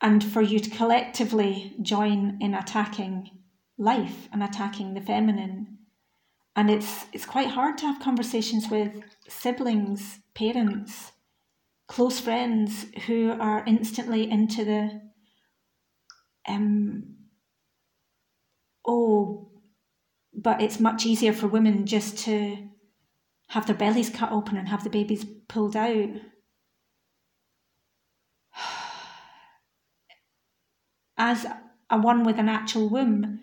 and 0.00 0.22
for 0.22 0.42
you 0.42 0.58
to 0.58 0.70
collectively 0.70 1.74
join 1.82 2.38
in 2.40 2.54
attacking 2.54 3.30
life 3.78 4.28
and 4.32 4.42
attacking 4.42 4.94
the 4.94 5.00
feminine. 5.00 5.78
And 6.54 6.70
it's 6.70 7.06
it's 7.12 7.26
quite 7.26 7.48
hard 7.48 7.78
to 7.78 7.86
have 7.86 8.00
conversations 8.00 8.68
with 8.70 8.92
siblings 9.28 10.20
parents, 10.34 11.12
close 11.86 12.20
friends 12.20 12.86
who 13.06 13.36
are 13.38 13.64
instantly 13.66 14.30
into 14.30 14.64
the 14.64 15.00
um, 16.48 17.16
oh, 18.86 19.50
but 20.32 20.62
it's 20.62 20.80
much 20.80 21.06
easier 21.06 21.32
for 21.32 21.48
women 21.48 21.86
just 21.86 22.18
to 22.18 22.56
have 23.48 23.66
their 23.66 23.76
bellies 23.76 24.10
cut 24.10 24.32
open 24.32 24.56
and 24.56 24.68
have 24.68 24.84
the 24.84 24.90
babies 24.90 25.24
pulled 25.48 25.76
out. 25.76 26.10
As 31.18 31.46
a 31.90 31.98
one 31.98 32.24
with 32.24 32.38
an 32.38 32.48
actual 32.48 32.88
womb, 32.88 33.40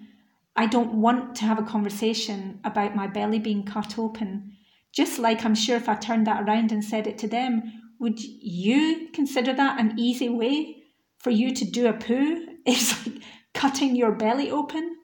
I 0.55 0.67
don't 0.67 1.01
want 1.01 1.35
to 1.37 1.45
have 1.45 1.59
a 1.59 1.63
conversation 1.63 2.59
about 2.63 2.95
my 2.95 3.07
belly 3.07 3.39
being 3.39 3.63
cut 3.63 3.97
open 3.97 4.53
just 4.93 5.17
like 5.17 5.43
I'm 5.43 5.55
sure 5.55 5.75
if 5.75 5.89
I 5.89 5.95
turned 5.95 6.27
that 6.27 6.43
around 6.43 6.71
and 6.71 6.85
said 6.85 7.07
it 7.07 7.17
to 7.19 7.27
them, 7.27 7.63
would 7.99 8.19
you 8.21 9.09
consider 9.11 9.51
that 9.53 9.79
an 9.79 9.95
easy 9.97 10.29
way 10.29 10.83
for 11.17 11.31
you 11.31 11.53
to 11.53 11.65
do 11.65 11.87
a 11.87 11.93
poo? 11.93 12.47
It's 12.65 13.05
like 13.05 13.21
cutting 13.53 13.93
your 13.93 14.13
belly 14.13 14.49
open 14.49 14.95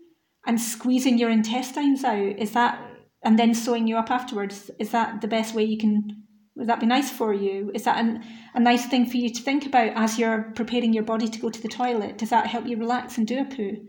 and 0.46 0.62
squeezing 0.62 1.18
your 1.18 1.30
intestines 1.30 2.06
out. 2.06 2.40
Is 2.40 2.54
that, 2.54 2.80
and 3.22 3.38
then 3.38 3.54
sewing 3.54 3.86
you 3.86 3.98
up 3.98 4.10
afterwards? 4.10 4.72
Is 4.80 4.92
that 4.92 5.20
the 5.20 5.28
best 5.28 5.54
way 5.54 5.66
you 5.66 5.78
can? 5.78 6.24
Would 6.56 6.68
that 6.68 6.80
be 6.80 6.86
nice 6.86 7.12
for 7.12 7.34
you? 7.34 7.70
Is 7.74 7.84
that 7.84 7.98
an, 7.98 8.24
a 8.54 8.60
nice 8.60 8.86
thing 8.86 9.06
for 9.10 9.18
you 9.18 9.34
to 9.34 9.42
think 9.42 9.66
about 9.66 9.92
as 9.96 10.18
you're 10.18 10.52
preparing 10.56 10.94
your 10.94 11.04
body 11.04 11.28
to 11.28 11.40
go 11.40 11.50
to 11.50 11.62
the 11.62 11.68
toilet? 11.68 12.18
Does 12.18 12.30
that 12.30 12.48
help 12.48 12.66
you 12.66 12.78
relax 12.78 13.18
and 13.18 13.28
do 13.28 13.40
a 13.40 13.46
poo? 13.46 13.88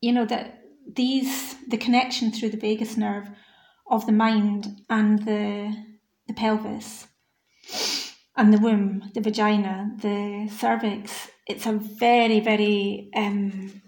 You 0.00 0.12
know 0.12 0.26
that 0.26 0.60
these 0.86 1.56
the 1.68 1.76
connection 1.76 2.30
through 2.30 2.50
the 2.50 2.56
vagus 2.56 2.96
nerve 2.96 3.28
of 3.90 4.06
the 4.06 4.12
mind 4.12 4.66
and 4.88 5.24
the 5.24 5.74
the 6.26 6.34
pelvis 6.34 7.06
and 8.36 8.52
the 8.52 8.58
womb, 8.58 9.10
the 9.14 9.20
vagina, 9.20 9.90
the 10.00 10.48
cervix. 10.54 11.30
It's 11.46 11.66
a 11.66 11.72
very, 11.72 12.40
very 12.40 13.08
um, 13.16 13.80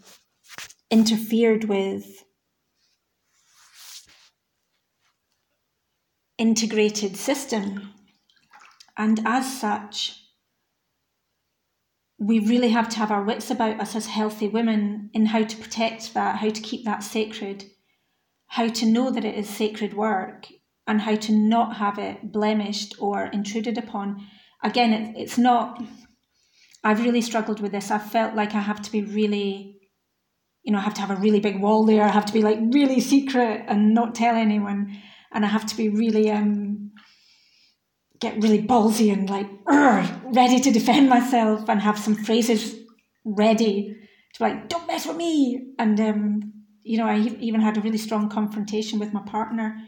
interfered 0.90 1.64
with 1.64 2.24
integrated 6.38 7.16
system. 7.16 7.92
And 8.98 9.20
as 9.24 9.60
such, 9.60 10.20
we 12.18 12.40
really 12.40 12.70
have 12.70 12.88
to 12.90 12.98
have 12.98 13.12
our 13.12 13.22
wits 13.22 13.50
about 13.50 13.80
us 13.80 13.94
as 13.94 14.06
healthy 14.06 14.48
women 14.48 15.08
in 15.14 15.26
how 15.26 15.44
to 15.44 15.56
protect 15.56 16.12
that, 16.14 16.36
how 16.36 16.50
to 16.50 16.60
keep 16.60 16.84
that 16.84 17.02
sacred 17.02 17.64
how 18.48 18.66
to 18.66 18.86
know 18.86 19.10
that 19.10 19.24
it 19.24 19.36
is 19.36 19.48
sacred 19.48 19.94
work 19.94 20.46
and 20.86 21.02
how 21.02 21.14
to 21.14 21.32
not 21.32 21.76
have 21.76 21.98
it 21.98 22.32
blemished 22.32 22.94
or 22.98 23.26
intruded 23.26 23.76
upon. 23.76 24.26
Again, 24.62 24.92
it, 24.92 25.16
it's 25.16 25.38
not, 25.38 25.82
I've 26.82 27.04
really 27.04 27.20
struggled 27.20 27.60
with 27.60 27.72
this. 27.72 27.90
I 27.90 27.98
felt 27.98 28.34
like 28.34 28.54
I 28.54 28.60
have 28.60 28.80
to 28.82 28.90
be 28.90 29.02
really, 29.02 29.76
you 30.62 30.72
know, 30.72 30.78
I 30.78 30.82
have 30.82 30.94
to 30.94 31.02
have 31.02 31.10
a 31.10 31.20
really 31.20 31.40
big 31.40 31.60
wall 31.60 31.84
there. 31.84 32.02
I 32.02 32.08
have 32.08 32.24
to 32.26 32.32
be 32.32 32.42
like 32.42 32.58
really 32.72 33.00
secret 33.00 33.64
and 33.68 33.94
not 33.94 34.14
tell 34.14 34.34
anyone. 34.34 34.98
And 35.30 35.44
I 35.44 35.48
have 35.48 35.66
to 35.66 35.76
be 35.76 35.90
really, 35.90 36.30
um, 36.30 36.92
get 38.20 38.42
really 38.42 38.62
ballsy 38.62 39.12
and 39.12 39.28
like, 39.30 39.48
ready 40.34 40.60
to 40.60 40.70
defend 40.70 41.08
myself 41.08 41.68
and 41.68 41.80
have 41.80 41.98
some 41.98 42.14
phrases 42.14 42.74
ready 43.24 43.96
to 44.34 44.42
like, 44.42 44.68
don't 44.68 44.86
mess 44.86 45.06
with 45.06 45.16
me. 45.16 45.74
And, 45.78 46.00
um, 46.00 46.52
you 46.82 46.98
know, 46.98 47.06
I 47.06 47.18
even 47.18 47.60
had 47.60 47.76
a 47.76 47.80
really 47.80 47.98
strong 47.98 48.28
confrontation 48.28 48.98
with 48.98 49.12
my 49.12 49.22
partner 49.22 49.80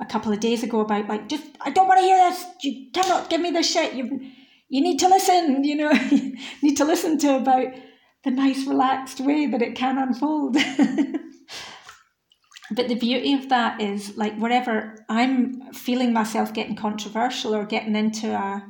a 0.00 0.06
couple 0.06 0.32
of 0.32 0.40
days 0.40 0.62
ago 0.62 0.80
about 0.80 1.08
like, 1.08 1.28
just 1.28 1.44
I 1.60 1.70
don't 1.70 1.88
want 1.88 2.00
to 2.00 2.06
hear 2.06 2.18
this. 2.18 2.44
You 2.62 2.90
cannot 2.92 3.30
give 3.30 3.40
me 3.40 3.50
this 3.50 3.70
shit. 3.70 3.94
You 3.94 4.20
you 4.68 4.80
need 4.80 4.98
to 5.00 5.08
listen. 5.08 5.64
You 5.64 5.76
know, 5.76 5.92
you 6.10 6.36
need 6.62 6.76
to 6.76 6.84
listen 6.84 7.18
to 7.18 7.36
about 7.36 7.72
the 8.24 8.30
nice, 8.30 8.66
relaxed 8.66 9.20
way 9.20 9.46
that 9.46 9.62
it 9.62 9.74
can 9.74 9.98
unfold. 9.98 10.56
but 12.70 12.88
the 12.88 12.94
beauty 12.94 13.34
of 13.34 13.48
that 13.48 13.80
is 13.80 14.16
like 14.16 14.36
wherever 14.36 15.04
I'm 15.08 15.72
feeling 15.72 16.12
myself 16.12 16.54
getting 16.54 16.76
controversial 16.76 17.54
or 17.54 17.64
getting 17.64 17.96
into 17.96 18.32
a 18.32 18.64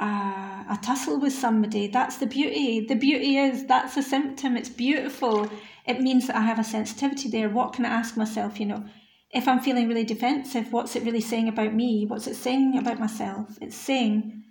a, 0.00 0.04
a 0.04 0.78
tussle 0.80 1.18
with 1.18 1.32
somebody, 1.32 1.88
that's 1.88 2.18
the 2.18 2.26
beauty. 2.26 2.86
The 2.86 2.94
beauty 2.94 3.36
is 3.36 3.66
that's 3.66 3.96
a 3.96 4.02
symptom. 4.02 4.56
It's 4.56 4.68
beautiful. 4.68 5.50
It 5.86 6.00
means 6.00 6.26
that 6.26 6.36
I 6.36 6.42
have 6.42 6.58
a 6.58 6.64
sensitivity 6.64 7.28
there. 7.28 7.48
What 7.48 7.72
can 7.72 7.84
I 7.84 7.88
ask 7.88 8.16
myself? 8.16 8.60
You 8.60 8.66
know, 8.66 8.84
if 9.30 9.48
I'm 9.48 9.60
feeling 9.60 9.88
really 9.88 10.04
defensive, 10.04 10.72
what's 10.72 10.94
it 10.94 11.02
really 11.04 11.20
saying 11.20 11.48
about 11.48 11.74
me? 11.74 12.04
What's 12.06 12.26
it 12.26 12.36
saying 12.36 12.76
about 12.78 13.00
myself? 13.00 13.58
It's 13.60 13.76
saying 13.76 14.44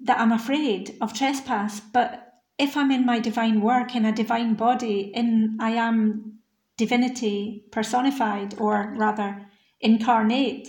that 0.00 0.20
I'm 0.20 0.32
afraid 0.32 0.96
of 1.00 1.14
trespass. 1.14 1.80
But 1.80 2.32
if 2.58 2.76
I'm 2.76 2.90
in 2.90 3.04
my 3.04 3.18
divine 3.18 3.60
work, 3.60 3.96
in 3.96 4.04
a 4.04 4.12
divine 4.12 4.54
body, 4.54 5.10
in 5.14 5.56
I 5.60 5.70
am 5.70 6.33
divinity 6.76 7.64
personified, 7.70 8.58
or 8.58 8.94
rather 8.96 9.46
incarnate, 9.80 10.68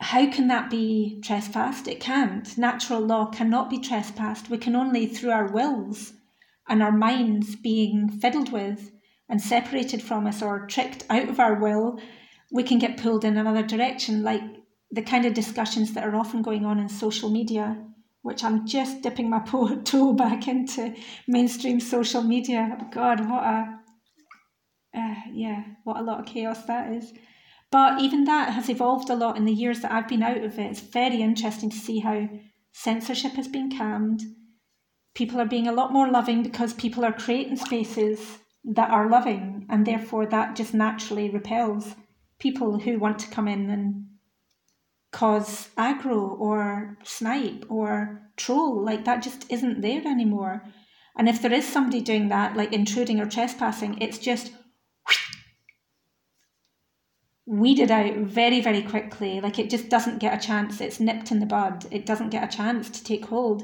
how 0.00 0.30
can 0.30 0.48
that 0.48 0.70
be 0.70 1.20
trespassed? 1.24 1.88
It 1.88 2.00
can't. 2.00 2.56
Natural 2.56 3.00
law 3.00 3.26
cannot 3.26 3.70
be 3.70 3.78
trespassed. 3.78 4.50
We 4.50 4.58
can 4.58 4.76
only, 4.76 5.06
through 5.06 5.30
our 5.30 5.50
wills 5.50 6.12
and 6.68 6.82
our 6.82 6.92
minds 6.92 7.56
being 7.56 8.08
fiddled 8.08 8.52
with 8.52 8.92
and 9.28 9.40
separated 9.40 10.02
from 10.02 10.26
us 10.26 10.42
or 10.42 10.66
tricked 10.66 11.04
out 11.10 11.28
of 11.28 11.40
our 11.40 11.54
will, 11.54 11.98
we 12.52 12.62
can 12.62 12.78
get 12.78 12.96
pulled 12.96 13.24
in 13.24 13.36
another 13.36 13.62
direction, 13.62 14.22
like 14.22 14.42
the 14.90 15.02
kind 15.02 15.26
of 15.26 15.34
discussions 15.34 15.94
that 15.94 16.04
are 16.04 16.14
often 16.14 16.42
going 16.42 16.64
on 16.64 16.78
in 16.78 16.88
social 16.88 17.30
media, 17.30 17.82
which 18.26 18.42
I'm 18.42 18.66
just 18.66 19.02
dipping 19.02 19.30
my 19.30 19.38
toe 19.84 20.12
back 20.12 20.48
into 20.48 20.94
mainstream 21.28 21.78
social 21.78 22.22
media. 22.22 22.76
God, 22.92 23.30
what 23.30 23.44
a 23.44 23.78
uh, 24.96 25.14
yeah, 25.32 25.62
what 25.84 25.98
a 25.98 26.02
lot 26.02 26.20
of 26.20 26.26
chaos 26.26 26.64
that 26.64 26.92
is. 26.92 27.12
But 27.70 28.00
even 28.00 28.24
that 28.24 28.50
has 28.50 28.68
evolved 28.68 29.10
a 29.10 29.14
lot 29.14 29.36
in 29.36 29.44
the 29.44 29.52
years 29.52 29.80
that 29.80 29.92
I've 29.92 30.08
been 30.08 30.22
out 30.22 30.42
of 30.42 30.58
it. 30.58 30.70
It's 30.70 30.80
very 30.80 31.22
interesting 31.22 31.70
to 31.70 31.76
see 31.76 32.00
how 32.00 32.28
censorship 32.72 33.32
has 33.32 33.46
been 33.46 33.76
calmed. 33.76 34.22
People 35.14 35.40
are 35.40 35.46
being 35.46 35.68
a 35.68 35.72
lot 35.72 35.92
more 35.92 36.10
loving 36.10 36.42
because 36.42 36.74
people 36.74 37.04
are 37.04 37.12
creating 37.12 37.56
spaces 37.56 38.38
that 38.64 38.90
are 38.90 39.08
loving, 39.08 39.66
and 39.68 39.86
therefore 39.86 40.26
that 40.26 40.56
just 40.56 40.74
naturally 40.74 41.30
repels 41.30 41.94
people 42.40 42.80
who 42.80 42.98
want 42.98 43.20
to 43.20 43.30
come 43.30 43.46
in 43.46 43.70
and 43.70 44.06
cause 45.16 45.70
aggro 45.78 46.38
or 46.38 46.98
snipe 47.02 47.64
or 47.70 48.20
troll. 48.36 48.84
Like 48.84 49.06
that 49.06 49.22
just 49.22 49.50
isn't 49.50 49.80
there 49.80 50.06
anymore. 50.06 50.62
And 51.16 51.26
if 51.26 51.40
there 51.40 51.54
is 51.54 51.66
somebody 51.66 52.02
doing 52.02 52.28
that, 52.28 52.54
like 52.54 52.74
intruding 52.74 53.18
or 53.18 53.24
trespassing, 53.24 53.96
it's 54.02 54.18
just 54.18 54.52
weeded 57.46 57.90
out 57.90 58.14
very, 58.16 58.60
very 58.60 58.82
quickly. 58.82 59.40
Like 59.40 59.58
it 59.58 59.70
just 59.70 59.88
doesn't 59.88 60.18
get 60.18 60.36
a 60.36 60.46
chance. 60.46 60.82
It's 60.82 61.00
nipped 61.00 61.30
in 61.30 61.40
the 61.40 61.46
bud. 61.46 61.86
It 61.90 62.04
doesn't 62.04 62.28
get 62.28 62.44
a 62.44 62.54
chance 62.54 62.90
to 62.90 63.02
take 63.02 63.24
hold. 63.24 63.62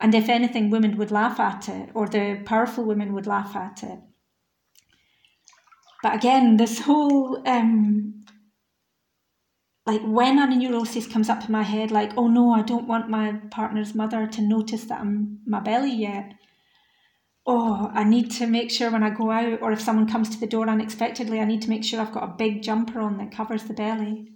And 0.00 0.12
if 0.16 0.28
anything, 0.28 0.68
women 0.68 0.96
would 0.96 1.12
laugh 1.12 1.38
at 1.38 1.68
it, 1.68 1.90
or 1.94 2.08
the 2.08 2.42
powerful 2.44 2.84
women 2.84 3.14
would 3.14 3.26
laugh 3.26 3.54
at 3.54 3.84
it. 3.84 4.00
But 6.02 6.16
again, 6.16 6.56
this 6.56 6.80
whole 6.80 7.40
um, 7.46 8.24
like 9.88 10.02
when 10.02 10.38
a 10.38 10.46
neurosis 10.46 11.08
comes 11.08 11.28
up 11.28 11.44
in 11.44 11.50
my 11.50 11.64
head, 11.64 11.90
like, 11.90 12.12
oh 12.16 12.28
no, 12.28 12.52
I 12.52 12.62
don't 12.62 12.86
want 12.86 13.10
my 13.10 13.40
partner's 13.50 13.94
mother 13.94 14.28
to 14.28 14.40
notice 14.40 14.84
that 14.84 15.00
I'm 15.00 15.40
my 15.44 15.60
belly 15.60 15.92
yet 15.92 16.34
oh, 17.48 17.90
I 17.94 18.04
need 18.04 18.30
to 18.32 18.46
make 18.46 18.70
sure 18.70 18.90
when 18.90 19.02
I 19.02 19.08
go 19.08 19.30
out, 19.30 19.62
or 19.62 19.72
if 19.72 19.80
someone 19.80 20.06
comes 20.06 20.28
to 20.28 20.38
the 20.38 20.46
door 20.46 20.68
unexpectedly, 20.68 21.40
I 21.40 21.46
need 21.46 21.62
to 21.62 21.70
make 21.70 21.82
sure 21.82 21.98
I've 21.98 22.12
got 22.12 22.24
a 22.24 22.36
big 22.36 22.62
jumper 22.62 23.00
on 23.00 23.16
that 23.16 23.32
covers 23.32 23.64
the 23.64 23.72
belly. 23.72 24.34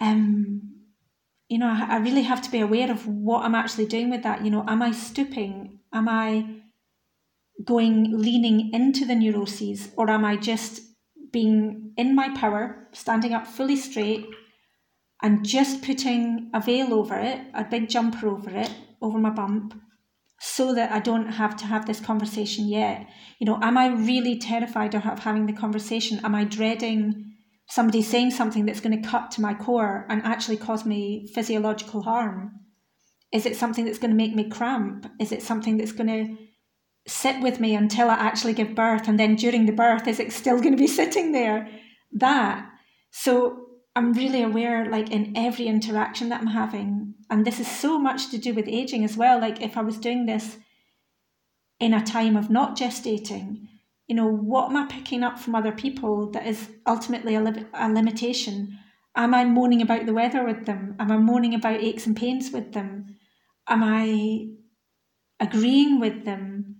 Um, 0.00 0.76
you 1.48 1.58
know, 1.58 1.66
I, 1.66 1.96
I 1.96 1.96
really 1.96 2.22
have 2.22 2.40
to 2.42 2.50
be 2.52 2.60
aware 2.60 2.88
of 2.88 3.08
what 3.08 3.44
I'm 3.44 3.56
actually 3.56 3.86
doing 3.86 4.10
with 4.10 4.22
that. 4.22 4.44
You 4.44 4.50
know, 4.52 4.64
am 4.68 4.80
I 4.80 4.92
stooping? 4.92 5.80
Am 5.92 6.08
I 6.08 6.60
going 7.64 8.16
leaning 8.16 8.72
into 8.72 9.04
the 9.04 9.16
neuroses, 9.16 9.88
or 9.96 10.08
am 10.10 10.24
I 10.24 10.36
just 10.36 10.82
being 11.34 11.92
in 11.96 12.14
my 12.14 12.28
power, 12.36 12.88
standing 12.92 13.34
up 13.34 13.44
fully 13.44 13.74
straight, 13.74 14.24
and 15.20 15.44
just 15.44 15.82
putting 15.82 16.48
a 16.54 16.60
veil 16.60 16.94
over 16.94 17.16
it, 17.18 17.40
a 17.54 17.64
big 17.64 17.88
jumper 17.88 18.28
over 18.28 18.50
it, 18.50 18.72
over 19.02 19.18
my 19.18 19.30
bump, 19.30 19.74
so 20.38 20.72
that 20.74 20.92
I 20.92 21.00
don't 21.00 21.32
have 21.32 21.56
to 21.56 21.66
have 21.66 21.86
this 21.86 21.98
conversation 21.98 22.68
yet. 22.68 23.08
You 23.40 23.46
know, 23.46 23.58
am 23.60 23.76
I 23.76 23.88
really 23.88 24.38
terrified 24.38 24.94
of 24.94 25.02
having 25.02 25.46
the 25.46 25.52
conversation? 25.52 26.20
Am 26.24 26.36
I 26.36 26.44
dreading 26.44 27.32
somebody 27.68 28.02
saying 28.02 28.30
something 28.30 28.64
that's 28.64 28.80
going 28.80 29.02
to 29.02 29.08
cut 29.08 29.32
to 29.32 29.40
my 29.40 29.54
core 29.54 30.06
and 30.08 30.22
actually 30.22 30.58
cause 30.58 30.84
me 30.84 31.26
physiological 31.34 32.02
harm? 32.02 32.52
Is 33.32 33.44
it 33.44 33.56
something 33.56 33.84
that's 33.84 33.98
going 33.98 34.12
to 34.12 34.22
make 34.24 34.36
me 34.36 34.48
cramp? 34.48 35.10
Is 35.18 35.32
it 35.32 35.42
something 35.42 35.78
that's 35.78 35.92
going 35.98 36.12
to 36.18 36.36
sit 37.06 37.40
with 37.40 37.60
me 37.60 37.74
until 37.74 38.08
I 38.08 38.14
actually 38.14 38.54
give 38.54 38.74
birth? 38.74 39.08
And 39.08 39.18
then 39.18 39.36
during 39.36 39.66
the 39.66 39.72
birth, 39.72 40.06
is 40.08 40.20
it 40.20 40.32
still 40.32 40.58
going 40.58 40.76
to 40.76 40.82
be 40.82 40.86
sitting 41.00 41.32
there? 41.32 41.68
That. 42.12 42.70
So 43.10 43.66
I'm 43.96 44.12
really 44.12 44.42
aware, 44.42 44.90
like 44.90 45.10
in 45.10 45.32
every 45.36 45.66
interaction 45.66 46.28
that 46.30 46.40
I'm 46.40 46.48
having, 46.48 47.14
and 47.30 47.44
this 47.44 47.60
is 47.60 47.68
so 47.68 47.98
much 47.98 48.30
to 48.30 48.38
do 48.38 48.54
with 48.54 48.68
aging 48.68 49.04
as 49.04 49.16
well. 49.16 49.40
Like 49.40 49.62
if 49.62 49.76
I 49.76 49.82
was 49.82 49.98
doing 49.98 50.26
this 50.26 50.58
in 51.80 51.94
a 51.94 52.04
time 52.04 52.36
of 52.36 52.50
not 52.50 52.76
gestating, 52.76 53.68
you 54.06 54.14
know, 54.14 54.26
what 54.26 54.70
am 54.70 54.76
I 54.76 54.86
picking 54.86 55.22
up 55.22 55.38
from 55.38 55.54
other 55.54 55.72
people 55.72 56.30
that 56.32 56.46
is 56.46 56.68
ultimately 56.86 57.34
a, 57.34 57.40
li- 57.40 57.66
a 57.72 57.88
limitation? 57.88 58.78
Am 59.16 59.32
I 59.32 59.44
moaning 59.44 59.80
about 59.80 60.06
the 60.06 60.12
weather 60.12 60.44
with 60.44 60.66
them? 60.66 60.96
Am 60.98 61.10
I 61.10 61.16
moaning 61.16 61.54
about 61.54 61.80
aches 61.80 62.06
and 62.06 62.16
pains 62.16 62.50
with 62.50 62.72
them? 62.72 63.16
Am 63.68 63.82
I 63.82 64.48
agreeing 65.40 66.00
with 66.00 66.24
them 66.24 66.73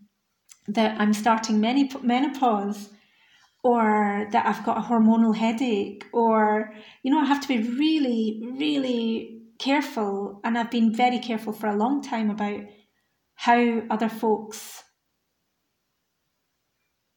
that 0.69 1.01
I'm 1.01 1.12
starting 1.12 1.61
menopause? 1.61 2.91
or 3.65 4.29
that 4.31 4.45
I've 4.45 4.62
got 4.62 4.77
a 4.77 4.83
hormonal 4.83 5.35
headache, 5.35 6.05
or, 6.12 6.75
you 7.03 7.11
know, 7.11 7.19
I 7.19 7.25
have 7.25 7.41
to 7.41 7.49
be 7.49 7.67
really, 7.67 8.43
really 8.59 9.41
careful. 9.59 10.41
And 10.45 10.59
I've 10.59 10.71
been 10.71 10.95
very 10.95 11.19
careful 11.19 11.55
for 11.55 11.67
a 11.69 11.77
long 11.77 12.03
time 12.03 12.29
about 12.29 12.61
how 13.37 13.83
other 13.89 14.11
folks' 14.11 14.85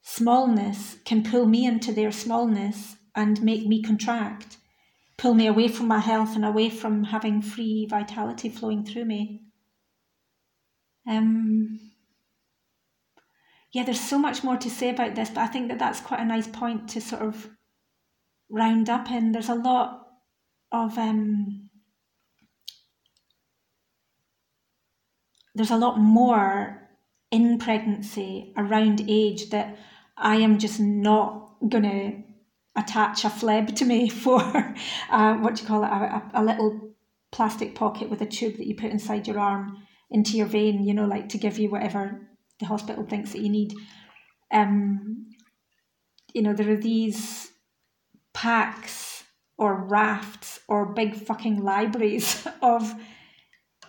smallness 0.01 0.95
can 1.03 1.21
pull 1.21 1.45
me 1.45 1.65
into 1.65 1.91
their 1.91 2.13
smallness 2.13 2.95
and 3.13 3.43
make 3.43 3.67
me 3.67 3.83
contract, 3.83 4.55
pull 5.17 5.33
me 5.33 5.47
away 5.47 5.67
from 5.67 5.89
my 5.89 5.99
health 5.99 6.33
and 6.33 6.45
away 6.45 6.69
from 6.69 7.03
having 7.03 7.41
free 7.41 7.85
vitality 7.89 8.47
flowing 8.47 8.85
through 8.85 9.05
me. 9.05 9.43
Um, 11.05 11.91
yeah, 13.73 13.83
there's 13.83 13.99
so 13.99 14.17
much 14.17 14.43
more 14.43 14.57
to 14.57 14.69
say 14.69 14.89
about 14.89 15.15
this, 15.15 15.29
but 15.29 15.41
I 15.41 15.47
think 15.47 15.67
that 15.69 15.79
that's 15.79 15.99
quite 15.99 16.21
a 16.21 16.25
nice 16.25 16.47
point 16.47 16.89
to 16.89 17.01
sort 17.01 17.21
of 17.21 17.49
round 18.49 18.89
up 18.89 19.11
in. 19.11 19.33
There's 19.33 19.49
a 19.49 19.55
lot 19.55 20.07
of 20.71 20.97
um, 20.97 21.69
there's 25.53 25.71
a 25.71 25.77
lot 25.77 25.99
more 25.99 26.89
in 27.29 27.57
pregnancy 27.57 28.53
around 28.55 29.03
age 29.07 29.49
that 29.49 29.77
I 30.15 30.37
am 30.37 30.59
just 30.59 30.79
not 30.79 31.55
gonna 31.67 32.23
attach 32.75 33.25
a 33.25 33.29
fleb 33.29 33.75
to 33.75 33.85
me 33.85 34.07
for 34.23 34.39
uh, 35.09 35.35
what 35.35 35.55
do 35.55 35.61
you 35.61 35.67
call 35.67 35.83
it 35.83 35.87
a, 35.87 36.31
a, 36.37 36.41
a 36.41 36.43
little 36.43 36.93
plastic 37.31 37.75
pocket 37.75 38.09
with 38.09 38.21
a 38.21 38.25
tube 38.25 38.55
that 38.57 38.67
you 38.67 38.75
put 38.75 38.91
inside 38.91 39.27
your 39.27 39.39
arm 39.39 39.75
into 40.09 40.37
your 40.37 40.45
vein, 40.45 40.85
you 40.85 40.93
know, 40.93 41.05
like 41.05 41.27
to 41.27 41.37
give 41.37 41.59
you 41.59 41.69
whatever 41.69 42.27
the 42.59 42.65
hospital 42.65 43.05
thinks 43.05 43.31
that 43.31 43.41
you 43.41 43.49
need. 43.49 43.73
Um, 44.51 45.27
you 46.33 46.41
know, 46.41 46.53
there 46.53 46.71
are 46.71 46.77
these 46.77 47.49
packs 48.33 49.23
or 49.57 49.75
rafts 49.75 50.59
or 50.67 50.93
big 50.93 51.15
fucking 51.15 51.63
libraries 51.63 52.47
of 52.61 52.93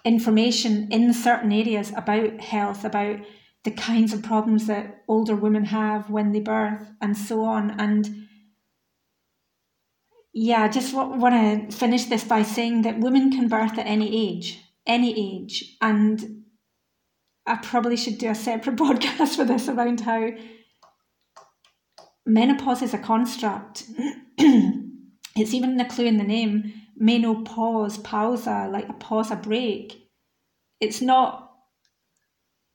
information 0.05 0.89
in 0.91 1.13
certain 1.13 1.53
areas 1.53 1.93
about 1.97 2.41
health, 2.41 2.85
about 2.85 3.19
the 3.65 3.71
kinds 3.71 4.13
of 4.13 4.23
problems 4.23 4.67
that 4.67 5.03
older 5.09 5.35
women 5.35 5.65
have 5.67 6.09
when 6.09 6.33
they 6.33 6.41
birth, 6.41 6.89
and 7.01 7.17
so 7.17 7.43
on. 7.45 7.79
And 7.79 8.29
yeah, 10.33 10.63
I 10.63 10.69
just 10.69 10.95
want 10.95 11.71
to 11.71 11.77
finish 11.77 12.07
this 12.07 12.25
by 12.25 12.43
saying 12.43 12.83
that 12.83 13.01
women 13.01 13.31
can 13.31 13.49
birth 13.49 13.79
at 13.79 13.87
any 13.87 14.29
age, 14.29 14.61
any 14.87 15.43
age, 15.43 15.77
and 15.83 16.45
I 17.49 17.57
probably 17.57 17.97
should 17.97 18.19
do 18.19 18.31
a 18.31 18.35
separate 18.35 18.77
podcast 18.77 19.37
for 19.37 19.45
this 19.45 19.69
around 19.69 20.01
how 20.01 20.31
menopause 22.27 22.83
is 22.83 22.95
a 22.95 22.99
construct. 22.99 23.85
it's 24.39 25.55
even 25.55 25.77
the 25.77 25.85
clue 25.85 26.07
in 26.07 26.19
the 26.19 26.25
name 26.25 26.73
menopause, 26.97 27.99
pausa, 27.99 28.71
like 28.71 28.89
a 28.89 28.93
pause, 28.95 29.31
a 29.31 29.37
break. 29.37 30.09
It's 30.81 31.01
not 31.01 31.53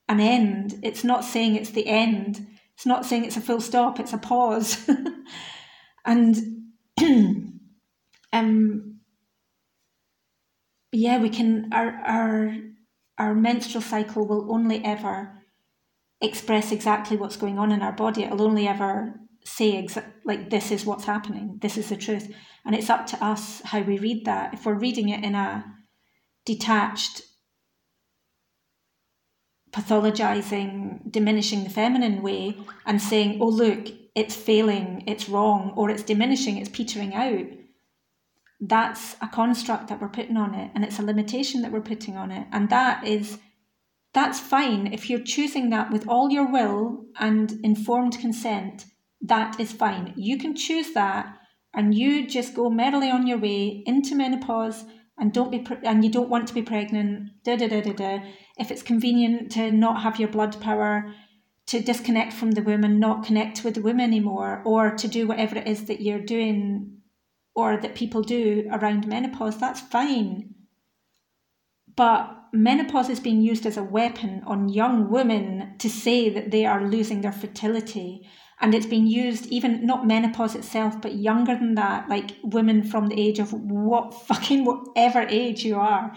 an 0.09 0.19
end. 0.19 0.79
It's 0.81 1.03
not 1.03 1.23
saying 1.23 1.55
it's 1.55 1.71
the 1.71 1.87
end. 1.87 2.47
It's 2.75 2.85
not 2.85 3.05
saying 3.05 3.25
it's 3.25 3.37
a 3.37 3.41
full 3.41 3.61
stop, 3.61 3.99
it's 3.99 4.13
a 4.13 4.17
pause. 4.17 4.89
and 6.05 6.37
um, 8.33 8.99
yeah, 10.91 11.19
we 11.19 11.29
can, 11.29 11.69
our, 11.71 11.91
our, 12.05 12.55
our 13.17 13.33
menstrual 13.33 13.81
cycle 13.81 14.27
will 14.27 14.51
only 14.53 14.83
ever 14.83 15.43
express 16.21 16.71
exactly 16.71 17.17
what's 17.17 17.37
going 17.37 17.59
on 17.59 17.71
in 17.71 17.81
our 17.81 17.91
body. 17.91 18.23
It'll 18.23 18.41
only 18.41 18.67
ever 18.67 19.19
say 19.45 19.81
exa- 19.81 20.11
like 20.25 20.49
this 20.49 20.71
is 20.71 20.85
what's 20.85 21.05
happening 21.05 21.57
this 21.61 21.77
is 21.77 21.89
the 21.89 21.97
truth 21.97 22.33
and 22.65 22.75
it's 22.75 22.89
up 22.89 23.05
to 23.07 23.23
us 23.23 23.61
how 23.65 23.81
we 23.81 23.97
read 23.99 24.25
that 24.25 24.53
if 24.53 24.65
we're 24.65 24.73
reading 24.73 25.09
it 25.09 25.23
in 25.23 25.35
a 25.35 25.63
detached 26.45 27.21
pathologizing 29.71 31.11
diminishing 31.11 31.63
the 31.63 31.69
feminine 31.69 32.21
way 32.21 32.57
and 32.85 33.01
saying 33.01 33.39
oh 33.41 33.47
look 33.47 33.87
it's 34.15 34.35
failing 34.35 35.03
it's 35.07 35.27
wrong 35.27 35.73
or 35.75 35.89
it's 35.89 36.03
diminishing 36.03 36.57
it's 36.57 36.69
petering 36.69 37.13
out 37.13 37.45
that's 38.67 39.15
a 39.21 39.27
construct 39.27 39.87
that 39.87 40.01
we're 40.01 40.07
putting 40.09 40.37
on 40.37 40.53
it 40.53 40.71
and 40.73 40.83
it's 40.83 40.99
a 40.99 41.03
limitation 41.03 41.61
that 41.61 41.71
we're 41.71 41.81
putting 41.81 42.17
on 42.17 42.31
it 42.31 42.47
and 42.51 42.69
that 42.69 43.05
is 43.05 43.37
that's 44.13 44.39
fine 44.39 44.93
if 44.93 45.09
you're 45.09 45.19
choosing 45.23 45.69
that 45.71 45.91
with 45.91 46.07
all 46.07 46.29
your 46.29 46.51
will 46.51 47.05
and 47.19 47.53
informed 47.63 48.17
consent 48.19 48.85
that 49.23 49.59
is 49.59 49.71
fine. 49.71 50.13
You 50.17 50.37
can 50.37 50.55
choose 50.55 50.93
that 50.93 51.37
and 51.73 51.95
you 51.95 52.27
just 52.27 52.53
go 52.53 52.69
merrily 52.69 53.09
on 53.09 53.25
your 53.25 53.37
way 53.37 53.83
into 53.85 54.15
menopause 54.15 54.83
and 55.17 55.33
don't 55.33 55.49
be 55.49 55.59
pre- 55.59 55.77
and 55.83 56.03
you 56.03 56.11
don't 56.11 56.29
want 56.29 56.47
to 56.47 56.53
be 56.53 56.61
pregnant 56.61 57.29
da 57.43 57.55
da 57.55 57.67
da 57.67 57.81
da 57.81 57.93
da 57.93 58.19
if 58.57 58.69
it's 58.69 58.83
convenient 58.83 59.51
to 59.51 59.71
not 59.71 60.01
have 60.01 60.19
your 60.19 60.29
blood 60.29 60.59
power 60.59 61.13
to 61.67 61.79
disconnect 61.79 62.33
from 62.33 62.51
the 62.51 62.61
woman 62.61 62.99
not 62.99 63.23
connect 63.23 63.63
with 63.63 63.75
the 63.75 63.81
woman 63.81 64.01
anymore 64.01 64.61
or 64.65 64.91
to 64.91 65.07
do 65.07 65.27
whatever 65.27 65.55
it 65.55 65.67
is 65.67 65.85
that 65.85 66.01
you're 66.01 66.19
doing 66.19 66.97
or 67.55 67.77
that 67.77 67.95
people 67.95 68.21
do 68.21 68.67
around 68.71 69.07
menopause 69.07 69.59
that's 69.59 69.81
fine. 69.81 70.55
But 71.95 72.35
menopause 72.53 73.09
is 73.09 73.19
being 73.19 73.41
used 73.41 73.65
as 73.65 73.77
a 73.77 73.83
weapon 73.83 74.41
on 74.45 74.69
young 74.69 75.09
women 75.09 75.75
to 75.79 75.89
say 75.89 76.29
that 76.29 76.51
they 76.51 76.65
are 76.65 76.87
losing 76.87 77.21
their 77.21 77.31
fertility. 77.31 78.27
And 78.61 78.73
it's 78.73 78.85
been 78.85 79.07
used 79.07 79.47
even 79.47 79.85
not 79.85 80.07
menopause 80.07 80.55
itself 80.55 81.01
but 81.01 81.15
younger 81.15 81.55
than 81.55 81.75
that 81.75 82.09
like 82.09 82.37
women 82.43 82.83
from 82.83 83.07
the 83.07 83.19
age 83.19 83.39
of 83.39 83.51
what 83.53 84.13
fucking 84.27 84.65
whatever 84.65 85.21
age 85.21 85.63
you 85.63 85.77
are. 85.77 86.13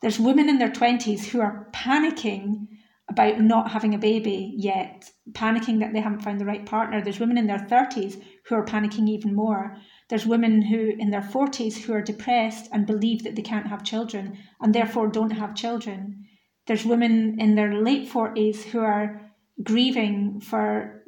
There's 0.00 0.18
women 0.18 0.48
in 0.48 0.58
their 0.58 0.70
20s 0.70 1.26
who 1.26 1.40
are 1.40 1.68
panicking 1.72 2.66
about 3.08 3.40
not 3.40 3.70
having 3.70 3.94
a 3.94 3.98
baby 3.98 4.54
yet 4.56 5.04
panicking 5.32 5.80
that 5.80 5.92
they 5.92 6.00
haven't 6.00 6.22
found 6.22 6.40
the 6.40 6.46
right 6.46 6.64
partner. 6.64 7.02
There's 7.02 7.20
women 7.20 7.38
in 7.38 7.46
their 7.46 7.58
30s 7.58 8.20
who 8.46 8.54
are 8.54 8.64
panicking 8.64 9.08
even 9.08 9.34
more 9.34 9.76
there's 10.12 10.26
women 10.26 10.60
who 10.60 10.92
in 10.98 11.10
their 11.10 11.22
40s 11.22 11.78
who 11.82 11.94
are 11.94 12.02
depressed 12.02 12.68
and 12.70 12.86
believe 12.86 13.24
that 13.24 13.34
they 13.34 13.42
can't 13.42 13.66
have 13.66 13.82
children 13.82 14.38
and 14.60 14.74
therefore 14.74 15.08
don't 15.08 15.30
have 15.30 15.54
children 15.54 16.22
there's 16.66 16.84
women 16.84 17.40
in 17.40 17.54
their 17.54 17.74
late 17.74 18.08
40s 18.08 18.62
who 18.64 18.80
are 18.80 19.32
grieving 19.62 20.40
for 20.40 21.04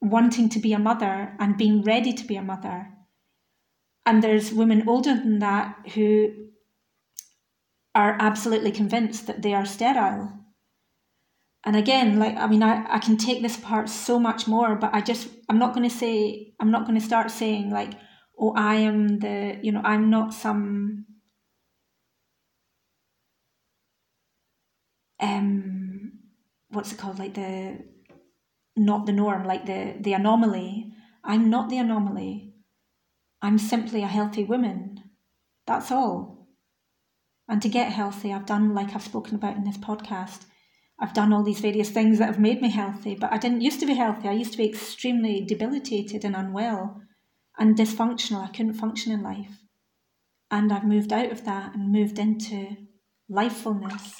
wanting 0.00 0.48
to 0.50 0.58
be 0.58 0.72
a 0.72 0.78
mother 0.78 1.34
and 1.38 1.56
being 1.56 1.82
ready 1.82 2.12
to 2.12 2.24
be 2.24 2.36
a 2.36 2.42
mother. 2.42 2.88
And 4.06 4.22
there's 4.22 4.52
women 4.52 4.88
older 4.88 5.14
than 5.14 5.40
that 5.40 5.76
who 5.94 6.32
are 7.94 8.16
absolutely 8.20 8.72
convinced 8.72 9.26
that 9.26 9.42
they 9.42 9.52
are 9.52 9.66
sterile. 9.66 10.32
And 11.64 11.76
again, 11.76 12.18
like, 12.18 12.36
I 12.36 12.46
mean, 12.46 12.62
I, 12.62 12.86
I 12.94 12.98
can 12.98 13.16
take 13.16 13.42
this 13.42 13.58
apart 13.58 13.90
so 13.90 14.18
much 14.18 14.46
more, 14.46 14.76
but 14.76 14.94
I 14.94 15.02
just, 15.02 15.28
I'm 15.48 15.58
not 15.58 15.74
going 15.74 15.88
to 15.88 15.94
say, 15.94 16.54
I'm 16.58 16.70
not 16.70 16.86
going 16.86 16.98
to 16.98 17.04
start 17.04 17.30
saying, 17.30 17.70
like, 17.70 17.92
oh, 18.38 18.54
I 18.56 18.76
am 18.76 19.18
the, 19.18 19.58
you 19.62 19.70
know, 19.72 19.82
I'm 19.84 20.08
not 20.08 20.32
some, 20.32 21.04
um, 25.20 26.12
what's 26.70 26.92
it 26.92 26.98
called? 26.98 27.18
Like 27.18 27.34
the, 27.34 27.78
not 28.76 29.04
the 29.04 29.12
norm, 29.12 29.44
like 29.44 29.66
the, 29.66 29.96
the 30.00 30.14
anomaly. 30.14 30.94
I'm 31.22 31.50
not 31.50 31.68
the 31.68 31.76
anomaly. 31.76 32.54
I'm 33.42 33.58
simply 33.58 34.02
a 34.02 34.06
healthy 34.06 34.44
woman. 34.44 35.02
That's 35.66 35.90
all. 35.90 36.48
And 37.48 37.60
to 37.60 37.68
get 37.68 37.92
healthy, 37.92 38.32
I've 38.32 38.46
done, 38.46 38.74
like 38.74 38.94
I've 38.94 39.02
spoken 39.02 39.34
about 39.34 39.56
in 39.56 39.64
this 39.64 39.76
podcast, 39.76 40.44
I've 41.00 41.14
done 41.14 41.32
all 41.32 41.42
these 41.42 41.60
various 41.60 41.90
things 41.90 42.18
that 42.18 42.26
have 42.26 42.38
made 42.38 42.60
me 42.60 42.70
healthy, 42.70 43.14
but 43.14 43.32
I 43.32 43.38
didn't 43.38 43.62
used 43.62 43.80
to 43.80 43.86
be 43.86 43.94
healthy. 43.94 44.28
I 44.28 44.32
used 44.32 44.52
to 44.52 44.58
be 44.58 44.68
extremely 44.68 45.40
debilitated 45.40 46.24
and 46.24 46.36
unwell 46.36 47.00
and 47.58 47.76
dysfunctional. 47.76 48.44
I 48.44 48.52
couldn't 48.52 48.74
function 48.74 49.12
in 49.12 49.22
life. 49.22 49.62
And 50.50 50.72
I've 50.72 50.84
moved 50.84 51.12
out 51.12 51.32
of 51.32 51.44
that 51.44 51.74
and 51.74 51.92
moved 51.92 52.18
into 52.18 52.76
lifefulness 53.30 54.14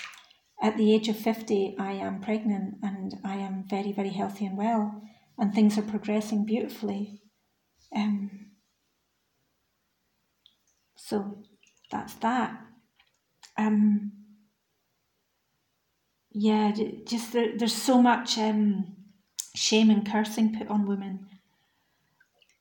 at 0.62 0.76
the 0.76 0.92
age 0.92 1.08
of 1.08 1.16
50, 1.16 1.76
I 1.78 1.92
am 1.92 2.20
pregnant 2.20 2.76
and 2.82 3.14
I 3.24 3.36
am 3.36 3.64
very, 3.68 3.92
very 3.92 4.10
healthy 4.10 4.44
and 4.44 4.58
well, 4.58 5.02
and 5.38 5.54
things 5.54 5.78
are 5.78 5.82
progressing 5.82 6.44
beautifully. 6.44 7.22
Um, 7.96 8.50
so 10.96 11.38
that's 11.90 12.14
that. 12.16 12.60
Um, 13.56 14.12
yeah, 16.32 16.72
just 17.06 17.32
there, 17.32 17.56
there's 17.56 17.74
so 17.74 18.00
much 18.00 18.38
um, 18.38 18.96
shame 19.54 19.90
and 19.90 20.08
cursing 20.08 20.56
put 20.56 20.68
on 20.68 20.86
women 20.86 21.26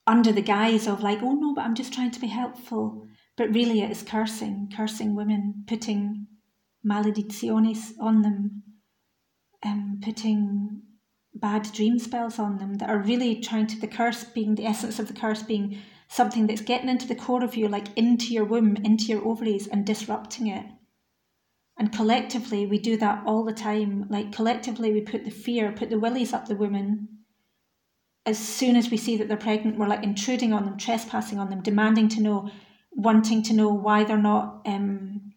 under 0.09 0.31
the 0.31 0.41
guise 0.41 0.87
of 0.87 1.03
like, 1.03 1.19
oh 1.21 1.33
no, 1.33 1.53
but 1.53 1.63
I'm 1.63 1.75
just 1.75 1.93
trying 1.93 2.11
to 2.11 2.19
be 2.19 2.27
helpful. 2.27 3.07
But 3.37 3.53
really, 3.53 3.81
it 3.81 3.91
is 3.91 4.01
cursing, 4.01 4.71
cursing 4.75 5.15
women, 5.15 5.63
putting 5.67 6.27
malediciones 6.85 7.91
on 7.99 8.23
them, 8.23 8.63
um, 9.63 9.99
putting 10.01 10.81
bad 11.35 11.71
dream 11.71 11.99
spells 11.99 12.39
on 12.39 12.57
them 12.57 12.75
that 12.75 12.89
are 12.89 12.97
really 13.03 13.39
trying 13.39 13.67
to 13.67 13.79
the 13.79 13.87
curse 13.87 14.23
being 14.23 14.55
the 14.55 14.65
essence 14.65 14.99
of 14.99 15.07
the 15.07 15.13
curse 15.13 15.43
being 15.43 15.79
something 16.07 16.47
that's 16.47 16.61
getting 16.61 16.89
into 16.89 17.07
the 17.07 17.15
core 17.15 17.43
of 17.43 17.55
you, 17.55 17.67
like 17.67 17.95
into 17.95 18.33
your 18.33 18.45
womb, 18.45 18.77
into 18.77 19.05
your 19.05 19.25
ovaries, 19.25 19.67
and 19.67 19.85
disrupting 19.85 20.47
it. 20.47 20.65
And 21.79 21.93
collectively, 21.93 22.65
we 22.65 22.77
do 22.77 22.97
that 22.97 23.23
all 23.25 23.45
the 23.45 23.53
time. 23.53 24.05
Like 24.09 24.33
collectively, 24.33 24.91
we 24.91 24.99
put 24.99 25.23
the 25.23 25.31
fear, 25.31 25.71
put 25.71 25.89
the 25.89 25.97
willies 25.97 26.33
up 26.33 26.45
the 26.45 26.55
women. 26.55 27.07
As 28.25 28.37
soon 28.37 28.75
as 28.75 28.91
we 28.91 28.97
see 28.97 29.15
that 29.15 29.29
they're 29.29 29.37
pregnant, 29.37 29.77
we're 29.77 29.87
like 29.87 30.03
intruding 30.03 30.51
on 30.51 30.65
them, 30.65 30.77
trespassing 30.77 31.39
on 31.39 31.49
them, 31.49 31.63
demanding 31.63 32.09
to 32.09 32.21
know, 32.21 32.51
wanting 32.91 33.41
to 33.43 33.53
know 33.53 33.69
why 33.69 34.03
they're 34.03 34.17
not 34.17 34.61
um, 34.65 35.31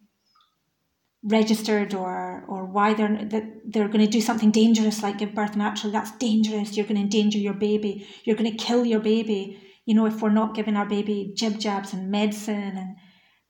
registered 1.23 1.93
or 1.93 2.43
or 2.49 2.65
why 2.65 2.93
they're 2.93 3.23
that 3.23 3.45
they're 3.65 3.87
going 3.87 4.05
to 4.05 4.11
do 4.11 4.19
something 4.19 4.51
dangerous 4.51 5.01
like 5.01 5.17
give 5.17 5.33
birth 5.33 5.55
naturally 5.55 5.93
that's 5.93 6.11
dangerous 6.17 6.75
you're 6.75 6.85
going 6.85 6.97
to 6.97 7.01
endanger 7.01 7.37
your 7.37 7.53
baby 7.53 8.05
you're 8.25 8.35
going 8.35 8.51
to 8.51 8.57
kill 8.57 8.85
your 8.85 8.99
baby 8.99 9.57
you 9.85 9.95
know 9.95 10.05
if 10.05 10.21
we're 10.21 10.29
not 10.29 10.53
giving 10.53 10.75
our 10.75 10.85
baby 10.85 11.31
jib 11.33 11.57
jabs 11.57 11.93
and 11.93 12.11
medicine 12.11 12.73
and 12.75 12.97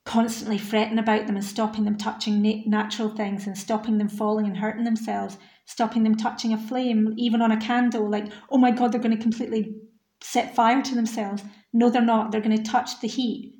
constantly 0.04 0.58
fretting 0.58 0.98
about 0.98 1.26
them 1.26 1.36
and 1.36 1.44
stopping 1.44 1.84
them 1.84 1.96
touching 1.96 2.42
natural 2.66 3.08
things 3.08 3.46
and 3.46 3.56
stopping 3.56 3.98
them 3.98 4.08
falling 4.08 4.46
and 4.46 4.58
hurting 4.58 4.84
themselves 4.84 5.38
stopping 5.66 6.02
them 6.02 6.14
touching 6.14 6.52
a 6.52 6.58
flame 6.58 7.14
even 7.16 7.40
on 7.40 7.50
a 7.50 7.60
candle 7.60 8.10
like 8.10 8.26
oh 8.50 8.58
my 8.58 8.70
god 8.70 8.92
they're 8.92 9.00
going 9.00 9.16
to 9.16 9.22
completely 9.22 9.74
set 10.22 10.54
fire 10.54 10.82
to 10.82 10.94
themselves 10.94 11.42
no 11.72 11.88
they're 11.88 12.02
not 12.02 12.30
they're 12.30 12.40
going 12.42 12.56
to 12.56 12.70
touch 12.70 13.00
the 13.00 13.08
heat 13.08 13.54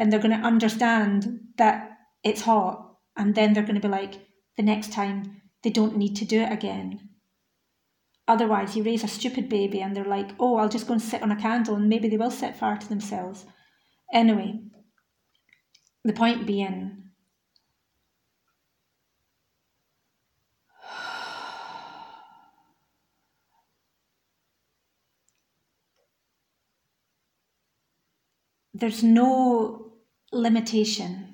then 0.00 0.08
they're 0.08 0.18
going 0.18 0.38
to 0.38 0.46
understand 0.46 1.40
that 1.58 1.98
it's 2.24 2.40
hot 2.40 2.90
and 3.16 3.34
then 3.34 3.52
they're 3.52 3.62
going 3.62 3.74
to 3.74 3.86
be 3.86 3.88
like, 3.88 4.14
the 4.56 4.62
next 4.62 4.92
time 4.92 5.42
they 5.62 5.68
don't 5.68 5.96
need 5.96 6.16
to 6.16 6.24
do 6.24 6.40
it 6.40 6.50
again. 6.50 7.10
Otherwise, 8.26 8.76
you 8.76 8.82
raise 8.82 9.04
a 9.04 9.08
stupid 9.08 9.48
baby 9.48 9.80
and 9.80 9.94
they're 9.94 10.04
like, 10.04 10.30
oh, 10.38 10.56
I'll 10.56 10.70
just 10.70 10.86
go 10.86 10.94
and 10.94 11.02
sit 11.02 11.22
on 11.22 11.32
a 11.32 11.36
candle 11.36 11.74
and 11.74 11.88
maybe 11.88 12.08
they 12.08 12.16
will 12.16 12.30
set 12.30 12.58
fire 12.58 12.78
to 12.78 12.88
themselves. 12.88 13.44
Anyway, 14.12 14.60
the 16.04 16.12
point 16.12 16.46
being, 16.46 17.04
there's 28.74 29.02
no 29.02 29.92
limitation. 30.32 31.26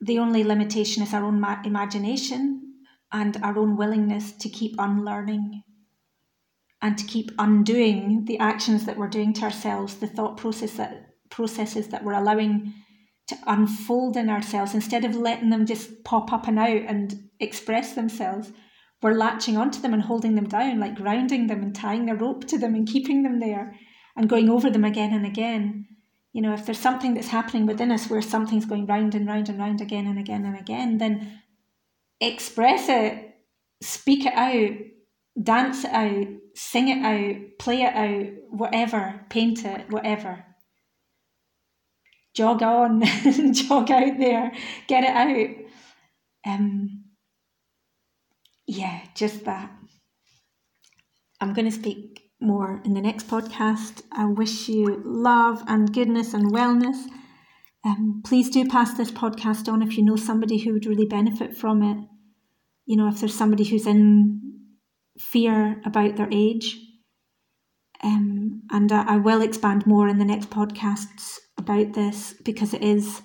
The 0.00 0.18
only 0.18 0.44
limitation 0.44 1.02
is 1.02 1.12
our 1.12 1.24
own 1.24 1.40
ma- 1.40 1.60
imagination 1.64 2.74
and 3.12 3.36
our 3.42 3.58
own 3.58 3.76
willingness 3.76 4.32
to 4.32 4.48
keep 4.48 4.76
unlearning 4.78 5.64
and 6.80 6.96
to 6.96 7.04
keep 7.04 7.32
undoing 7.38 8.24
the 8.26 8.38
actions 8.38 8.86
that 8.86 8.96
we're 8.96 9.08
doing 9.08 9.32
to 9.34 9.42
ourselves, 9.42 9.96
the 9.96 10.06
thought 10.06 10.36
process 10.36 10.74
that 10.74 11.07
processes 11.30 11.88
that 11.88 12.04
we're 12.04 12.14
allowing 12.14 12.72
to 13.28 13.36
unfold 13.46 14.16
in 14.16 14.30
ourselves 14.30 14.74
instead 14.74 15.04
of 15.04 15.14
letting 15.14 15.50
them 15.50 15.66
just 15.66 16.02
pop 16.04 16.32
up 16.32 16.48
and 16.48 16.58
out 16.58 16.82
and 16.86 17.28
express 17.40 17.94
themselves. 17.94 18.52
we're 19.00 19.12
latching 19.12 19.56
onto 19.56 19.80
them 19.80 19.94
and 19.94 20.02
holding 20.02 20.34
them 20.34 20.48
down, 20.48 20.80
like 20.80 20.96
grounding 20.96 21.46
them 21.46 21.62
and 21.62 21.74
tying 21.74 22.10
a 22.10 22.14
rope 22.16 22.44
to 22.44 22.58
them 22.58 22.74
and 22.74 22.88
keeping 22.88 23.22
them 23.22 23.38
there 23.38 23.76
and 24.16 24.28
going 24.28 24.50
over 24.50 24.68
them 24.70 24.84
again 24.84 25.12
and 25.12 25.24
again. 25.24 25.86
You 26.32 26.42
know, 26.42 26.52
if 26.52 26.66
there's 26.66 26.80
something 26.80 27.14
that's 27.14 27.28
happening 27.28 27.64
within 27.64 27.92
us 27.92 28.10
where 28.10 28.20
something's 28.20 28.66
going 28.66 28.86
round 28.86 29.14
and 29.14 29.26
round 29.26 29.48
and 29.48 29.58
round 29.58 29.80
again 29.80 30.06
and 30.08 30.18
again 30.18 30.44
and 30.44 30.58
again, 30.58 30.98
then 30.98 31.40
express 32.20 32.88
it, 32.88 33.36
speak 33.80 34.26
it 34.26 34.34
out, 34.34 34.76
dance 35.40 35.84
it 35.84 35.92
out, 35.92 36.26
sing 36.54 36.88
it 36.88 37.04
out, 37.04 37.58
play 37.58 37.82
it 37.82 37.94
out, 37.94 38.32
whatever, 38.50 39.20
paint 39.28 39.64
it, 39.64 39.88
whatever. 39.90 40.44
Jog 42.38 42.62
on, 42.62 43.02
jog 43.52 43.90
out 43.90 44.16
there, 44.16 44.52
get 44.86 45.02
it 45.02 45.10
out. 45.10 45.56
Um, 46.46 47.02
yeah, 48.64 49.00
just 49.16 49.44
that. 49.46 49.72
I'm 51.40 51.52
going 51.52 51.64
to 51.64 51.72
speak 51.72 52.30
more 52.40 52.80
in 52.84 52.94
the 52.94 53.00
next 53.00 53.26
podcast. 53.26 54.02
I 54.12 54.26
wish 54.26 54.68
you 54.68 55.02
love 55.04 55.64
and 55.66 55.92
goodness 55.92 56.32
and 56.32 56.52
wellness. 56.52 57.06
Um, 57.84 58.22
please 58.24 58.50
do 58.50 58.68
pass 58.68 58.94
this 58.94 59.10
podcast 59.10 59.66
on 59.66 59.82
if 59.82 59.98
you 59.98 60.04
know 60.04 60.14
somebody 60.14 60.58
who 60.58 60.74
would 60.74 60.86
really 60.86 61.06
benefit 61.06 61.56
from 61.56 61.82
it. 61.82 61.98
You 62.86 62.98
know, 62.98 63.08
if 63.08 63.18
there's 63.18 63.34
somebody 63.34 63.64
who's 63.64 63.88
in 63.88 64.60
fear 65.18 65.82
about 65.84 66.14
their 66.14 66.28
age. 66.30 66.78
Um, 68.02 68.62
and 68.70 68.92
I, 68.92 69.14
I 69.14 69.16
will 69.16 69.42
expand 69.42 69.86
more 69.86 70.08
in 70.08 70.18
the 70.18 70.24
next 70.24 70.50
podcasts 70.50 71.38
about 71.56 71.94
this 71.94 72.34
because 72.44 72.72
it 72.72 72.82
is 72.82 73.22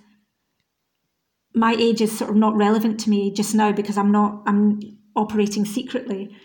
my 1.55 1.75
age 1.77 2.01
is 2.01 2.17
sort 2.17 2.31
of 2.31 2.35
not 2.35 2.55
relevant 2.55 2.99
to 3.01 3.09
me 3.09 3.31
just 3.31 3.53
now 3.53 3.71
because 3.71 3.97
I'm 3.97 4.11
not 4.11 4.43
I'm 4.47 4.79
operating 5.15 5.65
secretly. 5.65 6.35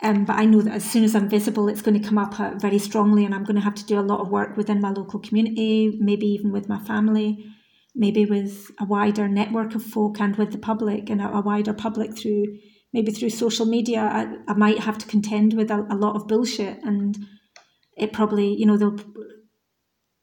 Um, 0.00 0.24
but 0.24 0.36
I 0.36 0.44
know 0.44 0.60
that 0.60 0.74
as 0.74 0.84
soon 0.84 1.02
as 1.02 1.16
I'm 1.16 1.28
visible, 1.28 1.68
it's 1.68 1.82
going 1.82 2.00
to 2.00 2.08
come 2.08 2.18
up 2.18 2.38
uh, 2.38 2.52
very 2.56 2.78
strongly, 2.78 3.24
and 3.24 3.34
I'm 3.34 3.42
going 3.42 3.56
to 3.56 3.62
have 3.62 3.74
to 3.76 3.84
do 3.84 3.98
a 3.98 4.02
lot 4.02 4.20
of 4.20 4.28
work 4.28 4.56
within 4.56 4.80
my 4.80 4.90
local 4.90 5.18
community, 5.18 5.98
maybe 6.00 6.26
even 6.26 6.52
with 6.52 6.68
my 6.68 6.78
family, 6.78 7.44
maybe 7.96 8.24
with 8.24 8.70
a 8.78 8.84
wider 8.84 9.26
network 9.28 9.74
of 9.74 9.82
folk 9.82 10.20
and 10.20 10.36
with 10.36 10.52
the 10.52 10.58
public 10.58 11.10
and 11.10 11.20
a, 11.20 11.40
wider 11.40 11.72
public 11.72 12.16
through 12.16 12.44
maybe 12.92 13.10
through 13.10 13.30
social 13.30 13.66
media. 13.66 14.00
I, 14.00 14.52
I 14.52 14.54
might 14.54 14.78
have 14.78 14.98
to 14.98 15.06
contend 15.06 15.54
with 15.54 15.68
a, 15.70 15.84
a 15.90 15.96
lot 15.96 16.14
of 16.14 16.28
bullshit, 16.28 16.78
and 16.84 17.18
it 17.98 18.12
probably, 18.12 18.54
you 18.54 18.66
know, 18.66 18.76
the 18.76 19.04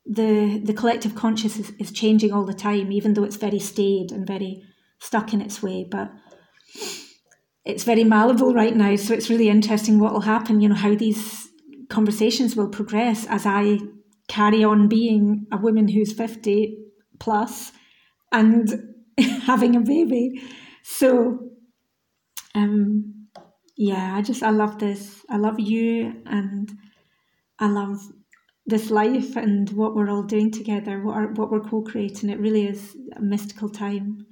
the 0.05 0.73
collective 0.73 1.15
consciousness 1.15 1.69
is, 1.69 1.75
is 1.79 1.91
changing 1.91 2.31
all 2.31 2.45
the 2.45 2.53
time, 2.53 2.91
even 2.91 3.13
though 3.13 3.23
it's 3.23 3.37
very 3.37 3.59
staid 3.59 4.11
and 4.11 4.27
very 4.27 4.63
stuck 4.99 5.33
in 5.33 5.41
its 5.41 5.61
way, 5.61 5.85
but 5.89 6.11
it's 7.65 7.83
very 7.83 8.03
malleable 8.03 8.53
right 8.53 8.75
now. 8.75 8.95
So 8.95 9.13
it's 9.13 9.29
really 9.29 9.49
interesting 9.49 9.99
what 9.99 10.13
will 10.13 10.21
happen, 10.21 10.61
you 10.61 10.69
know, 10.69 10.75
how 10.75 10.95
these 10.95 11.49
conversations 11.89 12.55
will 12.55 12.69
progress 12.69 13.25
as 13.25 13.45
I 13.45 13.79
carry 14.27 14.63
on 14.63 14.87
being 14.87 15.47
a 15.51 15.57
woman 15.57 15.87
who's 15.87 16.13
50 16.13 16.77
plus 17.19 17.71
and 18.31 18.95
having 19.43 19.75
a 19.75 19.81
baby. 19.81 20.41
So, 20.83 21.39
um, 22.53 23.27
yeah, 23.75 24.15
I 24.15 24.21
just, 24.21 24.43
I 24.43 24.51
love 24.51 24.79
this. 24.79 25.25
I 25.29 25.37
love 25.37 25.59
you 25.59 26.21
and 26.25 26.71
I 27.59 27.67
love 27.67 28.11
this 28.65 28.89
life 28.89 29.35
and 29.35 29.69
what 29.71 29.95
we're 29.95 30.09
all 30.09 30.23
doing 30.23 30.51
together, 30.51 31.01
what, 31.01 31.15
are, 31.15 31.27
what 31.33 31.51
we're 31.51 31.61
co 31.61 31.81
creating. 31.81 32.29
It 32.29 32.39
really 32.39 32.67
is 32.67 32.95
a 33.15 33.21
mystical 33.21 33.69
time. 33.69 34.25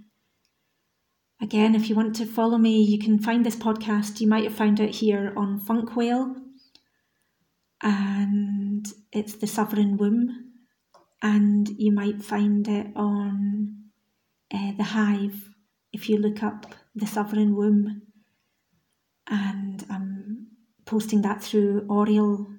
Again, 1.41 1.75
if 1.75 1.89
you 1.89 1.95
want 1.95 2.15
to 2.15 2.25
follow 2.25 2.57
me, 2.57 2.81
you 2.81 2.99
can 2.99 3.19
find 3.19 3.45
this 3.45 3.55
podcast. 3.55 4.21
You 4.21 4.27
might 4.27 4.45
have 4.45 4.55
found 4.55 4.79
it 4.79 4.95
here 4.95 5.33
on 5.35 5.59
Funkwhale, 5.59 6.35
and 7.81 8.85
it's 9.11 9.35
the 9.35 9.47
Sovereign 9.47 9.97
Womb, 9.97 10.53
and 11.21 11.67
you 11.77 11.91
might 11.91 12.23
find 12.23 12.67
it 12.67 12.87
on 12.95 13.75
uh, 14.53 14.71
the 14.77 14.83
Hive 14.83 15.49
if 15.91 16.09
you 16.09 16.17
look 16.17 16.41
up 16.41 16.73
the 16.95 17.05
Sovereign 17.05 17.55
Womb, 17.55 18.03
and 19.27 19.85
I'm 19.89 20.47
posting 20.85 21.21
that 21.23 21.43
through 21.43 21.85
Aureal 21.89 22.52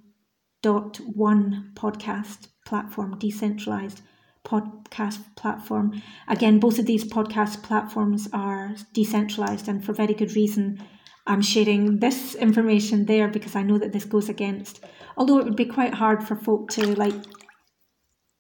dot 0.65 0.99
one 1.15 1.73
podcast 1.75 2.49
platform, 2.65 3.19
decentralized 3.19 4.01
podcast 4.47 5.19
platform. 5.37 6.03
Again, 6.27 6.59
both 6.59 6.79
of 6.79 6.87
these 6.87 7.05
podcast 7.05 7.63
platforms 7.63 8.29
are 8.33 8.75
decentralized, 8.95 9.69
and 9.69 9.85
for 9.85 9.93
very 9.93 10.15
good 10.15 10.35
reason. 10.35 10.83
I'm 11.27 11.43
sharing 11.43 12.01
this 12.01 12.35
information 12.35 13.05
there 13.05 13.29
because 13.29 13.55
I 13.55 13.63
know 13.63 13.77
that 13.77 13.93
this 13.93 14.07
goes 14.07 14.31
against. 14.31 14.83
Although 15.19 15.39
it 15.39 15.45
would 15.45 15.57
be 15.57 15.67
quite 15.67 15.93
hard 15.93 16.23
for 16.23 16.35
folk 16.35 16.71
to 16.73 16.95
like 16.95 17.15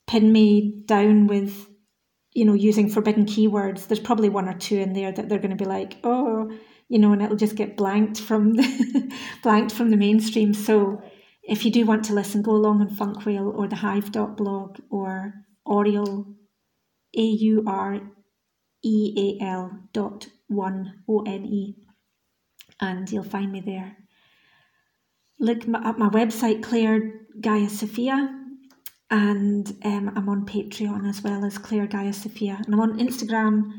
pin 0.07 0.33
me 0.33 0.83
down 0.87 1.27
with, 1.27 1.69
you 2.33 2.47
know, 2.47 2.55
using 2.55 2.89
forbidden 2.89 3.27
keywords. 3.27 3.87
There's 3.87 4.01
probably 4.01 4.31
one 4.31 4.49
or 4.49 4.59
two 4.59 4.79
in 4.79 4.95
there 4.95 5.13
that 5.13 5.29
they're 5.29 5.39
going 5.39 5.57
to 5.57 5.63
be 5.63 5.69
like, 5.69 5.99
oh, 6.05 6.51
you 6.89 6.99
know, 6.99 7.13
and 7.13 7.23
it'll 7.23 7.37
just 7.37 7.57
get 7.57 7.77
blanked 7.77 8.19
from 8.19 8.55
the 8.55 9.15
blanked 9.43 9.73
from 9.73 9.91
the 9.91 9.97
mainstream. 9.97 10.53
So 10.53 11.03
if 11.47 11.65
you 11.65 11.71
do 11.71 11.85
want 11.85 12.05
to 12.07 12.15
listen, 12.15 12.43
go 12.43 12.53
along 12.53 12.81
on 12.81 12.89
Funkwhale 12.89 13.55
or 13.55 13.69
the 13.69 13.77
Hive.blog 13.77 14.79
or 14.91 15.35
Aureal, 15.67 16.27
A 17.17 17.23
U 17.23 17.65
R 17.67 18.01
E 18.83 19.39
A 19.41 19.45
L 19.45 19.79
dot 19.93 20.29
one 20.49 21.03
O 21.09 21.23
N 21.27 21.45
E, 21.45 21.77
and 22.81 23.11
you'll 23.11 23.25
find 23.25 23.53
me 23.53 23.61
there. 23.61 23.97
Look 25.39 25.63
at 25.63 25.99
my 25.99 26.09
website, 26.09 26.63
Clare 26.63 27.27
Gaia 27.41 27.69
Sophia, 27.69 28.41
and 29.11 29.77
um, 29.85 30.13
I'm 30.17 30.29
on 30.29 30.47
Patreon 30.47 31.09
as 31.09 31.23
well 31.23 31.45
as 31.45 31.59
Clare 31.59 31.87
Gaia 31.87 32.13
Sophia, 32.13 32.59
and 32.65 32.75
I'm 32.75 32.81
on 32.81 32.99
Instagram, 32.99 33.71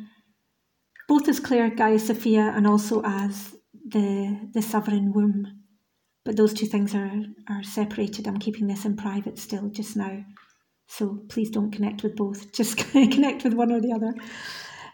both 1.08 1.28
as 1.28 1.40
Clare 1.40 1.70
Gaia 1.70 2.00
Sophia 2.00 2.54
and 2.56 2.68
also 2.68 3.02
as 3.04 3.56
the 3.88 4.50
the 4.54 4.62
Sovereign 4.62 5.14
Womb. 5.14 5.65
But 6.26 6.38
those 6.38 6.54
two 6.54 6.66
things 6.66 6.94
are 6.96 7.22
are 7.48 7.64
separated. 7.64 8.28
I'm 8.28 8.40
keeping 8.40 8.68
this 8.68 8.86
in 8.86 8.98
private 8.98 9.38
still 9.40 9.70
just 9.70 9.96
now. 9.96 10.26
So 10.88 11.20
please 11.30 11.50
don't 11.50 11.72
connect 11.72 12.04
with 12.04 12.16
both. 12.16 12.52
Just 12.60 12.78
connect 12.92 13.44
with 13.44 13.54
one 13.54 13.72
or 13.72 13.82
the 13.82 13.94
other. 13.94 14.14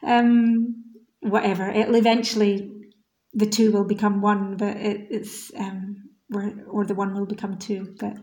Um, 0.04 0.86
whatever. 1.22 1.70
It'll 1.70 1.96
eventually 1.96 2.72
the 3.34 3.46
two 3.46 3.72
will 3.72 3.86
become 3.86 4.22
one, 4.22 4.58
but 4.58 4.78
it, 4.78 5.08
it's 5.10 5.52
um, 5.56 6.10
or, 6.34 6.54
or 6.70 6.86
the 6.86 6.96
one 6.96 7.14
will 7.14 7.26
become 7.26 7.58
two. 7.58 7.96
But 8.00 8.18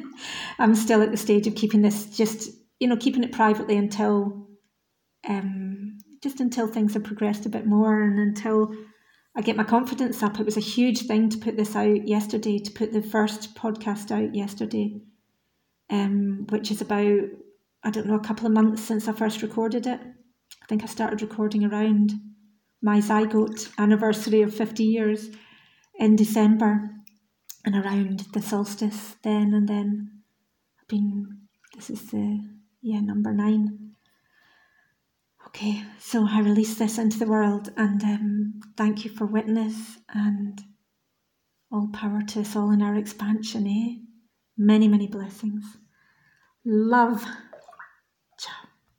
I'm 0.58 0.74
still 0.74 1.02
at 1.02 1.10
the 1.10 1.16
stage 1.16 1.46
of 1.46 1.54
keeping 1.54 1.82
this 1.82 2.06
just 2.06 2.50
you 2.80 2.88
know 2.88 2.96
keeping 2.96 3.24
it 3.24 3.32
privately 3.32 3.76
until 3.76 4.48
um, 5.28 5.98
just 6.22 6.40
until 6.40 6.66
things 6.66 6.94
have 6.94 7.04
progressed 7.04 7.46
a 7.46 7.50
bit 7.50 7.66
more 7.66 8.02
and 8.02 8.18
until 8.18 8.72
I 9.38 9.42
get 9.42 9.56
my 9.56 9.64
confidence 9.64 10.22
up. 10.22 10.38
It 10.38 10.44
was 10.44 10.58
a 10.58 10.60
huge 10.60 11.06
thing 11.06 11.30
to 11.30 11.38
put 11.38 11.56
this 11.56 11.74
out 11.74 12.06
yesterday, 12.06 12.58
to 12.58 12.70
put 12.72 12.92
the 12.92 13.00
first 13.00 13.54
podcast 13.54 14.10
out 14.10 14.34
yesterday 14.34 15.00
um, 15.90 16.46
which 16.50 16.70
is 16.70 16.80
about, 16.80 17.20
I 17.84 17.90
don't 17.90 18.06
know, 18.06 18.16
a 18.16 18.24
couple 18.24 18.46
of 18.46 18.52
months 18.52 18.82
since 18.82 19.08
I 19.08 19.12
first 19.12 19.42
recorded 19.42 19.86
it. 19.86 20.00
I 20.00 20.66
think 20.68 20.82
I 20.82 20.86
started 20.86 21.22
recording 21.22 21.64
around 21.64 22.12
my 22.82 22.98
zygote 22.98 23.68
anniversary 23.78 24.42
of 24.42 24.54
50 24.54 24.84
years 24.84 25.30
in 25.98 26.16
December 26.16 26.90
and 27.64 27.74
around 27.74 28.26
the 28.32 28.42
solstice 28.42 29.16
then 29.22 29.54
and 29.54 29.68
then. 29.68 30.22
I've 30.80 30.88
been, 30.88 31.48
this 31.74 31.90
is 31.90 32.10
the, 32.10 32.40
yeah, 32.82 33.00
number 33.00 33.32
nine. 33.32 33.87
Okay, 35.48 35.82
so 35.98 36.26
I 36.28 36.40
release 36.40 36.74
this 36.74 36.98
into 36.98 37.18
the 37.18 37.26
world 37.26 37.70
and 37.78 38.02
um, 38.04 38.60
thank 38.76 39.04
you 39.04 39.10
for 39.10 39.24
witness 39.24 39.74
and 40.12 40.60
all 41.72 41.88
power 41.88 42.20
to 42.20 42.40
us 42.42 42.54
all 42.54 42.70
in 42.70 42.82
our 42.82 42.94
expansion, 42.94 43.66
eh? 43.66 43.96
Many, 44.58 44.88
many 44.88 45.06
blessings. 45.06 45.64
Love 46.66 47.24